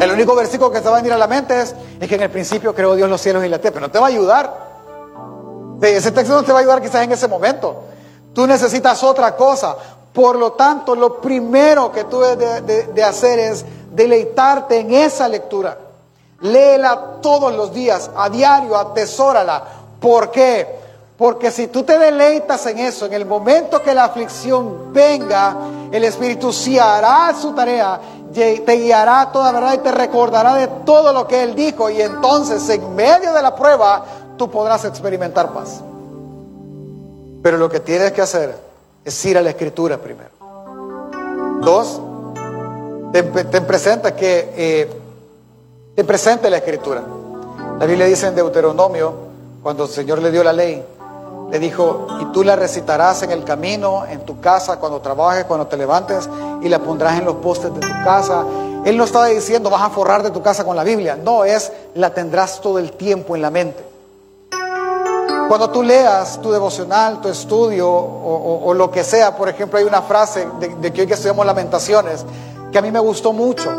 El 0.00 0.10
único 0.10 0.34
versículo 0.34 0.70
que 0.70 0.80
te 0.80 0.88
va 0.88 0.96
a 0.96 1.00
venir 1.00 1.12
a 1.12 1.18
la 1.18 1.26
mente 1.26 1.60
es, 1.60 1.74
es 2.02 2.08
que 2.08 2.16
en 2.16 2.22
el 2.22 2.30
principio 2.30 2.74
creó 2.74 2.96
Dios 2.96 3.08
los 3.08 3.20
cielos 3.20 3.44
y 3.44 3.48
la 3.48 3.60
tierra, 3.60 3.74
pero 3.74 3.86
no 3.86 3.92
te 3.92 4.00
va 4.00 4.06
a 4.06 4.08
ayudar. 4.08 4.72
Ese 5.80 6.10
texto 6.10 6.34
no 6.34 6.42
te 6.42 6.50
va 6.50 6.58
a 6.58 6.62
ayudar 6.62 6.82
quizás 6.82 7.04
en 7.04 7.12
ese 7.12 7.28
momento. 7.28 7.84
Tú 8.34 8.44
necesitas 8.44 9.04
otra 9.04 9.36
cosa. 9.36 9.76
Por 10.12 10.34
lo 10.34 10.50
tanto, 10.54 10.96
lo 10.96 11.20
primero 11.20 11.92
que 11.92 12.02
tú 12.02 12.20
debes 12.20 12.66
de, 12.66 12.86
de 12.88 13.04
hacer 13.04 13.38
es 13.38 13.64
deleitarte 13.92 14.80
en 14.80 14.92
esa 14.92 15.28
lectura. 15.28 15.78
Léela 16.40 17.18
todos 17.22 17.54
los 17.54 17.72
días, 17.72 18.10
a 18.16 18.28
diario, 18.28 18.76
atesórala. 18.76 19.62
¿Por 20.00 20.32
qué? 20.32 20.82
Porque 21.16 21.52
si 21.52 21.68
tú 21.68 21.84
te 21.84 21.98
deleitas 21.98 22.66
en 22.66 22.80
eso, 22.80 23.06
en 23.06 23.12
el 23.12 23.26
momento 23.26 23.80
que 23.80 23.94
la 23.94 24.06
aflicción 24.06 24.92
venga, 24.92 25.56
el 25.92 26.02
Espíritu 26.02 26.52
sí 26.52 26.80
hará 26.80 27.32
su 27.40 27.52
tarea, 27.52 28.00
te 28.32 28.76
guiará 28.76 29.30
toda 29.32 29.52
verdad 29.52 29.74
y 29.74 29.78
te 29.78 29.92
recordará 29.92 30.54
de 30.54 30.68
todo 30.84 31.12
lo 31.12 31.26
que 31.26 31.42
Él 31.42 31.54
dijo. 31.54 31.90
Y 31.90 32.00
entonces, 32.00 32.68
en 32.68 32.94
medio 32.94 33.32
de 33.32 33.42
la 33.42 33.54
prueba, 33.54 34.04
tú 34.36 34.50
podrás 34.50 34.84
experimentar 34.84 35.52
paz. 35.52 35.80
Pero 37.42 37.56
lo 37.58 37.68
que 37.68 37.80
tienes 37.80 38.12
que 38.12 38.22
hacer 38.22 38.56
es 39.04 39.24
ir 39.24 39.36
a 39.36 39.42
la 39.42 39.50
Escritura 39.50 39.98
primero. 39.98 40.30
Dos, 41.60 42.00
ten, 43.12 43.66
presente 43.66 44.14
que 44.14 44.52
eh, 44.56 44.90
te 45.94 46.04
presente 46.04 46.48
la 46.48 46.58
Escritura. 46.58 47.02
La 47.78 47.86
Biblia 47.86 48.06
dice 48.06 48.28
en 48.28 48.34
Deuteronomio, 48.34 49.12
cuando 49.62 49.84
el 49.84 49.90
Señor 49.90 50.20
le 50.20 50.30
dio 50.30 50.42
la 50.44 50.52
ley, 50.52 50.84
le 51.52 51.58
dijo, 51.58 52.06
y 52.18 52.24
tú 52.32 52.42
la 52.44 52.56
recitarás 52.56 53.22
en 53.24 53.30
el 53.30 53.44
camino, 53.44 54.06
en 54.06 54.24
tu 54.24 54.40
casa, 54.40 54.78
cuando 54.78 55.02
trabajes, 55.02 55.44
cuando 55.44 55.66
te 55.66 55.76
levantes, 55.76 56.26
y 56.62 56.68
la 56.70 56.78
pondrás 56.78 57.18
en 57.18 57.26
los 57.26 57.36
postes 57.36 57.74
de 57.74 57.80
tu 57.80 58.04
casa. 58.04 58.46
Él 58.86 58.96
no 58.96 59.04
estaba 59.04 59.26
diciendo, 59.26 59.68
vas 59.68 59.82
a 59.82 59.90
forrar 59.90 60.22
de 60.22 60.30
tu 60.30 60.40
casa 60.40 60.64
con 60.64 60.74
la 60.74 60.82
Biblia. 60.82 61.14
No, 61.14 61.44
es, 61.44 61.70
la 61.94 62.08
tendrás 62.08 62.62
todo 62.62 62.78
el 62.78 62.92
tiempo 62.92 63.36
en 63.36 63.42
la 63.42 63.50
mente. 63.50 63.84
Cuando 65.46 65.68
tú 65.68 65.82
leas 65.82 66.40
tu 66.40 66.50
devocional, 66.50 67.20
tu 67.20 67.28
estudio 67.28 67.86
o, 67.86 68.72
lo 68.72 68.90
que 68.90 69.04
sea, 69.04 69.36
por 69.36 69.50
ejemplo, 69.50 69.78
hay 69.78 69.84
una 69.84 70.00
frase 70.00 70.48
de, 70.58 70.68
de, 70.76 70.90
que 70.90 71.02
hoy 71.02 71.06
que 71.06 71.12
estudiamos 71.12 71.44
lamentaciones 71.44 72.24
que 72.72 72.78
a 72.78 72.80
mí 72.80 72.90
me 72.90 73.00
gustó 73.00 73.34
mucho. 73.34 73.70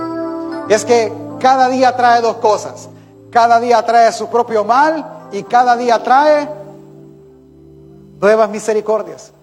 Es 0.70 0.86
que 0.86 1.12
cada 1.40 1.70
día 1.70 1.96
trae 1.96 2.22
dos 2.22 2.36
cosas. 2.36 2.88
Cada 3.32 3.60
día 3.60 3.84
trae 3.84 4.12
su 4.12 4.28
propio 4.28 4.64
mal 4.64 5.28
y 5.32 5.42
cada 5.42 5.76
día 5.76 6.04
trae 6.04 6.62
nuevas 8.24 8.50
misericordias. 8.50 9.34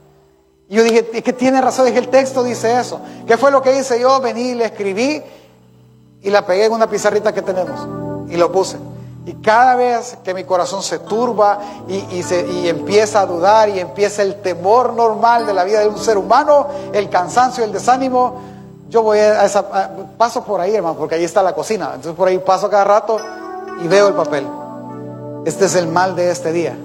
Y 0.67 0.77
yo 0.77 0.83
dije, 0.83 1.11
es 1.13 1.23
que 1.23 1.35
tiene 1.35 1.61
razón, 1.61 1.93
que 1.93 1.99
el 1.99 2.09
texto 2.09 2.43
dice 2.43 2.81
eso. 2.81 2.99
¿Qué 3.27 3.37
fue 3.37 3.51
lo 3.51 3.61
que 3.61 3.79
hice 3.79 4.01
yo? 4.01 4.21
Vení, 4.21 4.55
le 4.55 4.65
escribí 4.65 5.23
y 6.23 6.31
la 6.31 6.47
pegué 6.47 6.65
en 6.65 6.73
una 6.73 6.89
pizarrita 6.89 7.35
que 7.35 7.43
tenemos 7.43 7.79
y 8.31 8.37
lo 8.37 8.51
puse. 8.51 8.79
Y 9.27 9.35
cada 9.35 9.75
vez 9.75 10.17
que 10.25 10.33
mi 10.33 10.45
corazón 10.45 10.83
se 10.83 11.01
turba 11.01 11.59
y, 11.89 12.23
se, 12.23 12.51
y, 12.51 12.69
empieza 12.69 13.21
a 13.21 13.27
dudar 13.27 13.69
y 13.69 13.81
empieza 13.81 14.23
el 14.23 14.37
temor 14.37 14.95
normal 14.95 15.45
de 15.45 15.53
la 15.53 15.65
vida 15.65 15.81
de 15.81 15.89
un 15.89 15.99
ser 15.99 16.17
humano, 16.17 16.67
el 16.95 17.11
cansancio, 17.11 17.63
el 17.63 17.73
desánimo, 17.73 18.41
yo 18.89 19.03
voy 19.03 19.19
a 19.19 19.45
esa, 19.45 19.69
paso 20.17 20.43
por 20.43 20.59
ahí, 20.59 20.75
hermano, 20.75 20.97
porque 20.97 21.17
ahí 21.17 21.25
está 21.25 21.43
la 21.43 21.53
cocina. 21.53 21.91
Entonces 21.97 22.15
por 22.15 22.29
ahí 22.29 22.39
paso 22.39 22.71
cada 22.71 22.85
rato 22.85 23.19
y 23.85 23.89
veo 23.89 24.09
el 24.09 24.15
papel. 24.15 24.49
Este 25.45 25.67
es 25.67 25.75
el 25.75 25.87
mal 25.87 26.17
de 26.17 26.31
este 26.31 26.51
día. 26.51 26.79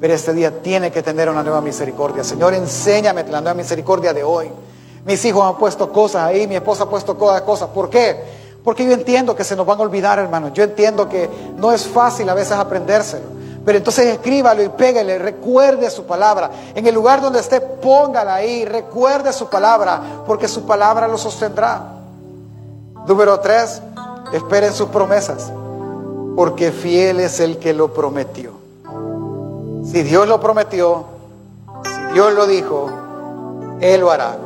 Pero 0.00 0.14
este 0.14 0.32
día 0.32 0.62
tiene 0.62 0.90
que 0.90 1.02
tener 1.02 1.28
una 1.28 1.42
nueva 1.42 1.60
misericordia. 1.60 2.24
Señor, 2.24 2.54
enséñame 2.54 3.22
la 3.24 3.40
nueva 3.40 3.54
misericordia 3.54 4.14
de 4.14 4.24
hoy. 4.24 4.50
Mis 5.04 5.24
hijos 5.24 5.44
han 5.44 5.58
puesto 5.58 5.92
cosas 5.92 6.22
ahí, 6.22 6.46
mi 6.46 6.56
esposa 6.56 6.84
ha 6.84 6.88
puesto 6.88 7.18
cosas. 7.18 7.68
¿Por 7.68 7.90
qué? 7.90 8.40
Porque 8.64 8.84
yo 8.84 8.92
entiendo 8.92 9.34
que 9.36 9.44
se 9.44 9.56
nos 9.56 9.66
van 9.66 9.78
a 9.78 9.82
olvidar, 9.82 10.18
hermano. 10.18 10.52
Yo 10.52 10.64
entiendo 10.64 11.08
que 11.08 11.28
no 11.56 11.72
es 11.72 11.86
fácil 11.86 12.28
a 12.28 12.34
veces 12.34 12.52
aprendérselo. 12.52 13.40
Pero 13.64 13.76
entonces 13.76 14.06
escríbalo 14.06 14.62
y 14.62 14.70
pégale, 14.70 15.18
recuerde 15.18 15.90
su 15.90 16.04
palabra. 16.04 16.50
En 16.74 16.86
el 16.86 16.94
lugar 16.94 17.20
donde 17.20 17.40
esté, 17.40 17.60
póngala 17.60 18.36
ahí, 18.36 18.64
recuerde 18.64 19.32
su 19.34 19.48
palabra, 19.48 20.22
porque 20.26 20.48
su 20.48 20.64
palabra 20.64 21.06
lo 21.06 21.18
sostendrá. 21.18 21.92
Número 23.06 23.38
tres, 23.40 23.82
esperen 24.32 24.72
sus 24.72 24.88
promesas, 24.88 25.52
porque 26.36 26.72
fiel 26.72 27.20
es 27.20 27.38
el 27.40 27.58
que 27.58 27.74
lo 27.74 27.92
prometió. 27.92 28.59
Si 29.84 30.02
Dios 30.02 30.28
lo 30.28 30.40
prometió, 30.40 31.04
si 31.84 32.14
Dios 32.14 32.32
lo 32.34 32.46
dijo, 32.46 32.90
Él 33.80 34.00
lo 34.00 34.10
hará. 34.10 34.36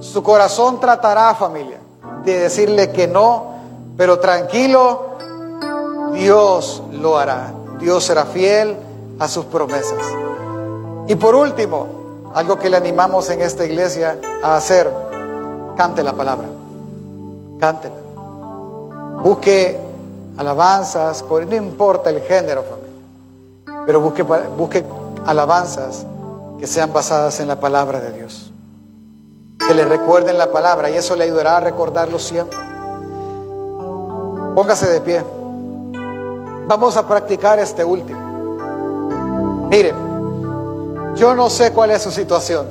Su 0.00 0.22
corazón 0.22 0.80
tratará, 0.80 1.34
familia, 1.34 1.78
de 2.24 2.40
decirle 2.40 2.90
que 2.90 3.06
no, 3.06 3.54
pero 3.96 4.18
tranquilo, 4.18 5.18
Dios 6.14 6.82
lo 6.92 7.18
hará. 7.18 7.52
Dios 7.78 8.04
será 8.04 8.24
fiel 8.24 8.76
a 9.18 9.28
sus 9.28 9.44
promesas. 9.46 9.98
Y 11.06 11.14
por 11.16 11.34
último, 11.34 12.30
algo 12.34 12.58
que 12.58 12.70
le 12.70 12.76
animamos 12.76 13.28
en 13.30 13.42
esta 13.42 13.64
iglesia 13.64 14.18
a 14.42 14.56
hacer, 14.56 14.90
cante 15.76 16.02
la 16.02 16.14
palabra. 16.14 16.48
Cántela. 17.58 17.94
Busque 19.22 19.78
alabanzas, 20.38 21.22
no 21.28 21.54
importa 21.54 22.08
el 22.10 22.22
género, 22.22 22.62
familia 22.62 22.79
pero 23.90 24.00
busque, 24.00 24.22
busque 24.22 24.84
alabanzas 25.26 26.06
que 26.60 26.68
sean 26.68 26.92
basadas 26.92 27.40
en 27.40 27.48
la 27.48 27.58
palabra 27.58 27.98
de 27.98 28.12
Dios. 28.12 28.52
Que 29.66 29.74
le 29.74 29.84
recuerden 29.84 30.38
la 30.38 30.52
palabra 30.52 30.88
y 30.90 30.94
eso 30.94 31.16
le 31.16 31.24
ayudará 31.24 31.56
a 31.56 31.60
recordarlo 31.60 32.20
siempre. 32.20 32.56
Póngase 34.54 34.86
de 34.86 35.00
pie. 35.00 35.24
Vamos 36.68 36.96
a 36.96 37.04
practicar 37.04 37.58
este 37.58 37.84
último. 37.84 38.20
Miren, 39.68 41.16
yo 41.16 41.34
no 41.34 41.50
sé 41.50 41.72
cuál 41.72 41.90
es 41.90 42.00
su 42.00 42.12
situación. 42.12 42.66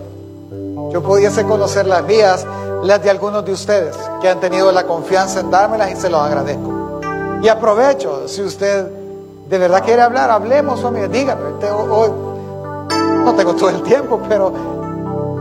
Yo 0.93 1.03
pudiese 1.03 1.43
conocer 1.43 1.86
las 1.86 2.01
mías, 2.05 2.47
las 2.82 3.03
de 3.03 3.09
algunos 3.09 3.43
de 3.43 3.51
ustedes 3.51 3.97
que 4.22 4.30
han 4.30 4.39
tenido 4.39 4.72
la 4.72 4.86
confianza 4.86 5.41
en 5.41 5.51
dármelas 5.51 5.91
y 5.91 5.97
se 5.97 6.09
los 6.09 6.22
agradezco. 6.22 7.01
Y 7.43 7.49
aprovecho, 7.49 8.26
si 8.30 8.41
usted 8.41 8.98
de 9.49 9.57
verdad 9.57 9.83
quiere 9.83 10.03
hablar, 10.03 10.29
hablemos, 10.29 10.79
familia, 10.79 11.07
dígame. 11.07 11.41
Hoy 11.89 12.11
no 13.25 13.33
tengo 13.33 13.55
todo 13.55 13.69
el 13.69 13.81
tiempo, 13.81 14.21
pero 14.29 14.53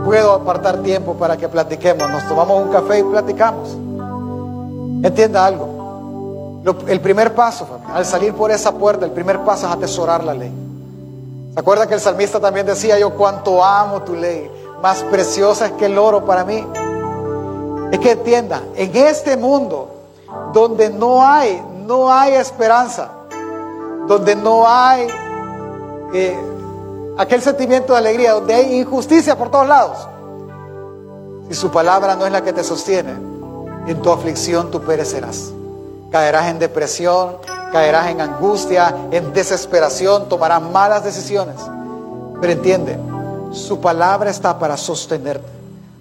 puedo 0.02 0.32
apartar 0.32 0.78
tiempo 0.78 1.12
para 1.12 1.36
que 1.36 1.46
platiquemos. 1.46 2.10
Nos 2.10 2.26
tomamos 2.26 2.64
un 2.64 2.70
café 2.70 3.00
y 3.00 3.02
platicamos. 3.02 3.68
Entienda 5.04 5.44
algo. 5.44 6.62
el 6.86 7.00
primer 7.02 7.34
paso, 7.34 7.66
al 7.92 8.06
salir 8.06 8.32
por 8.32 8.50
esa 8.50 8.72
puerta, 8.72 9.04
el 9.04 9.12
primer 9.12 9.40
paso 9.40 9.66
es 9.66 9.72
atesorar 9.74 10.24
la 10.24 10.32
ley. 10.32 10.52
¿Se 11.52 11.60
acuerda 11.60 11.86
que 11.86 11.94
el 11.94 12.00
salmista 12.00 12.40
también 12.40 12.64
decía, 12.64 12.98
yo 12.98 13.14
cuánto 13.14 13.62
amo 13.62 14.00
tu 14.02 14.14
ley? 14.14 14.50
Más 14.82 15.02
preciosa 15.02 15.66
es 15.66 15.72
que 15.72 15.84
el 15.84 15.98
oro 15.98 16.24
para 16.24 16.44
mí. 16.44 16.66
Es 17.92 17.98
que 17.98 18.12
entienda, 18.12 18.62
en 18.74 18.96
este 18.96 19.36
mundo 19.36 19.90
donde 20.54 20.88
no 20.88 21.22
hay, 21.22 21.62
no 21.86 22.10
hay 22.10 22.34
esperanza, 22.34 23.17
donde 24.08 24.34
no 24.34 24.66
hay 24.66 25.06
eh, 26.14 26.36
aquel 27.18 27.42
sentimiento 27.42 27.92
de 27.92 27.98
alegría 27.98 28.32
donde 28.32 28.54
hay 28.54 28.80
injusticia 28.80 29.36
por 29.36 29.50
todos 29.50 29.68
lados. 29.68 29.98
Si 31.48 31.54
su 31.54 31.70
palabra 31.70 32.16
no 32.16 32.26
es 32.26 32.32
la 32.32 32.42
que 32.42 32.52
te 32.52 32.64
sostiene, 32.64 33.12
en 33.86 34.02
tu 34.02 34.10
aflicción 34.10 34.70
tú 34.70 34.80
perecerás. 34.80 35.52
Caerás 36.10 36.46
en 36.46 36.58
depresión, 36.58 37.36
caerás 37.70 38.08
en 38.08 38.20
angustia, 38.20 38.94
en 39.10 39.32
desesperación, 39.34 40.28
tomarás 40.28 40.62
malas 40.62 41.04
decisiones. 41.04 41.56
Pero 42.40 42.52
entiende, 42.52 42.98
su 43.52 43.80
palabra 43.80 44.30
está 44.30 44.58
para 44.58 44.76
sostenerte. 44.76 45.58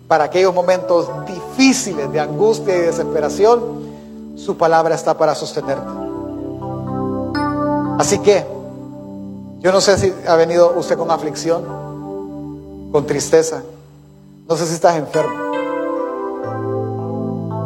Para 0.07 0.25
aquellos 0.25 0.53
momentos 0.53 1.09
difíciles 1.25 2.09
de 2.11 2.19
angustia 2.21 2.77
y 2.77 2.81
desesperación, 2.81 4.37
su 4.37 4.55
palabra 4.55 4.95
está 4.95 5.17
para 5.17 5.35
sostenerte. 5.35 6.06
Así 7.97 8.19
que, 8.19 8.45
yo 9.59 9.71
no 9.71 9.81
sé 9.81 9.97
si 9.97 10.13
ha 10.27 10.35
venido 10.35 10.73
usted 10.77 10.97
con 10.97 11.09
aflicción, 11.09 11.63
con 12.91 13.05
tristeza, 13.07 13.63
no 14.47 14.55
sé 14.55 14.67
si 14.67 14.73
estás 14.75 14.97
enfermo. 14.97 15.33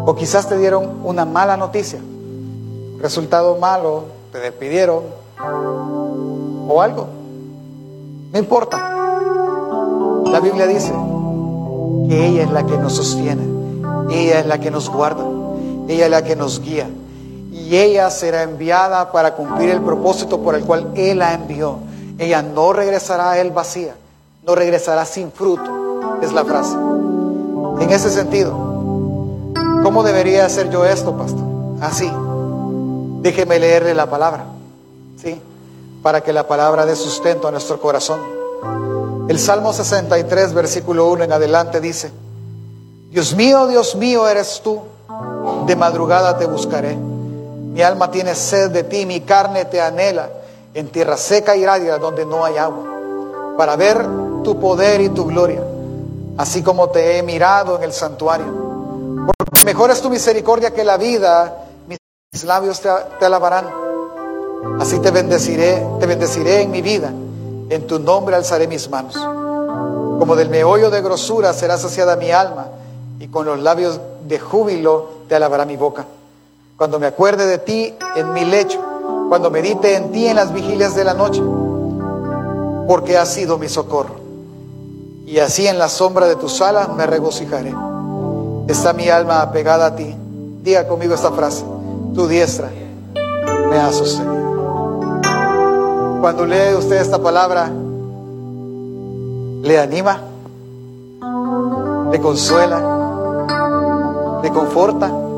O 0.05 0.15
quizás 0.15 0.47
te 0.47 0.57
dieron 0.57 1.01
una 1.03 1.25
mala 1.25 1.57
noticia, 1.57 1.99
resultado 2.99 3.57
malo, 3.57 4.05
te 4.31 4.39
despidieron 4.39 5.03
o 6.67 6.81
algo. 6.81 7.07
No 8.31 8.39
importa. 8.39 8.77
La 10.31 10.39
Biblia 10.39 10.65
dice 10.65 10.93
que 12.07 12.27
ella 12.27 12.43
es 12.43 12.51
la 12.51 12.65
que 12.65 12.77
nos 12.77 12.93
sostiene, 12.93 13.43
ella 14.09 14.39
es 14.39 14.45
la 14.45 14.59
que 14.59 14.71
nos 14.71 14.89
guarda, 14.89 15.25
ella 15.89 16.05
es 16.05 16.11
la 16.11 16.23
que 16.23 16.37
nos 16.37 16.61
guía. 16.61 16.89
Y 17.71 17.77
ella 17.77 18.09
será 18.09 18.43
enviada 18.43 19.13
para 19.13 19.33
cumplir 19.33 19.69
el 19.69 19.81
propósito 19.81 20.41
por 20.41 20.55
el 20.55 20.65
cual 20.65 20.91
Él 20.93 21.19
la 21.19 21.33
envió. 21.33 21.77
Ella 22.17 22.41
no 22.41 22.73
regresará 22.73 23.31
a 23.31 23.39
Él 23.39 23.51
vacía, 23.51 23.95
no 24.45 24.55
regresará 24.55 25.05
sin 25.05 25.31
fruto, 25.31 26.19
es 26.21 26.33
la 26.33 26.43
frase. 26.43 26.75
En 27.79 27.89
ese 27.89 28.09
sentido, 28.09 28.51
¿cómo 29.83 30.03
debería 30.03 30.45
hacer 30.45 30.69
yo 30.69 30.83
esto, 30.83 31.15
pastor? 31.15 31.45
Así. 31.79 32.11
Déjeme 33.21 33.57
leerle 33.57 33.95
la 33.95 34.09
palabra, 34.09 34.47
¿sí? 35.15 35.39
Para 36.03 36.19
que 36.19 36.33
la 36.33 36.45
palabra 36.49 36.85
dé 36.85 36.97
sustento 36.97 37.47
a 37.47 37.51
nuestro 37.51 37.79
corazón. 37.79 38.19
El 39.29 39.39
Salmo 39.39 39.71
63, 39.71 40.53
versículo 40.53 41.09
1 41.09 41.23
en 41.23 41.31
adelante 41.31 41.79
dice, 41.79 42.11
Dios 43.11 43.33
mío, 43.33 43.67
Dios 43.67 43.95
mío 43.95 44.27
eres 44.27 44.59
tú, 44.61 44.81
de 45.67 45.75
madrugada 45.77 46.37
te 46.37 46.45
buscaré. 46.47 47.10
Mi 47.71 47.81
alma 47.81 48.11
tiene 48.11 48.35
sed 48.35 48.71
de 48.71 48.83
ti, 48.83 49.05
mi 49.05 49.21
carne 49.21 49.65
te 49.65 49.81
anhela 49.81 50.29
en 50.73 50.89
tierra 50.89 51.17
seca 51.17 51.55
y 51.55 51.65
árida 51.65 51.97
donde 51.97 52.25
no 52.25 52.45
hay 52.45 52.57
agua, 52.57 52.83
para 53.57 53.75
ver 53.75 54.05
tu 54.43 54.59
poder 54.59 55.01
y 55.01 55.09
tu 55.09 55.25
gloria, 55.25 55.61
así 56.37 56.63
como 56.63 56.89
te 56.89 57.17
he 57.17 57.23
mirado 57.23 57.77
en 57.77 57.83
el 57.83 57.93
santuario. 57.93 59.25
Porque 59.37 59.65
mejor 59.65 59.91
es 59.91 60.01
tu 60.01 60.09
misericordia 60.09 60.71
que 60.71 60.83
la 60.83 60.97
vida, 60.97 61.65
mis 61.87 62.43
labios 62.43 62.79
te, 62.81 62.89
te 63.19 63.25
alabarán. 63.25 63.69
Así 64.79 64.99
te 64.99 65.11
bendeciré, 65.11 65.85
te 65.99 66.05
bendeciré 66.05 66.61
en 66.61 66.71
mi 66.71 66.81
vida 66.81 67.11
en 67.71 67.87
tu 67.87 67.99
nombre 67.99 68.35
alzaré 68.35 68.67
mis 68.67 68.89
manos. 68.89 69.15
Como 69.15 70.35
del 70.35 70.49
meollo 70.49 70.89
de 70.89 71.01
grosura 71.01 71.53
será 71.53 71.77
saciada 71.77 72.17
mi 72.17 72.29
alma, 72.29 72.67
y 73.17 73.27
con 73.29 73.45
los 73.45 73.59
labios 73.59 73.99
de 74.27 74.39
júbilo 74.39 75.09
te 75.29 75.35
alabará 75.35 75.65
mi 75.65 75.77
boca. 75.77 76.05
Cuando 76.81 76.97
me 76.97 77.05
acuerde 77.05 77.45
de 77.45 77.59
ti 77.59 77.93
en 78.15 78.33
mi 78.33 78.43
lecho, 78.43 78.79
cuando 79.29 79.51
medite 79.51 79.95
en 79.95 80.11
ti 80.11 80.25
en 80.25 80.35
las 80.35 80.51
vigilias 80.51 80.95
de 80.95 81.03
la 81.03 81.13
noche, 81.13 81.39
porque 82.87 83.19
has 83.19 83.31
sido 83.31 83.59
mi 83.59 83.69
socorro. 83.69 84.15
Y 85.27 85.37
así 85.37 85.67
en 85.67 85.77
la 85.77 85.89
sombra 85.89 86.25
de 86.25 86.37
tus 86.37 86.59
alas 86.59 86.89
me 86.89 87.05
regocijaré. 87.05 87.71
Está 88.67 88.93
mi 88.93 89.09
alma 89.09 89.43
apegada 89.43 89.85
a 89.85 89.95
ti. 89.95 90.11
Diga 90.63 90.87
conmigo 90.87 91.13
esta 91.13 91.31
frase. 91.31 91.63
Tu 92.15 92.27
diestra 92.27 92.71
me 93.69 93.77
ha 93.77 93.93
sostenido. 93.93 95.19
Cuando 96.19 96.47
lee 96.47 96.73
usted 96.75 96.95
esta 96.95 97.21
palabra, 97.21 97.69
le 99.61 99.79
anima, 99.79 100.19
le 102.11 102.19
consuela, 102.19 104.39
le 104.41 104.49
conforta. 104.49 105.29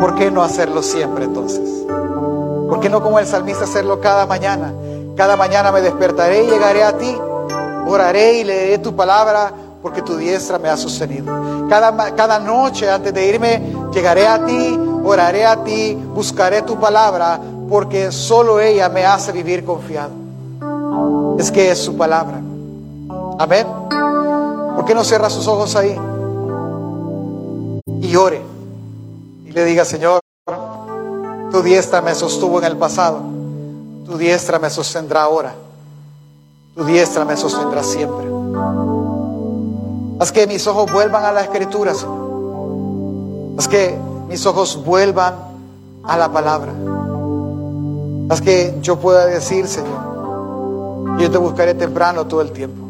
¿Por 0.00 0.14
qué 0.14 0.30
no 0.30 0.42
hacerlo 0.42 0.82
siempre 0.82 1.24
entonces? 1.24 1.84
¿Por 1.86 2.80
qué 2.80 2.88
no 2.88 3.02
como 3.02 3.18
el 3.18 3.26
salmista 3.26 3.64
hacerlo 3.64 4.00
cada 4.00 4.24
mañana? 4.24 4.72
Cada 5.14 5.36
mañana 5.36 5.70
me 5.70 5.82
despertaré 5.82 6.44
y 6.44 6.50
llegaré 6.50 6.82
a 6.82 6.96
ti. 6.96 7.14
Oraré 7.86 8.38
y 8.38 8.44
leeré 8.44 8.78
tu 8.78 8.96
palabra 8.96 9.52
porque 9.82 10.00
tu 10.00 10.16
diestra 10.16 10.58
me 10.58 10.68
ha 10.68 10.76
sostenido. 10.76 11.66
Cada, 11.68 12.14
cada 12.14 12.38
noche 12.38 12.88
antes 12.88 13.12
de 13.12 13.26
irme 13.26 13.62
llegaré 13.92 14.26
a 14.26 14.44
ti, 14.44 14.78
oraré 15.04 15.44
a 15.44 15.62
ti, 15.62 15.94
buscaré 16.14 16.62
tu 16.62 16.78
palabra 16.80 17.38
porque 17.68 18.10
solo 18.10 18.58
ella 18.58 18.88
me 18.88 19.04
hace 19.04 19.32
vivir 19.32 19.64
confiado. 19.64 20.12
Es 21.38 21.50
que 21.50 21.70
es 21.70 21.78
su 21.78 21.96
palabra. 21.96 22.40
Amén. 23.38 23.66
¿Por 24.76 24.84
qué 24.86 24.94
no 24.94 25.04
cierra 25.04 25.28
sus 25.28 25.46
ojos 25.46 25.76
ahí? 25.76 25.98
Y 28.00 28.16
ore. 28.16 28.49
Y 29.50 29.52
le 29.52 29.64
diga, 29.64 29.84
Señor, 29.84 30.20
tu 31.50 31.60
diestra 31.60 32.00
me 32.00 32.14
sostuvo 32.14 32.60
en 32.60 32.66
el 32.66 32.76
pasado. 32.76 33.20
Tu 34.06 34.16
diestra 34.16 34.60
me 34.60 34.70
sostendrá 34.70 35.22
ahora. 35.22 35.52
Tu 36.76 36.84
diestra 36.84 37.24
me 37.24 37.36
sostendrá 37.36 37.82
siempre. 37.82 38.26
Haz 40.20 40.30
que 40.30 40.46
mis 40.46 40.64
ojos 40.68 40.92
vuelvan 40.92 41.24
a 41.24 41.32
la 41.32 41.40
escritura, 41.40 41.94
Señor. 41.94 43.56
Haz 43.58 43.66
que 43.66 43.98
mis 44.28 44.46
ojos 44.46 44.84
vuelvan 44.84 45.34
a 46.04 46.16
la 46.16 46.30
palabra. 46.30 46.72
Haz 48.28 48.40
que 48.40 48.78
yo 48.80 49.00
pueda 49.00 49.26
decir, 49.26 49.66
Señor, 49.66 51.18
yo 51.18 51.28
te 51.28 51.38
buscaré 51.38 51.74
temprano 51.74 52.24
todo 52.24 52.40
el 52.42 52.52
tiempo. 52.52 52.89